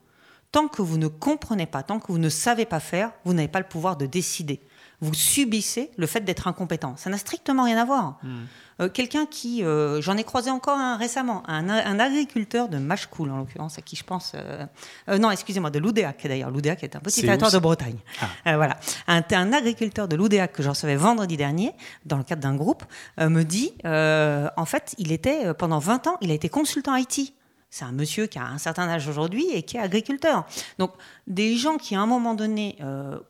Tant 0.52 0.68
que 0.68 0.82
vous 0.82 0.98
ne 0.98 1.08
comprenez 1.08 1.68
pas, 1.68 1.84
tant 1.84 2.00
que 2.00 2.12
vous 2.12 2.18
ne 2.18 2.30
savez 2.30 2.66
pas 2.66 2.80
faire, 2.80 3.12
vous 3.24 3.34
n'avez 3.34 3.48
pas 3.48 3.60
le 3.60 3.68
pouvoir 3.68 3.98
de 3.98 4.08
décider. 4.08 4.62
Vous 5.02 5.14
subissez 5.14 5.92
le 5.96 6.08
fait 6.08 6.22
d'être 6.22 6.48
incompétent. 6.48 6.96
Ça 6.98 7.10
n'a 7.10 7.18
strictement 7.18 7.64
rien 7.64 7.78
à 7.78 7.86
voir. 7.86 8.18
Hmm. 8.24 8.46
Euh, 8.82 8.90
quelqu'un 8.90 9.26
qui, 9.26 9.64
euh, 9.64 10.02
j'en 10.02 10.18
ai 10.18 10.24
croisé 10.24 10.50
encore 10.50 10.78
un 10.78 10.98
récemment, 10.98 11.44
un, 11.48 12.00
agriculteur 12.00 12.68
de 12.68 12.78
Machecoul 12.78 13.30
en 13.30 13.38
l'occurrence, 13.38 13.78
à 13.78 13.82
qui 13.82 13.96
je 13.96 14.04
pense, 14.04 14.34
euh, 14.36 15.18
non, 15.18 15.32
excusez-moi, 15.32 15.70
de 15.70 15.80
Loudéac 15.80 16.26
d'ailleurs. 16.26 16.50
Loudéac 16.50 16.84
est 16.84 16.96
un 16.96 17.00
petit 17.00 17.22
territoire 17.22 17.52
de 17.52 17.60
Bretagne. 17.60 17.98
Ah. 18.46 18.56
voilà, 18.56 18.78
un, 19.08 19.22
un, 19.32 19.54
agriculteur 19.54 20.08
de 20.08 20.16
Loudéac 20.16 20.52
que 20.52 20.64
j'en 20.64 20.72
recevais 20.72 20.96
vendredi 20.96 21.38
dernier 21.38 21.74
dans 22.06 22.18
le 22.18 22.24
cadre 22.24 22.42
d'un 22.42 22.56
groupe 22.56 22.84
me 23.20 23.44
dit, 23.44 23.74
en 23.84 24.66
fait, 24.66 24.96
il 24.98 25.12
était 25.12 25.54
pendant 25.54 25.80
20 25.80 26.08
ans, 26.08 26.18
il 26.22 26.32
a 26.32 26.34
été 26.34 26.50
consultant 26.50 26.96
IT. 26.96 27.34
C'est 27.72 27.86
un 27.86 27.91
monsieur 27.91 28.26
qui 28.26 28.39
a 28.39 28.45
un 28.45 28.57
certain 28.57 28.89
âge 28.89 29.07
aujourd'hui 29.07 29.47
et 29.51 29.63
qui 29.63 29.78
est 29.78 29.80
agriculteur. 29.80 30.45
Donc, 30.80 30.91
des 31.28 31.55
gens 31.55 31.78
qui, 31.78 31.95
à 31.95 32.01
un 32.01 32.07
moment 32.07 32.34
donné, 32.34 32.78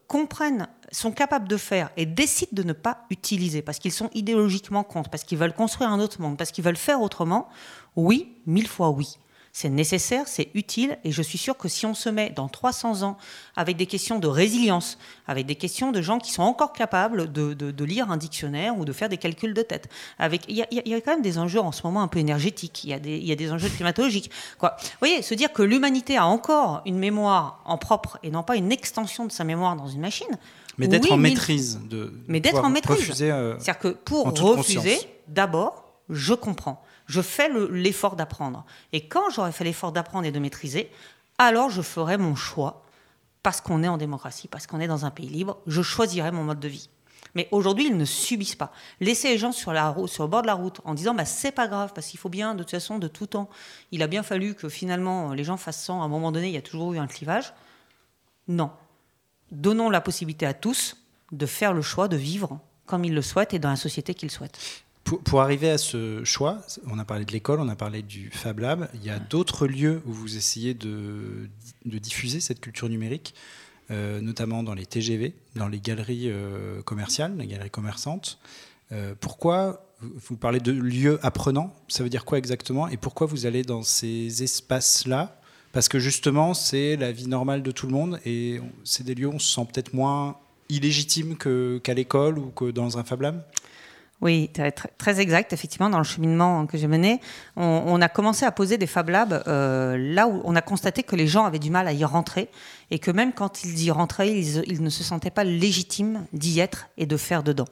comprennent 0.08 0.68
sont 0.92 1.12
capables 1.12 1.48
de 1.48 1.58
faire 1.58 1.92
et 1.98 2.06
décident 2.06 2.52
de 2.54 2.64
ne 2.64 2.74
pas 2.74 3.06
utiliser 3.10 3.62
parce 3.62 3.80
qu'ils 3.80 3.92
sont 3.92 4.10
idéologiquement 4.14 4.84
contre, 4.84 5.10
parce 5.10 5.24
qu'ils 5.24 5.38
veulent 5.38 5.54
construire 5.54 5.92
un 5.92 6.00
autre 6.00 6.22
monde, 6.22 6.38
parce 6.38 6.52
qu'ils 6.52 6.64
veulent 6.64 6.78
faire 6.78 7.02
autrement, 7.02 7.50
oui, 7.96 8.38
mille 8.46 8.68
fois 8.68 8.90
oui. 8.90 9.18
C'est 9.52 9.70
nécessaire, 9.70 10.28
c'est 10.28 10.50
utile, 10.54 10.98
et 11.04 11.12
je 11.12 11.22
suis 11.22 11.38
sûr 11.38 11.58
que 11.58 11.68
si 11.68 11.86
on 11.86 11.94
se 11.94 12.10
met 12.10 12.30
dans 12.30 12.48
300 12.48 13.04
ans 13.04 13.18
avec 13.56 13.78
des 13.78 13.88
questions 13.88 14.20
de 14.20 14.28
résilience, 14.28 14.98
avec 15.28 15.46
des 15.46 15.56
questions 15.56 15.92
de 15.92 16.02
gens 16.02 16.20
qui 16.20 16.32
sont 16.32 16.44
encore 16.44 16.72
capables 16.72 17.32
de, 17.32 17.84
lire 17.84 18.12
un 18.12 18.18
dictionnaire 18.18 18.78
ou 18.78 18.86
de 18.86 18.94
faire 18.94 19.10
des 19.10 19.18
calculs 19.18 19.54
de 19.54 19.62
tête, 19.62 19.90
avec 20.20 20.44
il 20.48 20.56
y, 20.56 20.62
a, 20.94 21.02
quand 21.02 21.12
même 21.12 21.22
des 21.22 21.40
enjeux 21.40 21.60
en 21.60 21.72
ce 21.72 21.82
moment 21.84 22.02
un 22.02 22.08
peu 22.08 22.20
énergétiques, 22.20 22.84
il 22.84 22.92
y 22.92 22.94
a 22.94 23.00
des, 23.00 23.18
il 23.18 23.26
y 23.26 23.32
a 23.32 23.36
des 23.36 23.52
enjeux 23.52 23.70
climatologiques. 23.70 24.32
Quoi. 24.58 24.76
Vous 24.80 24.88
voyez, 25.00 25.22
se 25.22 25.34
dire 25.34 25.52
que 25.52 25.64
l'humanité 25.64 26.18
a 26.18 26.26
encore 26.26 26.82
une 26.86 27.00
mémoire 27.00 27.62
en 27.66 27.78
propre 27.78 28.20
et 28.24 28.30
non 28.30 28.44
pas 28.44 28.56
une 28.56 28.72
extension 28.72 29.26
de 29.26 29.32
sa 29.32 29.44
mémoire 29.44 29.76
dans 29.76 29.88
une 29.88 30.02
machine, 30.02 30.38
mais 30.78 30.88
d'être 30.88 31.12
en 31.12 31.18
maîtrise. 31.18 31.80
De 31.90 32.14
mais 32.28 32.40
d'être 32.40 32.64
en 32.64 32.70
maîtrise. 32.70 33.22
Euh, 33.22 33.56
C'est-à-dire 33.60 33.80
que 33.80 33.88
pour 33.90 34.28
refuser, 34.28 34.98
d'abord, 35.28 35.94
je 36.10 36.34
comprends. 36.34 36.82
Je 37.10 37.22
fais 37.22 37.50
l'effort 37.72 38.16
d'apprendre. 38.16 38.66
Et 38.94 39.08
quand 39.08 39.30
j'aurai 39.30 39.52
fait 39.52 39.66
l'effort 39.66 39.92
d'apprendre 39.92 40.26
et 40.26 40.32
de 40.32 40.40
maîtriser, 40.40 40.90
alors 41.38 41.70
je 41.70 41.82
ferai 41.82 42.18
mon 42.18 42.36
choix. 42.36 42.86
Parce 43.44 43.62
qu'on 43.62 43.84
est 43.84 43.88
en 43.88 43.98
démocratie, 43.98 44.48
parce 44.48 44.68
qu'on 44.68 44.80
est 44.80 44.88
dans 44.88 45.06
un 45.06 45.12
pays 45.12 45.30
libre, 45.30 45.58
je 45.66 45.82
choisirai 45.82 46.32
mon 46.32 46.44
mode 46.44 46.60
de 46.60 46.68
vie. 46.68 46.90
Mais 47.36 47.48
aujourd'hui, 47.52 47.88
ils 47.88 47.98
ne 47.98 48.06
subissent 48.06 48.56
pas. 48.56 48.72
Laisser 49.00 49.30
les 49.30 49.38
gens 49.38 49.52
sur, 49.52 49.72
la 49.72 49.96
le 49.98 50.28
bord 50.28 50.42
de 50.42 50.48
la 50.48 50.54
route 50.54 50.82
en 50.84 50.94
disant 50.94 51.14
bah, 51.14 51.26
c'est 51.26 51.52
pas 51.52 51.68
grave, 51.68 51.92
parce 51.94 52.08
qu'il 52.08 52.20
faut 52.20 52.30
bien, 52.30 52.54
de 52.54 52.64
toute 52.64 52.72
façon, 52.72 53.00
de 53.00 53.08
tout 53.08 53.28
temps. 53.28 53.50
Il 53.92 54.04
a 54.04 54.08
bien 54.08 54.24
fallu 54.24 54.56
que 54.56 54.70
finalement 54.70 55.34
les 55.34 55.44
gens 55.44 55.58
fassent 55.58 55.84
ça. 55.84 55.94
À 55.94 55.98
un 55.98 56.08
moment 56.08 56.32
donné, 56.32 56.48
il 56.48 56.54
y 56.54 56.58
a 56.58 56.62
toujours 56.62 56.94
eu 56.94 56.98
un 56.98 57.08
clivage. 57.08 57.54
Non 58.48 58.72
donnons 59.52 59.90
la 59.90 60.02
possibilité 60.02 60.46
à 60.46 60.54
tous 60.54 60.98
de 61.32 61.46
faire 61.46 61.74
le 61.74 61.82
choix 61.82 62.08
de 62.08 62.18
vivre 62.18 62.60
comme 62.86 63.06
ils 63.06 63.14
le 63.14 63.22
souhaitent 63.22 63.54
et 63.54 63.60
dans 63.60 63.70
la 63.70 63.76
société 63.76 64.14
qu'ils 64.14 64.32
souhaitent. 64.32 64.84
Pour, 65.18 65.42
arriver 65.42 65.72
à 65.72 65.80
ce 65.80 66.24
choix, 66.24 66.62
on 66.86 67.00
a 67.00 67.06
parlé 67.06 67.26
de 67.26 67.32
l'école, 67.32 67.60
on 67.60 67.68
a 67.68 67.76
parlé 67.76 68.04
du 68.04 68.30
Fab 68.32 68.60
Lab, 68.60 68.90
il 68.94 69.04
y 69.04 69.10
a 69.10 69.18
d'autres 69.18 69.66
lieux 69.66 70.04
où 70.06 70.14
vous 70.14 70.38
essayez 70.38 70.76
de, 70.76 71.50
diffuser 71.86 72.40
cette 72.40 72.60
culture 72.60 72.90
numérique, 72.90 73.34
euh, 73.90 74.22
notamment 74.22 74.62
dans 74.62 74.76
les 74.76 74.86
TGV, 74.86 75.34
dans 75.56 75.68
les 75.68 75.80
galeries 75.80 76.30
euh, 76.30 76.84
commerciales, 76.84 77.36
les 77.38 77.48
galeries 77.48 77.72
commerçantes. 77.72 78.38
Euh, 78.92 79.16
pourquoi 79.20 79.84
vous 80.02 80.38
parlez 80.38 80.60
de 80.60 80.72
lieux 80.72 81.20
apprenants 81.26 81.74
Ça 81.88 82.04
veut 82.04 82.10
dire 82.10 82.24
quoi 82.24 82.38
exactement 82.38 82.88
Et 82.88 82.98
pourquoi 82.98 83.26
vous 83.26 83.48
allez 83.48 83.64
dans 83.64 83.82
ces 83.82 84.44
espaces-là? 84.44 85.40
Parce 85.72 85.90
que 85.90 85.98
justement, 85.98 86.54
c'est 86.54 86.98
la 86.98 87.12
vie 87.12 87.28
normale 87.28 87.64
de 87.64 87.72
tout 87.72 87.88
le 87.88 87.94
monde 87.94 88.20
et 88.26 88.60
c'est 88.84 89.04
des 89.04 89.16
lieux 89.16 89.28
où 89.28 89.34
on 89.34 89.40
se 89.40 89.54
sent 89.54 89.68
peut-être 89.74 89.94
moins 89.94 90.38
illégitime 90.70 91.36
qu'à 91.36 91.94
l'école 91.96 92.38
ou 92.38 92.52
que 92.52 92.70
dans 92.70 93.00
un 93.00 93.04
Fab 93.04 93.22
Lab? 93.22 93.44
Oui, 94.22 94.50
très, 94.54 94.72
très, 94.72 95.22
exact. 95.22 95.54
Effectivement, 95.54 95.90
dans 95.90 95.98
le 95.98 96.04
cheminement 96.04 96.66
que 96.66 96.78
j'ai 96.78 96.88
mené, 96.88 97.22
on, 97.56 98.02
a 98.02 98.10
commencé 98.10 98.46
à 98.46 98.52
poser 98.52 98.78
des 98.78 98.88
Fab 98.88 99.10
Labs 99.10 99.44
euh, 99.48 99.98
là 99.98 100.28
où 100.28 100.42
on 100.44 100.56
a 100.56 100.62
constaté 100.62 101.04
que 101.04 101.16
les 101.16 101.28
gens 101.28 101.46
avaient 101.46 101.60
du 101.60 101.70
mal 101.70 101.88
à 101.88 101.94
y 101.94 102.04
rentrer 102.04 102.50
et 102.92 103.00
que 103.00 103.12
même 103.12 103.34
quand 103.34 103.64
ils 103.64 103.84
y 103.84 103.92
rentraient, 103.92 104.38
ils, 104.40 104.82
ne 104.82 104.90
se 104.90 105.04
sentaient 105.04 105.30
pas 105.30 105.44
légitimes 105.44 106.26
d'y 106.34 106.60
être 106.60 106.88
et 106.98 107.06
de 107.06 107.18
faire 107.18 107.44
dedans. 107.44 107.68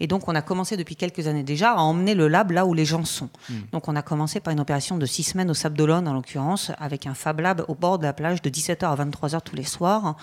Et 0.00 0.06
donc, 0.06 0.28
on 0.28 0.34
a 0.34 0.42
commencé 0.42 0.76
depuis 0.76 0.94
quelques 0.94 1.26
années 1.26 1.42
déjà 1.42 1.72
à 1.72 1.78
emmener 1.78 2.14
le 2.14 2.28
lab 2.28 2.50
là 2.50 2.66
où 2.66 2.74
les 2.74 2.84
gens 2.84 3.04
sont. 3.04 3.30
Hmm. 3.48 3.60
Donc, 3.72 3.88
on 3.88 3.96
a 3.96 4.02
commencé 4.02 4.40
par 4.40 4.52
une 4.52 4.60
opération 4.60 4.98
de 4.98 5.06
six 5.06 5.22
semaines 5.22 5.50
au 5.50 5.54
Sable 5.54 5.76
d'Olonne, 5.76 6.06
en 6.06 6.12
l'occurrence, 6.12 6.70
avec 6.78 7.06
un 7.06 7.14
Fab 7.14 7.40
Lab 7.40 7.64
au 7.68 7.74
bord 7.74 7.98
de 7.98 8.04
la 8.04 8.12
plage 8.12 8.42
de 8.42 8.50
17h 8.50 8.84
à 8.84 9.04
23h 9.04 9.40
tous 9.42 9.56
les 9.56 9.64
soirs. 9.64 10.16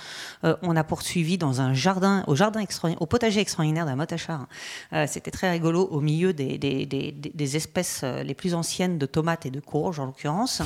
Euh, 0.43 0.55
on 0.61 0.75
a 0.75 0.83
poursuivi 0.83 1.37
dans 1.37 1.61
un 1.61 1.73
jardin, 1.73 2.23
au 2.27 2.35
jardin 2.35 2.63
au 2.99 3.05
potager 3.05 3.39
extraordinaire 3.39 3.85
d'un 3.85 3.95
Motachar. 3.95 4.47
Euh, 4.93 5.05
c'était 5.07 5.31
très 5.31 5.51
rigolo, 5.51 5.64
au 5.73 6.01
milieu 6.01 6.33
des, 6.33 7.55
espèces 7.55 8.01
euh, 8.03 8.23
les 8.23 8.33
plus 8.33 8.53
anciennes 8.53 8.97
de 8.97 9.05
tomates 9.05 9.45
et 9.45 9.51
de 9.51 9.59
courges, 9.59 9.99
en 9.99 10.05
l'occurrence. 10.05 10.61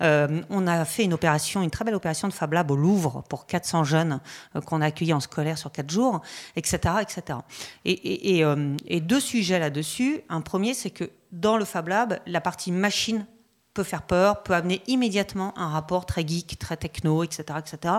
on 0.00 0.66
a 0.66 0.84
fait 0.84 1.04
une 1.04 1.14
opération, 1.14 1.62
une 1.62 1.70
très 1.70 1.84
belle 1.84 1.94
opération 1.94 2.28
de 2.28 2.32
Fab 2.32 2.52
Lab 2.52 2.70
au 2.70 2.76
Louvre 2.76 3.22
pour 3.28 3.46
400 3.46 3.84
jeunes 3.84 4.20
euh, 4.56 4.60
qu'on 4.60 4.80
a 4.80 4.86
accueillis 4.86 5.12
en 5.12 5.20
scolaire 5.20 5.58
sur 5.58 5.70
4 5.72 5.90
jours, 5.90 6.20
etc. 6.56 6.94
etc. 7.00 7.38
Et, 7.84 8.44
euh, 8.44 8.76
deux 9.00 9.20
sujets 9.20 9.58
là-dessus. 9.58 10.20
Un 10.28 10.40
premier, 10.40 10.74
c'est 10.74 10.90
que 10.90 11.10
dans 11.32 11.56
le 11.56 11.64
Fab 11.64 11.88
Lab, 11.88 12.18
la 12.26 12.40
partie 12.40 12.72
machine 12.72 13.26
peut 13.74 13.82
faire 13.82 14.02
peur, 14.02 14.42
peut 14.42 14.52
amener 14.52 14.82
immédiatement 14.86 15.56
un 15.58 15.68
rapport 15.68 16.04
très 16.04 16.26
geek, 16.26 16.58
très 16.58 16.76
techno, 16.76 17.24
etc. 17.24 17.58
etc. 17.58 17.94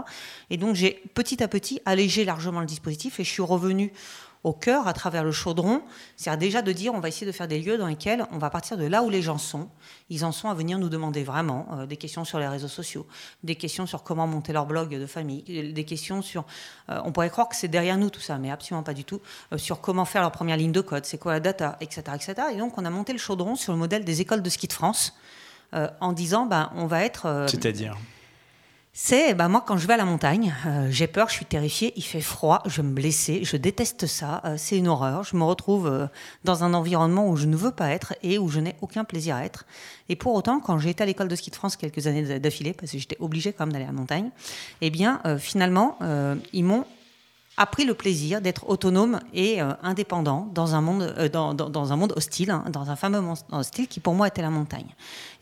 Et 0.50 0.58
donc 0.58 0.76
j'ai 0.76 1.02
petit 1.16 1.42
à 1.42 1.48
petit 1.48 1.82
allégé 1.86 2.26
largement 2.26 2.60
le 2.60 2.68
dispositif 2.68 3.20
et 3.20 3.24
je 3.24 3.30
suis 3.30 3.42
revenu 3.42 3.92
au 4.44 4.54
cœur 4.54 4.88
à 4.88 4.94
travers 4.94 5.24
le 5.24 5.32
chaudron. 5.32 5.82
C'est-à-dire 6.18 6.40
déjà 6.40 6.62
de 6.62 6.72
dire 6.72 6.94
on 6.94 7.00
va 7.00 7.08
essayer 7.08 7.26
de 7.26 7.32
faire 7.32 7.48
des 7.48 7.60
lieux 7.60 7.78
dans 7.78 7.88
lesquels 7.88 8.26
on 8.32 8.38
va 8.38 8.50
partir 8.50 8.78
de 8.78 8.86
là 8.86 9.04
où 9.04 9.10
les 9.10 9.22
gens 9.22 9.38
sont. 9.38 9.70
Ils 10.10 10.26
en 10.26 10.32
sont 10.32 10.50
à 10.50 10.54
venir 10.54 10.78
nous 10.78 10.90
demander 10.90 11.24
vraiment 11.24 11.68
euh, 11.74 11.86
des 11.86 11.98
questions 11.98 12.26
sur 12.26 12.40
les 12.40 12.48
réseaux 12.48 12.68
sociaux, 12.68 13.08
des 13.44 13.56
questions 13.56 13.86
sur 13.86 14.04
comment 14.04 14.28
monter 14.28 14.54
leur 14.54 14.66
blog 14.66 14.90
de 14.90 15.06
famille, 15.06 15.44
des 15.74 15.86
questions 15.86 16.22
sur... 16.22 16.46
Euh, 16.90 17.00
on 17.06 17.12
pourrait 17.12 17.30
croire 17.30 17.48
que 17.48 17.56
c'est 17.56 17.68
derrière 17.68 17.98
nous 17.98 18.10
tout 18.10 18.20
ça, 18.22 18.38
mais 18.38 18.52
absolument 18.52 18.84
pas 18.84 18.94
du 18.94 19.06
tout. 19.06 19.22
Euh, 19.54 19.58
sur 19.58 19.80
comment 19.82 20.06
faire 20.06 20.22
leur 20.22 20.32
première 20.32 20.58
ligne 20.58 20.72
de 20.72 20.82
code, 20.82 21.06
c'est 21.06 21.18
quoi 21.18 21.34
la 21.34 21.40
data, 21.40 21.78
etc., 21.80 22.02
etc. 22.16 22.34
Et 22.54 22.58
donc 22.58 22.78
on 22.78 22.86
a 22.86 22.90
monté 22.90 23.14
le 23.14 23.20
chaudron 23.20 23.56
sur 23.56 23.72
le 23.72 23.80
modèle 23.80 24.04
des 24.04 24.22
écoles 24.22 24.42
de 24.42 24.50
ski 24.50 24.68
de 24.68 24.74
France. 24.74 25.14
en 26.02 26.14
disant, 26.14 26.46
ben, 26.46 26.72
on 26.76 26.86
va 26.86 27.04
être... 27.04 27.48
C'est-à-dire? 27.48 27.98
C'est 28.96 29.34
bah 29.34 29.48
moi 29.48 29.64
quand 29.66 29.78
je 29.78 29.88
vais 29.88 29.96
à 29.96 29.98
la 29.98 30.06
montagne, 30.06 30.54
euh, 30.68 30.88
j'ai 30.92 31.08
peur, 31.08 31.28
je 31.28 31.34
suis 31.34 31.46
terrifiée, 31.46 31.94
il 31.96 32.04
fait 32.04 32.22
froid, 32.22 32.62
je 32.68 32.80
vais 32.82 32.88
me 32.88 32.94
blesser, 32.94 33.44
je 33.44 33.58
déteste 33.58 34.06
ça, 34.06 34.40
euh, 34.46 34.54
c'est 34.56 34.78
une 34.78 34.88
horreur. 34.88 35.24
Je 35.24 35.36
me 35.36 35.44
retrouve 35.44 35.88
euh, 35.88 36.06
dans 36.44 36.64
un 36.64 36.76
environnement 36.76 37.28
où 37.28 37.36
je 37.36 37.48
ne 37.48 37.56
veux 37.56 37.72
pas 37.72 37.90
être 37.90 38.14
et 38.22 38.38
où 38.38 38.50
je 38.50 38.60
n'ai 38.60 38.76
aucun 38.82 39.04
plaisir 39.04 39.36
à 39.36 39.46
être. 39.46 39.66
Et 40.10 40.16
pour 40.16 40.36
autant, 40.36 40.60
quand 40.60 40.78
j'ai 40.78 40.92
été 40.92 41.02
à 41.02 41.08
l'école 41.08 41.28
de 41.28 41.36
ski 41.36 41.50
de 41.50 41.56
France 41.56 41.76
quelques 41.76 42.06
années 42.06 42.40
d'affilée, 42.40 42.74
parce 42.74 42.92
que 42.92 43.00
j'étais 43.00 43.18
obligée 43.20 43.52
quand 43.52 43.66
même 43.66 43.74
d'aller 43.74 43.86
à 43.86 43.88
la 43.88 43.94
montagne, 43.94 44.30
eh 44.82 44.92
bien 44.92 45.22
finalement 45.40 45.98
ils 46.52 46.64
m'ont 46.64 46.86
a 47.56 47.68
pris 47.68 47.86
le 47.86 47.94
plaisir 47.94 48.42
d'être 48.42 48.68
autonome 48.68 49.20
et 49.34 49.62
euh, 49.62 49.74
indépendant 49.84 50.50
dans 50.54 50.74
un 50.74 50.82
monde, 50.82 51.14
euh, 51.18 52.08
hostile, 52.16 52.50
hein, 52.50 52.64
dans 52.72 52.90
un 52.90 52.96
fameux 52.96 53.22
monde 53.22 53.38
hostile 53.52 53.88
qui 53.88 54.00
pour 54.00 54.16
moi 54.16 54.28
était 54.28 54.42
la 54.42 54.50
montagne. 54.50 54.88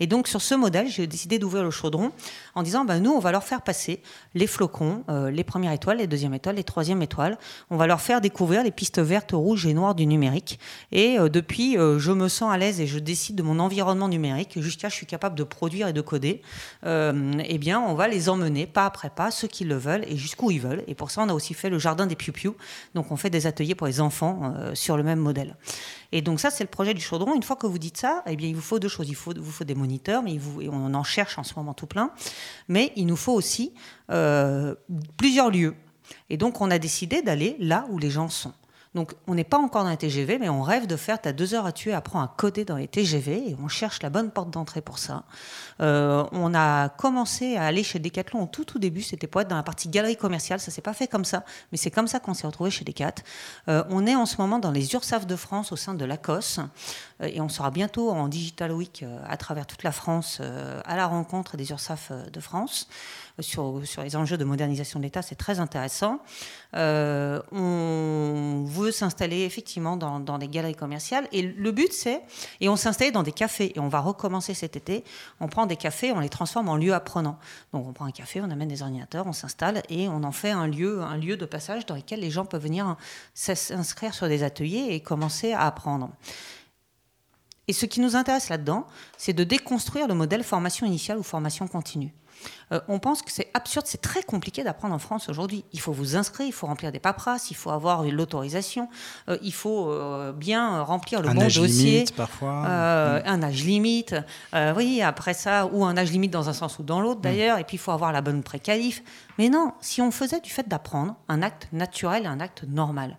Et 0.01 0.07
donc 0.07 0.27
sur 0.27 0.41
ce 0.41 0.53
modèle, 0.53 0.89
j'ai 0.89 1.07
décidé 1.07 1.39
d'ouvrir 1.39 1.63
le 1.63 1.71
chaudron 1.71 2.11
en 2.55 2.63
disant, 2.63 2.83
ben, 2.83 2.99
nous, 2.99 3.11
on 3.11 3.19
va 3.19 3.31
leur 3.31 3.43
faire 3.43 3.61
passer 3.61 4.01
les 4.35 4.47
flocons, 4.47 5.03
euh, 5.09 5.31
les 5.31 5.45
premières 5.45 5.71
étoiles, 5.71 5.97
les 5.97 6.07
deuxièmes 6.07 6.33
étoiles, 6.33 6.55
les 6.55 6.65
troisièmes 6.65 7.01
étoiles. 7.01 7.37
On 7.69 7.77
va 7.77 7.87
leur 7.87 8.01
faire 8.01 8.19
découvrir 8.19 8.63
les 8.63 8.71
pistes 8.71 8.99
vertes, 8.99 9.31
rouges 9.31 9.65
et 9.65 9.73
noires 9.73 9.95
du 9.95 10.05
numérique. 10.05 10.59
Et 10.91 11.17
depuis, 11.17 11.75
je 11.75 12.11
me 12.11 12.27
sens 12.27 12.51
à 12.51 12.57
l'aise 12.57 12.81
et 12.81 12.87
je 12.87 12.99
décide 12.99 13.35
de 13.35 13.43
mon 13.43 13.59
environnement 13.59 14.07
numérique 14.07 14.59
jusqu'à 14.59 14.89
je 14.89 14.95
suis 14.95 15.05
capable 15.05 15.35
de 15.35 15.43
produire 15.43 15.87
et 15.87 15.93
de 15.93 16.01
coder. 16.01 16.41
eh 16.83 17.57
bien, 17.57 17.79
on 17.79 17.93
va 17.93 18.07
les 18.07 18.29
emmener 18.29 18.67
pas 18.67 18.85
après 18.85 19.09
pas, 19.09 19.31
ceux 19.31 19.47
qui 19.47 19.63
le 19.63 19.75
veulent 19.75 20.05
et 20.07 20.17
jusqu'où 20.17 20.51
ils 20.51 20.59
veulent. 20.59 20.83
Et 20.87 20.95
pour 20.95 21.11
ça, 21.11 21.21
on 21.21 21.29
a 21.29 21.33
aussi 21.33 21.53
fait 21.53 21.69
le 21.69 21.79
jardin 21.79 22.00
des 22.05 22.15
piou-piou. 22.15 22.55
Donc 22.95 23.11
on 23.11 23.17
fait 23.17 23.29
des 23.29 23.47
ateliers 23.47 23.75
pour 23.75 23.87
les 23.87 24.01
enfants 24.01 24.53
euh, 24.55 24.75
sur 24.75 24.97
le 24.97 25.03
même 25.03 25.19
modèle. 25.19 25.55
Et 26.11 26.21
donc 26.21 26.39
ça, 26.39 26.49
c'est 26.49 26.63
le 26.63 26.69
projet 26.69 26.93
du 26.93 27.01
chaudron. 27.01 27.35
Une 27.35 27.43
fois 27.43 27.55
que 27.55 27.67
vous 27.67 27.79
dites 27.79 27.97
ça, 27.97 28.23
eh 28.27 28.35
bien, 28.35 28.47
il 28.47 28.55
vous 28.55 28.61
faut 28.61 28.79
deux 28.79 28.87
choses. 28.87 29.09
Il 29.09 29.15
vous 29.15 29.51
faut 29.51 29.63
des 29.63 29.75
moniteurs, 29.75 30.23
mais 30.23 30.37
on 30.69 30.93
en 30.93 31.03
cherche 31.03 31.37
en 31.37 31.43
ce 31.43 31.53
moment 31.55 31.73
tout 31.73 31.87
plein. 31.87 32.11
Mais 32.67 32.91
il 32.95 33.05
nous 33.05 33.15
faut 33.15 33.33
aussi 33.33 33.73
euh, 34.11 34.75
plusieurs 35.17 35.49
lieux. 35.49 35.75
Et 36.29 36.37
donc 36.37 36.61
on 36.61 36.69
a 36.71 36.79
décidé 36.79 37.21
d'aller 37.21 37.55
là 37.59 37.85
où 37.89 37.97
les 37.97 38.09
gens 38.09 38.29
sont. 38.29 38.53
Donc, 38.93 39.13
on 39.25 39.35
n'est 39.35 39.45
pas 39.45 39.57
encore 39.57 39.85
dans 39.85 39.89
les 39.89 39.97
TGV, 39.97 40.37
mais 40.37 40.49
on 40.49 40.61
rêve 40.61 40.85
de 40.85 40.97
faire, 40.97 41.21
tu 41.21 41.29
as 41.29 41.31
deux 41.31 41.53
heures 41.53 41.65
à 41.65 41.71
tuer, 41.71 41.93
apprends 41.93 42.21
à 42.21 42.27
coder 42.27 42.65
dans 42.65 42.75
les 42.75 42.89
TGV, 42.89 43.51
et 43.51 43.57
on 43.63 43.69
cherche 43.69 44.01
la 44.01 44.09
bonne 44.09 44.31
porte 44.31 44.49
d'entrée 44.49 44.81
pour 44.81 44.97
ça. 44.97 45.23
Euh, 45.79 46.25
on 46.33 46.53
a 46.53 46.89
commencé 46.89 47.55
à 47.55 47.63
aller 47.63 47.83
chez 47.83 47.99
Decathlon 47.99 48.43
au 48.43 48.47
tout, 48.47 48.65
tout 48.65 48.79
début, 48.79 49.01
c'était 49.01 49.27
pour 49.27 49.39
être 49.39 49.47
dans 49.47 49.55
la 49.55 49.63
partie 49.63 49.87
galerie 49.87 50.17
commerciale, 50.17 50.59
ça 50.59 50.71
s'est 50.71 50.81
pas 50.81 50.93
fait 50.93 51.07
comme 51.07 51.23
ça, 51.23 51.45
mais 51.71 51.77
c'est 51.77 51.89
comme 51.89 52.07
ça 52.07 52.19
qu'on 52.19 52.33
s'est 52.33 52.45
retrouvé 52.47 52.69
chez 52.69 52.83
Decathlon. 52.83 53.23
Euh, 53.69 53.83
on 53.89 54.05
est 54.05 54.15
en 54.15 54.25
ce 54.25 54.35
moment 54.37 54.59
dans 54.59 54.71
les 54.71 54.93
URSAF 54.93 55.25
de 55.25 55.37
France 55.37 55.71
au 55.71 55.77
sein 55.77 55.93
de 55.93 56.03
l'ACOS, 56.03 56.59
euh, 56.59 57.27
et 57.27 57.39
on 57.39 57.47
sera 57.47 57.71
bientôt 57.71 58.11
en 58.11 58.27
Digital 58.27 58.73
Week 58.73 59.05
à 59.25 59.37
travers 59.37 59.65
toute 59.67 59.83
la 59.83 59.93
France 59.93 60.41
à 60.85 60.95
la 60.97 61.07
rencontre 61.07 61.55
des 61.55 61.69
URSAF 61.71 62.11
de 62.31 62.39
France 62.41 62.89
sur, 63.39 63.81
les 64.03 64.15
enjeux 64.15 64.37
de 64.37 64.43
modernisation 64.43 64.99
de 64.99 65.05
l'État, 65.05 65.21
c'est 65.21 65.35
très 65.35 65.59
intéressant. 65.59 66.19
Euh, 66.75 67.41
on 67.51 68.63
veut 68.65 68.91
s'installer 68.91 69.41
effectivement 69.41 69.97
dans, 69.97 70.19
dans, 70.19 70.37
des 70.37 70.47
galeries 70.47 70.75
commerciales. 70.75 71.27
Et 71.31 71.41
le 71.41 71.71
but, 71.71 71.91
c'est, 71.93 72.21
et 72.59 72.69
on 72.69 72.75
s'installe 72.75 73.11
dans 73.11 73.23
des 73.23 73.31
cafés, 73.31 73.73
et 73.75 73.79
on 73.79 73.87
va 73.87 73.99
recommencer 73.99 74.53
cet 74.53 74.75
été, 74.75 75.03
on 75.39 75.47
prend 75.47 75.65
des 75.65 75.75
cafés, 75.75 76.11
on 76.11 76.19
les 76.19 76.29
transforme 76.29 76.69
en 76.69 76.77
lieux 76.77 76.93
apprenants. 76.93 77.39
Donc 77.73 77.87
on 77.87 77.93
prend 77.93 78.05
un 78.05 78.11
café, 78.11 78.41
on 78.41 78.49
amène 78.49 78.67
des 78.67 78.81
ordinateurs, 78.81 79.27
on 79.27 79.33
s'installe, 79.33 79.81
et 79.89 80.07
on 80.07 80.23
en 80.23 80.31
fait 80.31 80.51
un 80.51 80.67
lieu, 80.67 81.01
un 81.01 81.17
lieu 81.17 81.37
de 81.37 81.45
passage 81.45 81.85
dans 81.85 81.95
lequel 81.95 82.19
les 82.19 82.31
gens 82.31 82.45
peuvent 82.45 82.63
venir 82.63 82.95
s'inscrire 83.33 84.13
sur 84.13 84.27
des 84.27 84.43
ateliers 84.43 84.87
et 84.91 84.99
commencer 84.99 85.53
à 85.53 85.65
apprendre. 85.65 86.11
Et 87.71 87.73
ce 87.73 87.85
qui 87.85 88.01
nous 88.01 88.17
intéresse 88.17 88.49
là-dedans, 88.49 88.85
c'est 89.17 89.31
de 89.31 89.45
déconstruire 89.45 90.05
le 90.05 90.13
modèle 90.13 90.43
formation 90.43 90.85
initiale 90.85 91.17
ou 91.17 91.23
formation 91.23 91.69
continue. 91.69 92.13
Euh, 92.73 92.81
on 92.89 92.99
pense 92.99 93.21
que 93.21 93.31
c'est 93.31 93.49
absurde, 93.53 93.85
c'est 93.87 94.01
très 94.01 94.23
compliqué 94.23 94.61
d'apprendre 94.61 94.93
en 94.93 94.99
France 94.99 95.29
aujourd'hui. 95.29 95.63
Il 95.71 95.79
faut 95.79 95.93
vous 95.93 96.17
inscrire, 96.17 96.45
il 96.45 96.51
faut 96.51 96.67
remplir 96.67 96.91
des 96.91 96.99
paperasses, 96.99 97.49
il 97.49 97.53
faut 97.53 97.69
avoir 97.69 98.03
l'autorisation, 98.03 98.89
euh, 99.29 99.37
il 99.41 99.53
faut 99.53 99.89
euh, 99.89 100.33
bien 100.33 100.81
remplir 100.81 101.21
le 101.21 101.29
un 101.29 101.33
bon 101.33 101.43
âge 101.43 101.55
dossier. 101.55 101.91
Limite, 101.91 102.13
parfois. 102.13 102.61
Mm. 102.63 103.21
Un 103.25 103.43
âge 103.43 103.63
limite. 103.63 104.15
oui, 104.75 105.01
après 105.01 105.33
ça, 105.33 105.67
ou 105.67 105.85
un 105.85 105.95
âge 105.95 106.11
limite 106.11 106.31
dans 106.31 106.49
un 106.49 106.53
sens 106.53 106.77
ou 106.77 106.83
dans 106.83 106.99
l'autre 106.99 107.19
mm. 107.19 107.23
d'ailleurs, 107.23 107.57
et 107.57 107.63
puis 107.63 107.75
il 107.75 107.79
faut 107.79 107.91
avoir 107.91 108.11
la 108.11 108.19
bonne 108.19 108.43
préqualif. 108.43 109.01
Mais 109.37 109.47
non, 109.47 109.71
si 109.79 110.01
on 110.01 110.11
faisait 110.11 110.41
du 110.41 110.49
fait 110.49 110.67
d'apprendre 110.67 111.15
un 111.29 111.41
acte 111.41 111.69
naturel 111.71 112.25
un 112.25 112.41
acte 112.41 112.65
normal 112.67 113.15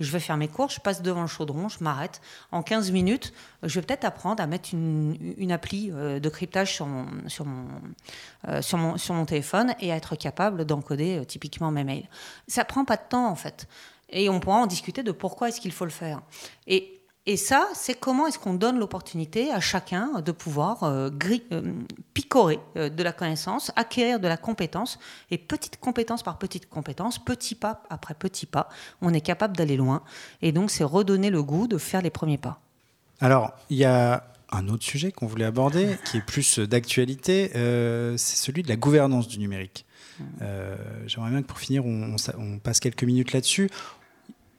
je 0.00 0.10
vais 0.10 0.20
faire 0.20 0.36
mes 0.36 0.48
cours, 0.48 0.70
je 0.70 0.80
passe 0.80 1.02
devant 1.02 1.22
le 1.22 1.28
chaudron, 1.28 1.68
je 1.68 1.82
m'arrête. 1.82 2.20
En 2.52 2.62
15 2.62 2.90
minutes, 2.90 3.32
je 3.62 3.78
vais 3.78 3.86
peut-être 3.86 4.04
apprendre 4.04 4.42
à 4.42 4.46
mettre 4.46 4.70
une, 4.72 5.52
appli 5.52 5.90
euh, 5.92 6.18
de 6.18 6.28
cryptage 6.28 6.80
euh, 6.80 8.62
sur, 8.62 8.78
mon, 8.78 9.24
téléphone 9.24 9.74
et 9.80 9.92
à 9.92 9.96
être 9.96 10.16
capable 10.16 10.64
d'encoder 10.64 11.18
euh, 11.18 11.24
typiquement 11.24 11.70
mes 11.70 11.84
mails. 11.84 12.08
Ça 12.48 12.64
prend 12.64 12.84
pas 12.84 12.96
de 12.96 13.08
temps 13.08 13.28
en 13.28 13.36
fait. 13.36 13.68
Et 14.10 14.28
on 14.28 14.40
pourra 14.40 14.58
en 14.58 14.66
discuter 14.66 15.02
de 15.02 15.12
pourquoi 15.12 15.48
est-ce 15.48 15.60
qu'il 15.60 15.72
faut 15.72 15.84
le 15.84 15.90
faire. 15.90 16.20
Et 17.26 17.38
ça, 17.38 17.68
c'est 17.74 17.94
comment 17.94 18.26
est-ce 18.26 18.38
qu'on 18.38 18.52
donne 18.52 18.78
l'opportunité 18.78 19.50
à 19.50 19.58
chacun 19.58 20.20
de 20.20 20.30
pouvoir 20.30 20.82
euh, 20.82 21.08
euh, 21.52 21.72
picorer 22.12 22.58
euh, 22.76 22.90
de 22.90 23.02
la 23.02 23.12
connaissance, 23.12 23.72
acquérir 23.76 24.20
de 24.20 24.28
la 24.28 24.36
compétence, 24.36 24.98
et 25.30 25.38
petite 25.38 25.78
compétence 25.80 26.22
par 26.22 26.36
petite 26.36 26.68
compétence, 26.68 27.18
petit 27.18 27.54
pas 27.54 27.82
après 27.88 28.12
petit 28.12 28.44
pas, 28.44 28.68
on 29.00 29.14
est 29.14 29.22
capable 29.22 29.56
d'aller 29.56 29.78
loin. 29.78 30.02
Et 30.42 30.52
donc, 30.52 30.70
c'est 30.70 30.84
redonner 30.84 31.30
le 31.30 31.42
goût 31.42 31.66
de 31.66 31.78
faire 31.78 32.02
les 32.02 32.10
premiers 32.10 32.36
pas. 32.36 32.60
Alors, 33.20 33.54
il 33.70 33.78
y 33.78 33.86
a 33.86 34.26
un 34.50 34.68
autre 34.68 34.84
sujet 34.84 35.10
qu'on 35.10 35.26
voulait 35.26 35.46
aborder, 35.46 35.96
qui 36.04 36.18
est 36.18 36.26
plus 36.26 36.58
d'actualité, 36.58 37.48
c'est 37.54 38.36
celui 38.36 38.62
de 38.62 38.68
la 38.68 38.76
gouvernance 38.76 39.28
du 39.28 39.38
numérique. 39.38 39.86
J'aimerais 41.06 41.30
bien 41.30 41.40
que 41.40 41.46
pour 41.46 41.58
finir, 41.58 41.86
on 41.86 42.58
passe 42.62 42.80
quelques 42.80 43.04
minutes 43.04 43.32
là-dessus. 43.32 43.70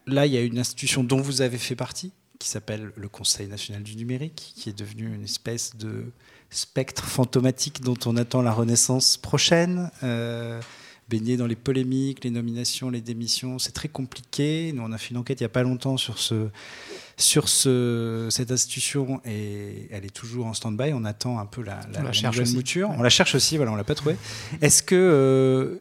Là, 0.08 0.26
il 0.26 0.34
y 0.34 0.38
a 0.38 0.42
une 0.42 0.58
institution 0.58 1.04
dont 1.04 1.22
vous 1.22 1.42
avez 1.42 1.58
fait 1.60 1.76
partie, 1.76 2.12
qui 2.40 2.50
s'appelle 2.50 2.92
le 2.96 3.08
Conseil 3.10 3.48
national 3.48 3.84
du 3.84 3.96
numérique, 3.96 4.54
qui 4.56 4.70
est 4.70 4.78
devenu 4.78 5.14
une 5.14 5.24
espèce 5.24 5.76
de 5.76 6.06
spectre 6.50 7.06
fantomatique 7.06 7.82
dont 7.82 7.98
on 8.06 8.18
attend 8.18 8.42
la 8.42 8.52
renaissance 8.52 9.18
prochaine. 9.18 9.92
Euh, 10.04 10.62
baigné 11.08 11.38
dans 11.38 11.46
les 11.46 11.56
polémiques, 11.56 12.24
les 12.24 12.32
nominations, 12.32 12.90
les 12.90 13.02
démissions, 13.02 13.60
c'est 13.60 13.72
très 13.72 13.88
compliqué. 13.88 14.72
Nous, 14.74 14.82
on 14.82 14.92
a 14.92 14.98
fait 14.98 15.12
une 15.12 15.18
enquête 15.18 15.40
il 15.40 15.44
n'y 15.44 15.48
a 15.48 15.50
pas 15.50 15.64
longtemps 15.64 15.98
sur, 15.98 16.18
ce, 16.18 16.48
sur 17.18 17.48
ce, 17.48 18.28
cette 18.32 18.52
institution 18.52 19.22
et 19.24 19.88
elle 19.92 20.06
est 20.06 20.14
toujours 20.14 20.48
en 20.48 20.54
stand-by. 20.54 20.94
On 20.94 21.06
attend 21.06 21.38
un 21.38 21.46
peu 21.46 21.62
la, 21.62 21.80
la, 21.94 22.02
nouvelle 22.02 22.54
mouture. 22.54 22.90
On 22.90 23.04
la 23.04 23.10
cherche 23.10 23.36
aussi, 23.36 23.58
voilà, 23.58 23.72
on 23.72 23.76
l'a 23.76 23.84
pas 23.84 23.96
trouvé. 23.96 24.16
Est-ce 24.62 24.82
que, 24.82 24.96
euh, 24.96 25.76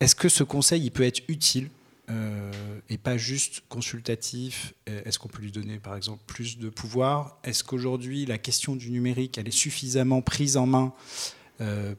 est-ce 0.00 0.14
que 0.14 0.28
ce 0.28 0.42
conseil 0.42 0.82
il 0.82 0.90
peut 0.90 1.04
être 1.04 1.20
utile 1.28 1.68
et 2.08 2.98
pas 2.98 3.16
juste 3.16 3.62
consultatif 3.68 4.74
Est-ce 4.86 5.18
qu'on 5.18 5.28
peut 5.28 5.42
lui 5.42 5.52
donner 5.52 5.78
par 5.78 5.96
exemple 5.96 6.22
plus 6.26 6.58
de 6.58 6.68
pouvoir? 6.68 7.38
Est-ce 7.44 7.64
qu'aujourd'hui 7.64 8.26
la 8.26 8.38
question 8.38 8.76
du 8.76 8.90
numérique 8.90 9.38
elle 9.38 9.48
est 9.48 9.50
suffisamment 9.50 10.20
prise 10.20 10.56
en 10.56 10.66
main 10.66 10.92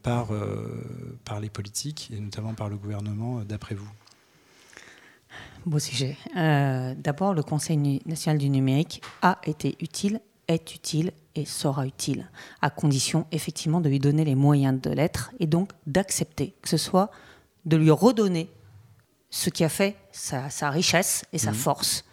par, 0.03 0.29
par 1.25 1.39
les 1.39 1.49
politiques 1.49 2.11
et 2.13 2.19
notamment 2.19 2.53
par 2.53 2.69
le 2.69 2.77
gouvernement 2.77 3.43
d'après 3.43 3.75
vous? 3.75 3.89
Beau 5.65 5.79
sujet. 5.79 6.17
D'abord, 6.35 7.33
le 7.33 7.41
Conseil 7.41 8.01
national 8.05 8.37
du 8.37 8.49
numérique 8.49 9.01
a 9.21 9.39
été 9.45 9.77
utile, 9.79 10.19
est 10.47 10.75
utile 10.75 11.13
et 11.35 11.45
sera 11.45 11.87
utile, 11.87 12.29
à 12.61 12.69
condition 12.69 13.25
effectivement 13.31 13.81
de 13.81 13.89
lui 13.89 13.99
donner 13.99 14.25
les 14.25 14.35
moyens 14.35 14.79
de 14.79 14.89
l'être 14.89 15.31
et 15.39 15.47
donc 15.47 15.71
d'accepter 15.87 16.53
que 16.61 16.69
ce 16.69 16.77
soit 16.77 17.09
de 17.65 17.77
lui 17.77 17.89
redonner 17.91 18.49
ce 19.33 19.49
qui 19.49 19.63
a 19.63 19.69
fait 19.69 19.95
sa, 20.11 20.69
richesse 20.69 21.25
et 21.33 21.39
sa 21.39 21.51
mmh. 21.51 21.55
force, 21.55 22.05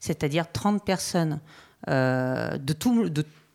c'est-à-dire 0.00 0.50
30 0.50 0.82
personnes 0.84 1.40
euh, 1.88 2.56
de 2.56 2.72
tout, 2.72 3.10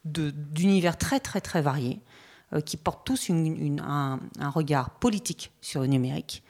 d'univers 0.06 0.98
très 0.98 1.20
très 1.20 1.42
très 1.42 1.62
variés, 1.62 2.00
euh, 2.54 2.62
qui 2.62 2.78
portent 2.78 3.06
tous 3.06 3.32
un, 3.32 4.20
regard 4.50 4.92
politique 4.92 5.52
sur 5.60 5.82
le 5.82 5.88
numérique 5.88 6.44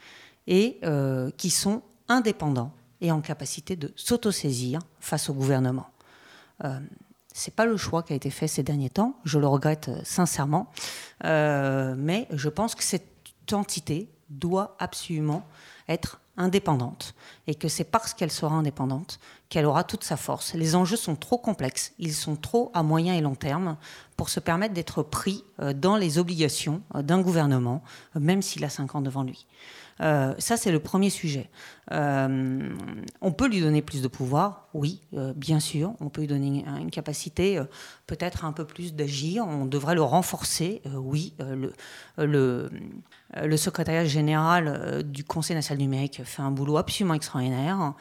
et 0.46 0.78
euh, 0.84 1.30
qui 1.36 1.48
sont 1.48 1.82
indépendants 2.08 2.74
et 3.00 3.10
en 3.10 3.22
capacité 3.22 3.76
de 3.76 3.92
s'autosaisir 3.96 4.80
face 5.00 5.30
au 5.30 5.34
gouvernement 5.34 5.90
c'est 7.32 7.54
pas 7.54 7.64
le 7.64 7.76
choix 7.76 8.02
qui 8.02 8.12
a 8.12 8.16
été 8.16 8.30
fait 8.30 8.48
ces 8.48 8.62
derniers 8.62 8.90
temps. 8.90 9.14
Je 9.24 9.38
le 9.38 9.46
regrette 9.46 9.90
sincèrement, 10.04 10.70
euh, 11.24 11.94
mais 11.96 12.26
je 12.32 12.48
pense 12.48 12.74
que 12.74 12.82
cette 12.82 13.06
entité 13.52 14.08
doit 14.28 14.76
absolument 14.78 15.46
être 15.88 16.19
indépendante 16.36 17.14
et 17.46 17.54
que 17.54 17.68
c'est 17.68 17.84
parce 17.84 18.14
qu'elle 18.14 18.30
sera 18.30 18.54
indépendante 18.54 19.20
qu'elle 19.48 19.66
aura 19.66 19.84
toute 19.84 20.04
sa 20.04 20.16
force. 20.16 20.54
Les 20.54 20.74
enjeux 20.74 20.96
sont 20.96 21.16
trop 21.16 21.38
complexes, 21.38 21.92
ils 21.98 22.14
sont 22.14 22.36
trop 22.36 22.70
à 22.72 22.82
moyen 22.82 23.14
et 23.14 23.20
long 23.20 23.34
terme 23.34 23.76
pour 24.16 24.28
se 24.28 24.40
permettre 24.40 24.74
d'être 24.74 25.02
pris 25.02 25.44
euh, 25.60 25.72
dans 25.72 25.96
les 25.96 26.18
obligations 26.18 26.82
d'un 26.94 27.20
gouvernement, 27.20 27.82
même 28.14 28.42
s'il 28.42 28.64
a 28.64 28.70
cinq 28.70 28.94
ans 28.94 29.00
devant 29.00 29.22
lui. 29.22 29.46
Euh, 30.00 30.34
ça, 30.38 30.56
c'est 30.56 30.72
le 30.72 30.80
premier 30.80 31.10
sujet. 31.10 31.50
Euh, 31.92 32.74
on 33.20 33.32
peut 33.32 33.48
lui 33.48 33.60
donner 33.60 33.82
plus 33.82 34.02
de 34.02 34.08
pouvoir, 34.08 34.68
oui, 34.72 35.02
euh, 35.14 35.32
bien 35.34 35.60
sûr. 35.60 35.94
On 36.00 36.08
peut 36.08 36.22
lui 36.22 36.28
donner 36.28 36.64
une, 36.80 36.90
capacité 36.90 37.60
peut-être 38.06 38.44
un 38.44 38.52
peu 38.52 38.64
plus 38.64 38.94
d'agir. 38.94 39.46
On 39.46 39.66
devrait 39.66 39.94
le 39.94 40.02
renforcer, 40.02 40.82
oui. 40.94 41.34
Le, 43.34 43.56
secrétariat 43.56 44.04
général 44.04 45.02
du 45.04 45.24
Conseil 45.24 45.56
national 45.56 45.80
numérique 45.80 46.22
fait 46.24 46.42
un 46.42 46.50
boulot 46.50 46.76
absolument 46.76 47.14
extraordinaire. 47.14 47.94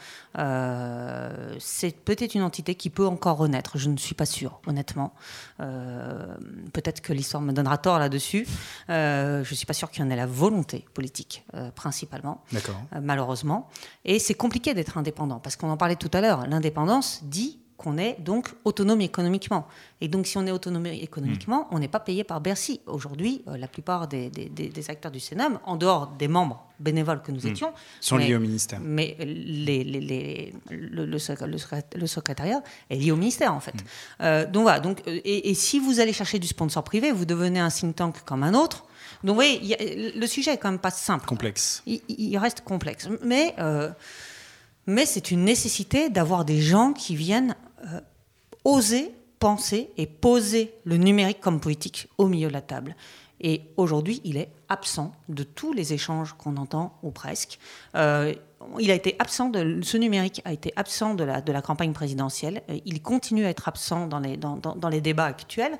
c'est 1.60 1.96
peut-être 1.96 2.36
une 2.36 2.44
entité 2.44 2.76
qui 2.76 2.90
peut 2.90 3.08
encore 3.08 3.38
renaître. 3.38 3.78
Je 3.78 3.90
ne 3.90 3.98
suis 3.98 4.16
pas 4.16 4.26
sûre, 4.26 4.62
honnêtement. 4.68 5.14
peut-être 5.58 7.02
que 7.02 7.14
l'histoire 7.14 7.42
me 7.42 7.52
donnera 7.52 7.78
tort 7.78 8.00
là-dessus. 8.00 8.48
je 8.88 9.40
ne 9.40 9.56
suis 9.56 9.66
pas 9.66 9.74
sûre 9.74 9.92
qu'il 9.92 10.04
y 10.04 10.08
en 10.08 10.10
ait 10.10 10.16
la 10.16 10.26
volonté 10.26 10.86
politique 10.94 11.46
principalement, 11.80 12.44
euh, 12.54 13.00
malheureusement. 13.02 13.70
Et 14.06 14.20
c'est 14.20 14.34
compliqué 14.34 14.74
d'être 14.74 14.98
indépendant, 14.98 15.40
parce 15.40 15.56
qu'on 15.56 15.70
en 15.70 15.78
parlait 15.78 15.96
tout 15.96 16.12
à 16.14 16.22
l'heure. 16.22 16.46
L'indépendance 16.48 17.22
dit 17.24 17.60
qu'on 17.80 17.98
est 17.98 18.18
donc 18.20 18.50
autonome 18.66 19.00
économiquement. 19.00 19.66
Et 20.02 20.10
donc, 20.10 20.28
si 20.28 20.38
on 20.38 20.46
est 20.46 20.52
autonome 20.52 20.86
économiquement, 20.88 21.62
hmm. 21.62 21.76
on 21.76 21.80
n'est 21.80 21.88
pas 21.88 22.02
payé 22.02 22.26
par 22.26 22.42
Bercy. 22.42 22.82
Aujourd'hui, 22.86 23.42
euh, 23.48 23.58
la 23.58 23.68
plupart 23.68 24.08
des, 24.08 24.30
acteurs 24.90 25.12
du 25.12 25.22
Sénat, 25.22 25.50
en 25.66 25.78
dehors 25.78 26.08
des 26.20 26.28
membres 26.28 26.66
bénévoles 26.80 27.22
que 27.22 27.32
nous 27.32 27.46
hmm. 27.46 27.52
étions, 27.52 27.74
sont 28.02 28.18
liés 28.18 28.36
au 28.36 28.40
ministère. 28.40 28.80
Mais 28.84 29.16
les, 29.22 30.54
le, 30.70 31.06
le, 31.06 32.08
secrétariat 32.08 32.62
est 32.90 32.98
lié 32.98 33.12
au 33.12 33.16
ministère, 33.16 33.54
en 33.54 33.62
fait. 33.62 33.74
Hmm. 33.74 34.22
Euh, 34.24 34.46
donc 34.46 34.64
voilà. 34.64 34.82
Donc, 34.82 35.02
et, 35.08 35.50
et, 35.50 35.54
si 35.54 35.80
vous 35.80 36.02
allez 36.02 36.14
chercher 36.14 36.38
du 36.38 36.48
sponsor 36.48 36.84
privé, 36.84 37.14
vous 37.14 37.26
devenez 37.26 37.62
un 37.62 37.70
think 37.70 37.96
tank 37.96 38.16
comme 38.26 38.44
un 38.44 38.54
autre. 38.54 38.84
Donc, 39.24 39.30
vous 39.30 39.36
voyez, 39.36 40.14
le 40.16 40.28
sujet 40.28 40.54
est 40.54 40.58
quand 40.58 40.72
même 40.72 40.80
pas 40.80 40.92
simple. 40.92 41.26
Complexe. 41.26 41.82
Il, 41.86 42.38
reste 42.38 42.62
complexe. 42.62 43.08
Mais, 43.24 43.56
euh, 43.60 43.90
mais 44.86 45.06
c'est 45.06 45.32
une 45.32 45.44
nécessité 45.44 46.10
d'avoir 46.10 46.46
des 46.46 46.62
gens 46.62 46.94
qui 46.94 47.16
viennent 47.16 47.56
euh, 47.86 48.02
oser 48.64 49.14
penser 49.40 49.90
et 49.98 50.06
poser 50.06 50.74
le 50.84 50.98
numérique 50.98 51.40
comme 51.40 51.60
politique 51.60 52.10
au 52.18 52.28
milieu 52.28 52.50
de 52.50 52.54
la 52.54 52.62
table. 52.62 52.96
Et 53.42 53.62
aujourd'hui, 53.78 54.20
il 54.26 54.36
est 54.36 54.50
absent 54.68 55.14
de 55.30 55.44
tous 55.44 55.72
les 55.72 55.94
échanges 55.94 56.34
qu'on 56.34 56.58
entend, 56.58 57.00
ou 57.04 57.12
presque. 57.12 57.58
Euh, 57.96 58.34
il 58.80 58.92
a 58.92 58.94
été 58.94 59.16
absent 59.20 59.50
de 59.50 59.80
ce 59.82 59.96
numérique 59.96 60.42
a 60.44 60.52
été 60.52 60.74
absent 60.76 61.16
de 61.16 61.24
la, 61.24 61.40
de 61.40 61.52
la 61.54 61.62
campagne 61.62 61.94
présidentielle. 61.94 62.62
Il 62.86 63.02
continue 63.02 63.46
à 63.46 63.50
être 63.50 63.70
absent 63.70 64.08
dans 64.08 64.20
les, 64.20 64.36
dans, 64.36 64.58
dans 64.58 64.90
les 64.90 65.00
débats 65.00 65.26
actuels. 65.26 65.78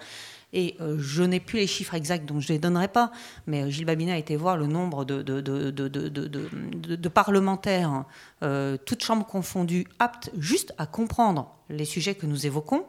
Et 0.52 0.76
euh, 0.82 0.98
je 1.00 1.22
n'ai 1.22 1.40
plus 1.40 1.60
les 1.60 1.68
chiffres 1.68 1.94
exacts, 1.94 2.26
donc 2.26 2.42
je 2.42 2.52
ne 2.52 2.54
les 2.54 2.60
donnerai 2.60 2.88
pas. 2.88 3.12
Mais 3.46 3.64
euh, 3.64 3.70
Gilles 3.70 3.86
Babinet 3.86 4.14
a 4.14 4.18
été 4.18 4.36
voir 4.36 4.58
le 4.58 4.66
nombre 4.66 5.06
de, 5.06 5.22
de, 5.22 5.42
de, 5.42 7.10
parlementaires, 7.10 8.06
euh, 8.42 8.78
toutes 8.86 9.04
chambres 9.04 9.26
confondues, 9.26 9.86
aptes 10.00 10.32
juste 10.38 10.74
à 10.78 10.86
comprendre 10.86 11.56
les 11.70 11.86
sujets 11.86 12.16
que 12.16 12.26
nous 12.26 12.48
évoquons. 12.48 12.86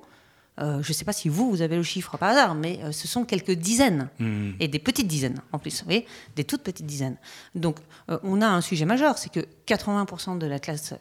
je 0.58 0.76
ne 0.76 0.92
sais 0.94 1.04
pas 1.04 1.12
si 1.12 1.28
vous, 1.28 1.50
vous 1.50 1.60
avez 1.60 1.76
le 1.76 1.82
chiffre 1.82 2.16
par 2.16 2.30
hasard, 2.30 2.54
mais 2.54 2.80
ce 2.92 3.06
sont 3.06 3.24
quelques 3.24 3.52
dizaines, 3.52 4.08
mmh. 4.18 4.50
et 4.60 4.68
des 4.68 4.78
petites 4.78 5.06
dizaines 5.06 5.40
en 5.52 5.58
plus, 5.58 5.80
vous 5.80 5.84
voyez, 5.84 6.06
des 6.36 6.44
toutes 6.44 6.62
petites 6.62 6.86
dizaines. 6.86 7.16
Donc 7.54 7.76
on 8.08 8.40
a 8.40 8.46
un 8.46 8.60
sujet 8.60 8.86
majeur, 8.86 9.18
c'est 9.18 9.30
que 9.30 9.46
80% 9.66 10.38
de 10.38 10.46
la 10.46 10.58
classe 10.58 10.94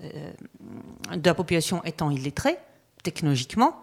de 1.12 1.26
la 1.26 1.34
population 1.34 1.84
étant 1.84 2.10
illettrée, 2.12 2.58
technologiquement, 3.04 3.82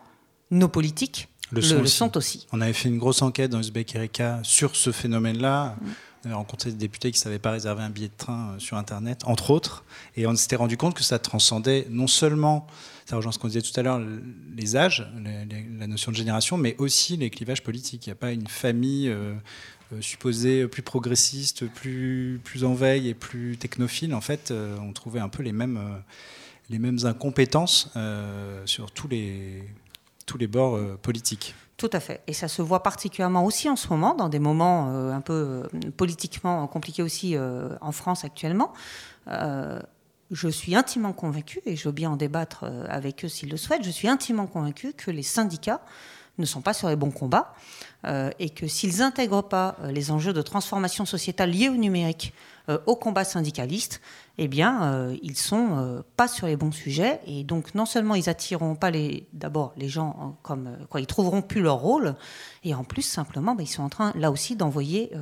nos 0.50 0.68
politiques 0.68 1.28
le, 1.52 1.86
sont, 1.86 2.16
aussi. 2.16 2.46
On 2.52 2.60
avait 2.60 2.72
fait 2.72 2.88
une 2.88 2.98
grosse 2.98 3.22
enquête 3.22 3.50
dans 3.50 3.60
Uzbek 3.60 3.94
Erika 3.94 4.40
sur 4.42 4.74
ce 4.74 4.90
phénomène-là. 4.90 5.76
On 6.24 6.26
avait 6.26 6.34
rencontré 6.34 6.70
des 6.70 6.76
députés 6.76 7.12
qui 7.12 7.18
ne 7.18 7.22
savaient 7.22 7.38
pas 7.38 7.52
réserver 7.52 7.84
un 7.84 7.90
billet 7.90 8.08
de 8.08 8.16
train 8.16 8.50
euh, 8.50 8.58
sur 8.58 8.76
Internet, 8.76 9.22
entre 9.26 9.50
autres. 9.50 9.84
Et 10.16 10.26
on 10.26 10.34
s'était 10.34 10.56
rendu 10.56 10.76
compte 10.76 10.94
que 10.94 11.04
ça 11.04 11.20
transcendait 11.20 11.86
non 11.88 12.08
seulement, 12.08 12.66
ça 13.04 13.16
rejoint 13.16 13.30
ce 13.30 13.38
qu'on 13.38 13.46
disait 13.46 13.62
tout 13.62 13.78
à 13.78 13.82
l'heure, 13.82 14.00
les 14.56 14.76
âges, 14.76 15.06
la 15.78 15.86
notion 15.86 16.10
de 16.10 16.16
génération, 16.16 16.56
mais 16.56 16.74
aussi 16.78 17.16
les 17.16 17.30
clivages 17.30 17.62
politiques. 17.62 18.06
Il 18.06 18.08
n'y 18.08 18.14
a 18.14 18.16
pas 18.16 18.32
une 18.32 18.48
famille 18.48 19.08
euh, 19.08 19.34
euh, 19.92 20.00
supposée 20.00 20.66
plus 20.66 20.82
progressiste, 20.82 21.66
plus, 21.66 22.40
plus 22.42 22.64
en 22.64 22.74
veille 22.74 23.08
et 23.08 23.14
plus 23.14 23.56
technophile. 23.56 24.12
En 24.12 24.20
fait, 24.20 24.52
on 24.80 24.92
trouvait 24.92 25.20
un 25.20 25.28
peu 25.28 25.44
les 25.44 25.52
mêmes, 25.52 25.78
les 26.70 26.80
mêmes 26.80 26.98
incompétences 27.04 27.92
sur 28.64 28.90
tous 28.90 29.06
les 29.06 29.62
tous 30.26 30.36
les 30.36 30.46
bords 30.48 30.76
euh, 30.76 30.98
politiques. 31.00 31.54
Tout 31.76 31.90
à 31.92 32.00
fait. 32.00 32.20
Et 32.26 32.32
ça 32.32 32.48
se 32.48 32.62
voit 32.62 32.82
particulièrement 32.82 33.44
aussi 33.44 33.68
en 33.68 33.76
ce 33.76 33.88
moment, 33.88 34.14
dans 34.14 34.28
des 34.28 34.38
moments 34.38 34.88
euh, 34.90 35.12
un 35.12 35.20
peu 35.20 35.32
euh, 35.32 35.90
politiquement 35.96 36.66
compliqués 36.66 37.02
aussi 37.02 37.36
en 37.38 37.92
France 37.92 38.24
actuellement. 38.24 38.72
je 40.30 40.48
suis 40.48 40.74
intimement 40.74 41.12
convaincue, 41.12 41.60
et 41.66 41.76
je 41.76 41.84
veux 41.84 41.92
bien 41.92 42.10
en 42.10 42.16
débattre 42.16 42.64
avec 42.88 43.24
eux 43.24 43.28
s'ils 43.28 43.50
le 43.50 43.56
souhaitent, 43.56 43.84
je 43.84 43.90
suis 43.90 44.08
intimement 44.08 44.46
convaincue 44.46 44.92
que 44.92 45.12
les 45.12 45.22
syndicats 45.22 45.80
ne 46.38 46.44
sont 46.44 46.62
pas 46.62 46.74
sur 46.74 46.88
les 46.88 46.96
bons 46.96 47.12
combats 47.12 47.54
et 48.38 48.50
que 48.50 48.66
s'ils 48.66 48.98
n'intègrent 48.98 49.42
pas 49.42 49.76
les 49.84 50.10
enjeux 50.10 50.32
de 50.32 50.42
transformation 50.42 51.04
sociétale 51.04 51.50
liés 51.50 51.68
au 51.68 51.76
numérique 51.76 52.34
au 52.86 52.96
combat 52.96 53.24
syndicaliste, 53.24 54.00
eh 54.38 54.48
bien, 54.48 54.92
euh, 54.92 55.16
ils 55.22 55.36
sont 55.36 55.78
euh, 55.78 56.02
pas 56.16 56.28
sur 56.28 56.46
les 56.46 56.56
bons 56.56 56.72
sujets. 56.72 57.20
Et 57.26 57.42
donc 57.42 57.74
non 57.74 57.86
seulement 57.86 58.14
ils 58.14 58.28
attireront 58.28 58.74
pas 58.74 58.90
les 58.90 59.26
d'abord 59.32 59.72
les 59.76 59.88
gens 59.88 60.38
comme 60.42 60.66
euh, 60.66 60.86
quoi 60.90 61.00
ils 61.00 61.06
trouveront 61.06 61.42
plus 61.42 61.62
leur 61.62 61.78
rôle 61.78 62.14
et 62.62 62.74
en 62.74 62.84
plus 62.84 63.02
simplement 63.02 63.54
bah, 63.54 63.62
ils 63.62 63.68
sont 63.68 63.82
en 63.82 63.88
train 63.88 64.12
là 64.14 64.30
aussi 64.30 64.56
d'envoyer 64.56 65.12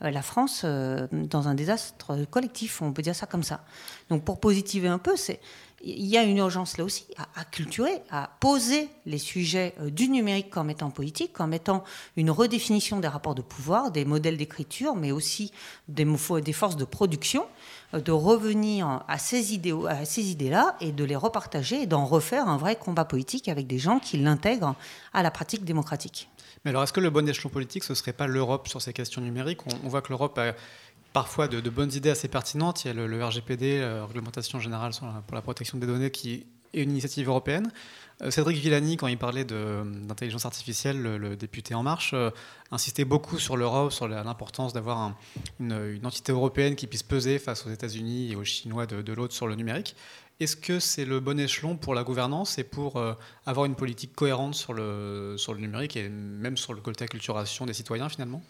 la 0.00 0.22
France 0.22 0.64
dans 0.64 1.48
un 1.48 1.54
désastre 1.54 2.24
collectif, 2.30 2.82
on 2.82 2.92
peut 2.92 3.02
dire 3.02 3.14
ça 3.14 3.26
comme 3.26 3.42
ça. 3.42 3.64
Donc 4.08 4.24
pour 4.24 4.40
positiver 4.40 4.88
un 4.88 4.98
peu, 4.98 5.16
c'est 5.16 5.40
il 5.82 6.06
y 6.06 6.18
a 6.18 6.22
une 6.22 6.36
urgence 6.36 6.76
là 6.76 6.84
aussi 6.84 7.06
à, 7.16 7.44
culturer, 7.44 8.02
à 8.10 8.30
poser 8.40 8.90
les 9.06 9.16
sujets 9.16 9.74
du 9.86 10.10
numérique 10.10 10.50
comme 10.50 10.68
étant 10.68 10.90
politique, 10.90 11.32
comme 11.32 11.54
étant 11.54 11.84
une 12.16 12.30
redéfinition 12.30 13.00
des 13.00 13.08
rapports 13.08 13.34
de 13.34 13.40
pouvoir, 13.40 13.90
des 13.90 14.04
modèles 14.04 14.36
d'écriture, 14.36 14.94
mais 14.94 15.10
aussi 15.10 15.52
des 15.88 16.52
forces 16.52 16.76
de 16.76 16.84
production 16.84 17.46
de 17.92 18.12
revenir 18.12 19.02
à 19.08 19.18
ces 19.18 19.54
idées-là 19.54 20.76
et 20.80 20.92
de 20.92 21.04
les 21.04 21.16
repartager 21.16 21.82
et 21.82 21.86
d'en 21.86 22.04
refaire 22.04 22.48
un 22.48 22.56
vrai 22.56 22.76
combat 22.76 23.04
politique 23.04 23.48
avec 23.48 23.66
des 23.66 23.78
gens 23.78 23.98
qui 23.98 24.18
l'intègrent 24.18 24.74
à 25.12 25.22
la 25.22 25.30
pratique 25.30 25.64
démocratique. 25.64 26.28
Mais 26.64 26.70
alors, 26.70 26.82
est-ce 26.82 26.92
que 26.92 27.00
le 27.00 27.10
bon 27.10 27.28
échelon 27.28 27.48
politique, 27.48 27.84
ce 27.84 27.92
ne 27.92 27.96
serait 27.96 28.12
pas 28.12 28.26
l'Europe 28.26 28.68
sur 28.68 28.82
ces 28.82 28.92
questions 28.92 29.22
numériques? 29.22 29.60
On, 29.84 29.88
voit 29.88 30.02
que 30.02 30.10
l'Europe 30.10 30.38
a 30.38 30.52
parfois 31.12 31.48
de, 31.48 31.70
bonnes 31.70 31.92
idées 31.92 32.10
assez 32.10 32.28
pertinentes. 32.28 32.84
Il 32.84 32.88
y 32.88 32.90
a 32.90 32.94
le, 32.94 33.24
RGPD, 33.24 33.80
la 33.80 34.04
Réglementation 34.06 34.60
générale 34.60 34.92
pour 35.26 35.34
la 35.34 35.42
protection 35.42 35.78
des 35.78 35.86
données, 35.86 36.10
qui 36.10 36.46
et 36.72 36.82
une 36.82 36.90
initiative 36.90 37.28
européenne. 37.28 37.70
Cédric 38.28 38.58
Villani, 38.58 38.96
quand 38.96 39.06
il 39.06 39.16
parlait 39.16 39.44
d'intelligence 39.44 40.44
artificielle, 40.44 41.00
le, 41.00 41.36
député 41.36 41.74
En 41.74 41.82
Marche, 41.82 42.14
insistait 42.70 43.06
beaucoup 43.06 43.38
sur 43.38 43.56
l'Europe, 43.56 43.92
sur 43.92 44.08
l'importance 44.08 44.72
d'avoir 44.72 45.14
une, 45.58 46.00
entité 46.04 46.32
européenne 46.32 46.76
qui 46.76 46.86
puisse 46.86 47.02
peser 47.02 47.38
face 47.38 47.66
aux 47.66 47.70
États-Unis 47.70 48.32
et 48.32 48.36
aux 48.36 48.44
Chinois 48.44 48.86
de, 48.86 49.00
de 49.00 49.12
l'autre 49.12 49.32
sur 49.32 49.46
le 49.46 49.54
numérique. 49.54 49.96
Est-ce 50.40 50.56
que 50.56 50.80
c'est 50.80 51.04
le 51.04 51.20
bon 51.20 51.38
échelon 51.38 51.76
pour 51.76 51.94
la 51.94 52.02
gouvernance 52.02 52.56
et 52.56 52.64
pour 52.64 52.96
euh, 52.96 53.12
avoir 53.44 53.66
une 53.66 53.74
politique 53.74 54.14
cohérente 54.14 54.54
sur 54.54 54.72
le, 54.72 55.34
sur 55.36 55.52
le 55.52 55.60
numérique 55.60 55.98
et 55.98 56.08
même 56.08 56.56
sur 56.56 56.72
le 56.72 56.80
côté 56.80 57.04
acculturation 57.04 57.66
des 57.66 57.74
citoyens 57.74 58.08
finalement? 58.08 58.42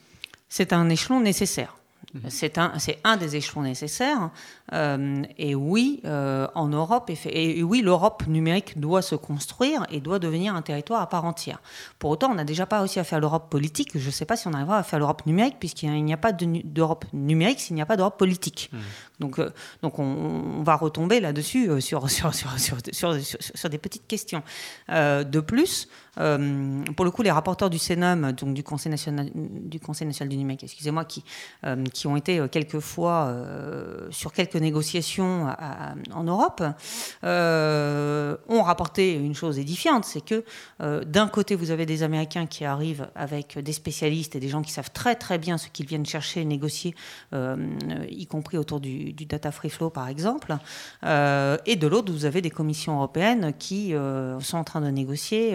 C'est 0.49 0.73
un 0.73 0.89
échelon 0.89 1.21
nécessaire. 1.21 1.80
Mhm. 2.15 2.23
C'est 2.29 2.59
un, 2.59 2.73
un, 3.05 3.17
des 3.17 3.37
échelons 3.37 3.63
nécessaires. 3.63 4.31
Euh, 4.73 5.23
et 5.39 5.55
oui, 5.55 6.01
euh, 6.05 6.47
en 6.55 6.69
Europe, 6.69 7.11
et, 7.25 7.63
oui, 7.63 7.83
l'Europe 7.83 8.27
numérique 8.27 8.79
doit 8.79 9.03
se 9.03 9.15
construire 9.15 9.87
et 9.91 10.01
doit 10.01 10.19
devenir 10.19 10.55
un 10.55 10.63
territoire 10.63 11.03
à 11.03 11.09
part 11.09 11.25
entière. 11.25 11.61
Pour 11.99 12.11
autant, 12.11 12.31
on 12.31 12.35
n'a 12.35 12.45
déjà 12.45 12.67
pas 12.67 12.79
réussi 12.81 12.99
à 12.99 13.05
faire 13.05 13.21
l'Europe 13.21 13.51
politique. 13.51 13.91
Je 13.95 14.07
ne 14.07 14.11
sais 14.11 14.25
pas 14.25 14.37
si 14.37 14.49
on 14.49 14.53
arrivera 14.53 14.79
à 14.79 14.83
faire 14.83 14.99
l'Europe 14.99 15.25
numérique, 15.27 15.57
puisqu'il 15.59 16.05
n'y 16.05 16.13
a, 16.13 16.17
pas 16.17 16.33
d'Europe 16.33 17.05
numérique 17.13 17.61
s'il 17.61 17.77
n'y 17.77 17.83
a 17.83 17.87
pas 17.87 17.97
d'Europe 17.97 18.19
politique. 18.19 18.71
Mhm. 18.73 18.81
Donc, 19.21 19.39
euh, 19.39 19.51
donc 19.83 19.99
on, 19.99 20.63
va 20.63 20.77
retomber 20.77 21.21
là-dessus 21.21 21.81
sur 21.81 22.11
sur, 22.11 22.35
sur, 22.35 22.53
sur, 22.93 23.71
des 23.71 23.79
petites 23.79 24.07
questions. 24.07 24.43
de 24.89 25.41
plus, 25.41 25.89
euh, 26.21 26.85
pour 26.97 27.05
le 27.05 27.11
coup, 27.11 27.23
les 27.23 27.31
rapporteurs 27.31 27.71
du 27.71 27.79
Sénum, 27.79 28.33
donc 28.33 28.55
du 28.55 28.62
Conseil 28.62 28.91
national 28.91 29.31
du, 29.35 29.81
Conseil 29.81 30.07
national 30.07 30.29
du 30.29 30.37
numérique, 30.37 30.64
excusez-moi, 30.64 31.05
qui, 31.05 31.25
euh, 31.64 31.85
qui 31.85 32.07
ont 32.07 32.16
été 32.16 32.39
euh, 32.39 32.49
quelques 32.49 32.81
fois 32.81 33.35
sur 34.11 34.33
quelques 34.33 34.57
négociations 34.57 35.49
en 36.14 36.25
Europe, 36.25 36.62
ont 37.23 38.62
rapporté 38.62 39.14
une 39.14 39.35
chose 39.35 39.59
édifiante, 39.59 40.05
c'est 40.05 40.21
que 40.21 40.45
d'un 41.05 41.29
côté, 41.29 41.55
vous 41.55 41.71
avez 41.71 41.87
des 41.87 42.03
Américains 42.03 42.47
qui 42.47 42.64
arrivent 42.64 43.09
avec 43.14 43.59
des 43.59 43.73
spécialistes 43.73 44.37
et 44.37 44.41
des 44.41 44.49
gens 44.49 44.62
qui 44.62 44.73
savent 44.73 44.91
très 44.93 45.14
très 45.14 45.39
bien 45.39 45.59
ce 45.59 45.68
qu'ils 45.68 45.87
viennent 45.87 46.07
chercher, 46.07 46.45
négocier, 46.45 46.95
y 47.33 48.27
compris 48.27 48.59
autour 48.59 48.81
du, 48.81 49.12
data 49.12 49.53
free 49.53 49.71
flow 49.71 49.91
par 49.91 50.09
exemple, 50.09 50.57
et 51.03 51.77
de 51.77 51.87
l'autre, 51.87 52.12
vous 52.12 52.25
avez 52.25 52.43
des 52.43 52.51
commissions 52.51 52.97
européennes 52.97 53.53
qui 53.59 53.95
sont 54.41 54.59
en 54.59 54.64
train 54.64 54.81
de 54.81 54.91
négocier 54.91 55.55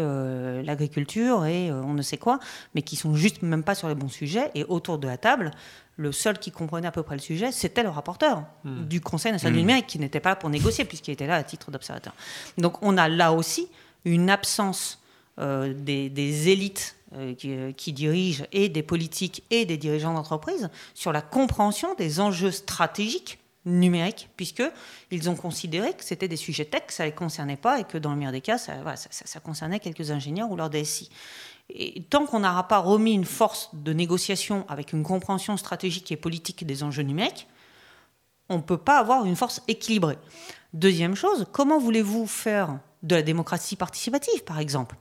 euh, 0.54 0.54
l'agriculture 0.63 1.45
et 1.45 1.69
euh, 1.69 1.81
on 1.81 1.93
ne 1.93 2.01
sait 2.01 2.17
quoi, 2.17 2.39
mais 2.73 2.81
qui 2.81 2.95
sont 2.95 3.15
juste 3.15 3.41
même 3.41 3.63
pas 3.63 3.75
sur 3.75 3.87
les 3.87 3.95
bons 3.95 4.09
sujets. 4.09 4.51
Et 4.55 4.63
autour 4.65 4.97
de 4.97 5.07
la 5.07 5.17
table, 5.17 5.51
le 5.97 6.11
seul 6.11 6.39
qui 6.39 6.51
comprenait 6.51 6.87
à 6.87 6.91
peu 6.91 7.03
près 7.03 7.15
le 7.15 7.21
sujet, 7.21 7.51
c'était 7.51 7.83
le 7.83 7.89
rapporteur 7.89 8.43
hmm. 8.63 8.85
du 8.85 9.01
Conseil 9.01 9.31
national 9.31 9.53
du 9.53 9.59
hmm. 9.59 9.61
numérique, 9.61 9.87
qui 9.87 9.99
n'était 9.99 10.19
pas 10.19 10.29
là 10.29 10.35
pour 10.35 10.49
négocier, 10.49 10.85
puisqu'il 10.85 11.11
était 11.11 11.27
là 11.27 11.35
à 11.35 11.43
titre 11.43 11.71
d'observateur. 11.71 12.13
Donc 12.57 12.81
on 12.81 12.97
a 12.97 13.07
là 13.07 13.33
aussi 13.33 13.67
une 14.03 14.29
absence 14.29 15.01
euh, 15.39 15.73
des, 15.73 16.49
élites 16.49 16.95
qui, 17.37 17.93
dirigent 17.93 18.45
et 18.51 18.67
des 18.67 18.83
politiques 18.83 19.43
et 19.49 19.65
des 19.65 19.77
dirigeants 19.77 20.13
d'entreprise 20.13 20.69
sur 20.93 21.13
la 21.13 21.21
compréhension 21.21 21.93
des 21.95 22.19
enjeux 22.19 22.51
stratégiques 22.51 23.39
numérique, 23.65 24.29
puisqu'ils 24.37 25.29
ont 25.29 25.35
considéré 25.35 25.93
que 25.93 26.03
c'était 26.03 26.27
des 26.27 26.35
sujets 26.35 26.65
tech, 26.65 26.83
que 26.87 26.93
ça 26.93 27.03
ne 27.03 27.09
les 27.09 27.15
concernait 27.15 27.57
pas, 27.57 27.79
et 27.79 27.83
que 27.83 27.97
dans 27.97 28.11
le 28.11 28.17
meilleur 28.17 28.31
des 28.31 28.41
cas, 28.41 28.57
ça, 28.57 29.39
concernait 29.43 29.79
quelques 29.79 30.11
ingénieurs 30.11 30.51
ou 30.51 30.55
leur 30.55 30.69
DSI. 30.69 31.09
Et 31.69 32.03
tant 32.03 32.25
qu'on 32.25 32.41
n'aura 32.41 32.67
pas 32.67 32.77
remis 32.77 33.13
une 33.13 33.25
force 33.25 33.69
de 33.73 33.91
négociation 33.91 34.65
avec 34.69 34.93
une 34.93 35.03
compréhension 35.03 35.57
stratégique 35.57 36.11
et 36.11 36.15
politique 36.15 36.65
des 36.65 36.83
enjeux 36.83 37.01
numériques, 37.01 37.47
on 38.49 38.57
ne 38.57 38.61
peut 38.61 38.77
pas 38.77 38.99
avoir 38.99 39.25
une 39.25 39.35
force 39.35 39.63
équilibrée. 39.67 40.19
Deuxième 40.73 41.15
chose, 41.15 41.47
comment 41.51 41.79
voulez-vous 41.79 42.27
faire 42.27 42.79
de 43.01 43.15
la 43.15 43.23
démocratie 43.23 43.75
participative, 43.75 44.43
par 44.43 44.59
exemple? 44.59 44.95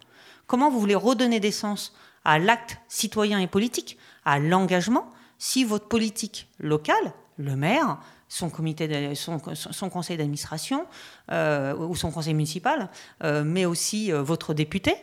Comment 0.46 0.70
vous 0.70 0.80
voulez 0.80 0.94
redonner 0.94 1.40
des 1.40 1.50
sens 1.50 1.94
à 2.24 2.38
l'acte 2.38 2.78
citoyen 2.88 3.38
et 3.38 3.46
politique, 3.46 3.98
à 4.24 4.38
l'engagement, 4.38 5.10
si 5.38 5.64
votre 5.64 5.88
politique 5.88 6.48
locale, 6.58 7.12
le 7.36 7.56
maire, 7.56 7.98
son, 8.28 8.50
comité 8.50 9.14
son, 9.14 9.90
conseil 9.90 10.16
d'administration 10.16 10.86
euh, 11.30 11.74
ou 11.76 11.94
son 11.94 12.10
conseil 12.10 12.34
municipal, 12.34 12.90
euh, 13.22 13.44
mais 13.44 13.64
aussi 13.64 14.12
euh, 14.12 14.22
votre 14.22 14.54
député, 14.54 14.94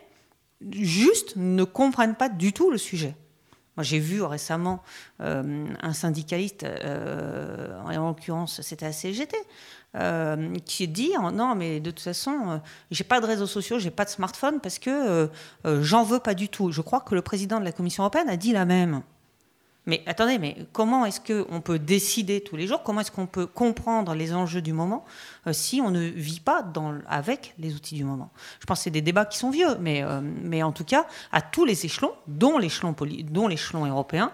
juste 0.71 1.35
ne 1.35 1.63
comprennent 1.63 2.15
pas 2.15 2.29
du 2.29 2.53
tout 2.53 2.71
le 2.71 2.77
sujet. 2.77 3.15
Moi, 3.77 3.83
j'ai 3.83 3.99
vu 3.99 4.21
récemment 4.21 4.83
un 5.19 5.93
syndicaliste, 5.93 6.65
en 6.65 8.07
l'occurrence, 8.07 8.61
c'était 8.61 8.85
la 8.85 8.91
CGT, 8.91 9.37
qui 10.65 10.89
dit 10.89 11.13
non, 11.33 11.55
mais 11.55 11.79
de 11.79 11.89
toute 11.89 12.01
façon, 12.01 12.61
j'ai 12.91 13.05
pas 13.05 13.21
de 13.21 13.25
réseaux 13.25 13.47
sociaux, 13.47 13.79
j'ai 13.79 13.89
pas 13.89 14.03
de 14.03 14.09
smartphone 14.09 14.59
parce 14.59 14.77
que 14.77 15.29
j'en 15.63 16.03
veux 16.03 16.19
pas 16.19 16.33
du 16.33 16.49
tout. 16.49 16.73
Je 16.73 16.81
crois 16.81 16.99
que 16.99 17.15
le 17.15 17.21
président 17.21 17.61
de 17.61 17.65
la 17.65 17.71
Commission 17.71 18.03
européenne 18.03 18.29
a 18.29 18.35
dit 18.35 18.51
la 18.51 18.65
même. 18.65 19.03
Mais 19.87 20.03
attendez, 20.05 20.37
mais 20.37 20.57
comment 20.73 21.05
est-ce 21.05 21.19
qu'on 21.19 21.59
peut 21.59 21.79
décider 21.79 22.41
tous 22.41 22.55
les 22.55 22.67
jours? 22.67 22.83
Comment 22.83 23.01
est-ce 23.01 23.11
qu'on 23.11 23.25
peut 23.25 23.47
comprendre 23.47 24.13
les 24.13 24.33
enjeux 24.33 24.61
du 24.61 24.73
moment 24.73 25.05
euh, 25.47 25.53
si 25.53 25.81
on 25.81 25.89
ne 25.89 26.01
vit 26.01 26.39
pas 26.39 26.63
avec 27.07 27.55
les 27.57 27.73
outils 27.73 27.95
du 27.95 28.03
moment? 28.03 28.29
Je 28.59 28.65
pense 28.67 28.79
que 28.79 28.83
c'est 28.83 28.91
des 28.91 29.01
débats 29.01 29.25
qui 29.25 29.39
sont 29.39 29.49
vieux, 29.49 29.75
mais, 29.79 30.03
euh, 30.03 30.61
en 30.61 30.71
tout 30.71 30.85
cas, 30.85 31.07
à 31.31 31.41
tous 31.41 31.65
les 31.65 31.85
échelons, 31.85 32.13
dont 32.27 32.59
l'échelon, 32.59 32.95
dont 33.31 33.47
l'échelon 33.47 33.85
européen, 33.85 34.31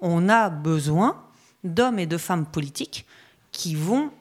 on 0.00 0.28
a 0.28 0.48
besoin 0.48 1.24
d'hommes 1.64 1.98
et 1.98 2.06
de 2.06 2.16
femmes 2.16 2.46
politiques 2.46 3.04
qui 3.50 3.74
vont 3.74 4.12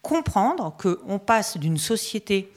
comprendre 0.00 0.74
qu'on 0.78 1.18
passe 1.18 1.58
d'une 1.58 1.76
société 1.76 2.50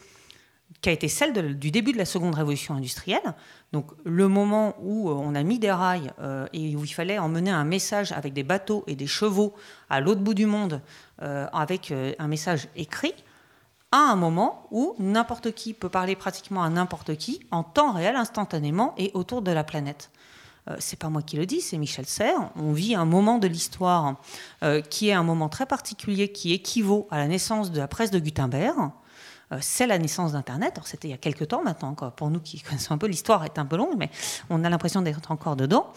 qui 0.85 0.89
a 0.89 0.91
été 0.91 1.07
celle 1.07 1.57
du 1.57 1.71
début 1.71 1.93
de 1.93 1.97
la 1.97 2.05
seconde 2.05 2.35
révolution 2.35 2.75
industrielle, 2.75 3.33
donc 3.71 3.87
le 4.03 4.27
moment 4.27 4.75
où 4.83 5.09
euh, 5.09 5.13
on 5.13 5.33
a 5.33 5.41
mis 5.41 5.57
des 5.57 5.71
rails 5.71 6.11
euh, 6.19 6.45
et 6.53 6.75
où 6.75 6.83
il 6.83 6.93
fallait 6.93 7.17
emmener 7.17 7.49
un 7.49 7.63
message 7.63 8.11
avec 8.11 8.33
des 8.33 8.43
bateaux 8.43 8.83
et 8.85 8.95
des 8.95 9.07
chevaux 9.07 9.55
à 9.89 9.99
l'autre 9.99 10.21
bout 10.21 10.35
du 10.35 10.45
monde 10.45 10.81
euh, 11.23 11.47
avec 11.53 11.91
un 11.91 12.27
message 12.27 12.67
écrit, 12.75 13.15
à 13.91 13.97
un 13.97 14.15
moment 14.15 14.67
où 14.69 14.93
n'importe 14.99 15.53
qui 15.53 15.73
peut 15.73 15.89
parler 15.89 16.15
pratiquement 16.15 16.61
à 16.61 16.69
n'importe 16.69 17.15
qui 17.15 17.39
en 17.49 17.63
temps 17.63 17.91
réel, 17.91 18.15
instantanément 18.15 18.93
et 18.99 19.09
autour 19.15 19.41
de 19.41 19.49
la 19.49 19.63
planète. 19.63 20.11
c'est 20.77 20.99
pas 20.99 21.09
moi 21.09 21.23
qui 21.23 21.35
le 21.35 21.47
dis, 21.47 21.61
c'est 21.61 21.79
Michel 21.79 22.05
Serres. 22.05 22.51
On 22.57 22.73
vit 22.73 22.93
un 22.93 23.05
moment 23.05 23.39
de 23.39 23.47
l'histoire 23.47 24.17
qui 24.91 25.09
est 25.09 25.13
un 25.13 25.23
moment 25.23 25.49
très 25.49 25.65
particulier 25.65 26.31
qui 26.31 26.53
équivaut 26.53 27.07
à 27.09 27.17
la 27.17 27.27
naissance 27.27 27.71
de 27.71 27.79
la 27.79 27.87
presse 27.87 28.11
de 28.11 28.19
Gutenberg. 28.19 28.91
Euh, 29.51 29.57
c'est 29.61 29.87
la 29.87 29.97
naissance 29.97 30.31
d'Internet. 30.33 30.73
Alors 30.75 30.87
c'était 30.87 31.07
il 31.07 31.11
y 31.11 31.15
a 31.15 31.17
quelques 31.17 31.49
temps 31.49 31.63
maintenant, 31.63 31.93
pour 31.93 32.29
nous 32.29 32.39
qui 32.39 32.61
connaissons 32.61 32.93
un 32.93 32.97
peu 32.97 33.07
l'histoire 33.07 33.43
est 33.45 33.59
un 33.59 33.65
peu 33.65 33.77
longue, 33.77 33.95
mais 33.97 34.09
on 34.49 34.63
a 34.63 34.69
l'impression 34.69 35.01
d'être 35.01 35.31
encore 35.31 35.55
dedans. 35.55 35.91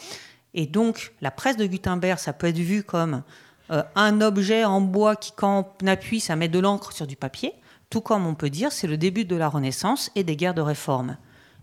Et 0.54 0.66
donc 0.66 1.12
la 1.20 1.30
presse 1.30 1.56
de 1.56 1.66
Gutenberg, 1.66 2.18
ça 2.18 2.32
peut 2.32 2.48
être 2.48 2.58
vu 2.58 2.82
comme 2.82 3.22
euh, 3.70 3.82
un 3.94 4.20
objet 4.20 4.64
en 4.64 4.80
bois 4.80 5.16
qui, 5.16 5.32
quand 5.32 5.76
on 5.82 5.86
appuie, 5.86 6.20
ça 6.20 6.36
met 6.36 6.48
de 6.48 6.58
l'encre 6.58 6.92
sur 6.92 7.06
du 7.06 7.16
papier, 7.16 7.54
tout 7.90 8.00
comme 8.00 8.26
on 8.26 8.34
peut 8.34 8.50
dire 8.50 8.72
c'est 8.72 8.86
le 8.86 8.96
début 8.96 9.24
de 9.24 9.36
la 9.36 9.48
Renaissance 9.48 10.10
et 10.14 10.24
des 10.24 10.36
guerres 10.36 10.54
de 10.54 10.62
réforme. 10.62 11.16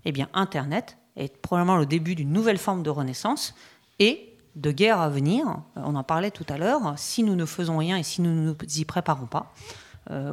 Eh 0.05 0.11
bien, 0.11 0.29
Internet 0.33 0.97
est 1.15 1.36
probablement 1.38 1.77
le 1.77 1.86
début 1.86 2.15
d'une 2.15 2.31
nouvelle 2.31 2.57
forme 2.57 2.83
de 2.83 2.89
Renaissance 2.89 3.55
et 3.99 4.31
de 4.55 4.71
guerre 4.71 4.99
à 4.99 5.09
venir. 5.09 5.47
Euh, 5.77 5.81
on 5.83 5.95
en 5.95 6.03
parlait 6.03 6.31
tout 6.31 6.45
à 6.49 6.57
l'heure. 6.57 6.93
Si 6.97 7.23
nous 7.23 7.36
ne 7.36 7.45
faisons 7.45 7.77
rien 7.77 7.97
et 7.97 8.03
si 8.03 8.21
nous 8.21 8.31
ne 8.31 8.51
nous 8.51 8.55
y 8.77 8.86
préparons 8.86 9.25
pas, 9.25 9.53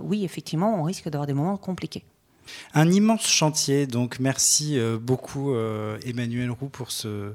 oui, 0.02 0.24
effectivement, 0.24 0.78
on 0.78 0.82
risque 0.82 1.08
d'avoir 1.08 1.26
des 1.26 1.34
moments 1.34 1.56
compliqués. 1.56 2.04
Un 2.74 2.90
immense 2.90 3.26
chantier, 3.26 3.86
donc 3.86 4.18
merci 4.18 4.78
euh, 4.78 4.98
beaucoup 4.98 5.54
euh, 5.54 5.98
Emmanuel 6.06 6.50
Roux 6.50 6.68
pour 6.68 6.90
ce, 6.90 7.32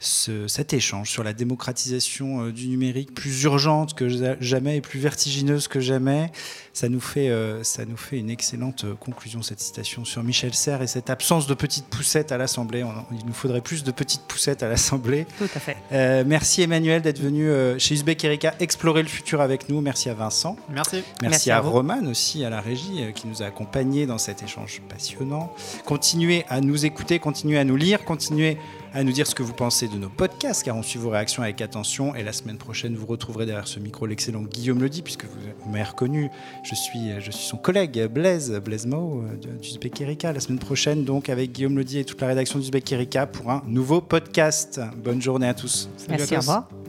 cet 0.00 0.72
échange 0.72 1.10
sur 1.10 1.24
la 1.24 1.32
démocratisation 1.32 2.48
du 2.50 2.68
numérique 2.68 3.14
plus 3.14 3.44
urgente 3.44 3.94
que 3.94 4.08
jamais 4.40 4.76
et 4.76 4.80
plus 4.80 5.00
vertigineuse 5.00 5.68
que 5.68 5.80
jamais. 5.80 6.30
Ça 6.74 6.88
nous 6.88 7.00
fait, 7.00 7.32
ça 7.62 7.84
nous 7.84 7.96
fait 7.96 8.18
une 8.18 8.28
excellente 8.28 8.84
conclusion, 8.98 9.42
cette 9.42 9.60
citation 9.60 10.04
sur 10.04 10.22
Michel 10.22 10.52
Serres 10.52 10.82
et 10.82 10.88
cette 10.88 11.08
absence 11.08 11.46
de 11.46 11.54
petites 11.54 11.86
poussettes 11.86 12.32
à 12.32 12.36
l'Assemblée. 12.36 12.84
Il 13.12 13.24
nous 13.24 13.32
faudrait 13.32 13.60
plus 13.60 13.84
de 13.84 13.92
petites 13.92 14.22
poussettes 14.22 14.62
à 14.62 14.68
l'Assemblée. 14.68 15.26
Tout 15.38 15.48
à 15.54 15.60
fait. 15.60 16.24
merci 16.24 16.62
Emmanuel 16.62 17.00
d'être 17.00 17.20
venu 17.20 17.48
chez 17.78 17.94
Uzbek 17.94 18.24
Erika 18.24 18.54
explorer 18.60 19.02
le 19.02 19.08
futur 19.08 19.40
avec 19.40 19.68
nous. 19.68 19.80
Merci 19.80 20.10
à 20.10 20.14
Vincent. 20.14 20.56
Merci. 20.68 21.02
Merci, 21.22 21.50
à, 21.50 21.58
à 21.58 21.60
Roman 21.60 22.04
aussi 22.06 22.44
à 22.44 22.50
la 22.50 22.60
régie 22.60 23.12
qui 23.14 23.26
nous 23.26 23.42
a 23.42 23.46
accompagnés 23.46 24.04
dans 24.04 24.18
cette 24.18 24.42
échange 24.44 24.82
passionnant. 24.88 25.52
Continuez 25.84 26.44
à 26.48 26.60
nous 26.60 26.86
écouter, 26.86 27.18
continuez 27.18 27.58
à 27.58 27.64
nous 27.64 27.76
lire, 27.76 28.04
continuez 28.04 28.58
à 28.92 29.02
nous 29.02 29.10
dire 29.10 29.26
ce 29.26 29.34
que 29.34 29.42
vous 29.42 29.52
pensez 29.52 29.88
de 29.88 29.96
nos 29.96 30.08
podcasts, 30.08 30.62
car 30.62 30.76
on 30.76 30.82
suit 30.82 31.00
vos 31.00 31.10
réactions 31.10 31.42
avec 31.42 31.60
attention. 31.60 32.14
Et 32.14 32.22
la 32.22 32.32
semaine 32.32 32.58
prochaine, 32.58 32.94
vous 32.94 33.06
retrouverez 33.06 33.44
derrière 33.44 33.66
ce 33.66 33.80
micro 33.80 34.06
l'excellent 34.06 34.42
Guillaume 34.42 34.82
Ledy, 34.82 35.02
puisque 35.02 35.24
vous 35.24 35.70
m'avez 35.70 35.82
reconnu. 35.82 36.30
Je 36.62 36.76
suis, 36.76 37.10
je 37.18 37.30
suis 37.32 37.46
son 37.46 37.56
collègue 37.56 38.06
Blaise, 38.06 38.52
Blaise 38.64 38.86
Mao 38.86 39.22
euh, 39.22 39.56
d'Uzbek 39.60 40.00
Erika. 40.00 40.32
La 40.32 40.40
semaine 40.40 40.60
prochaine, 40.60 41.04
donc, 41.04 41.28
avec 41.28 41.52
Guillaume 41.52 41.76
Ledy 41.76 41.98
et 41.98 42.04
toute 42.04 42.20
la 42.20 42.28
rédaction 42.28 42.58
d'Uzbek 42.60 42.92
Erika 42.92 43.26
pour 43.26 43.50
un 43.50 43.62
nouveau 43.66 44.00
podcast. 44.00 44.80
Bonne 44.96 45.20
journée 45.20 45.48
à 45.48 45.54
tous. 45.54 45.88
Merci, 46.08 46.34
à 46.34 46.38
au 46.38 46.40
revoir. 46.40 46.83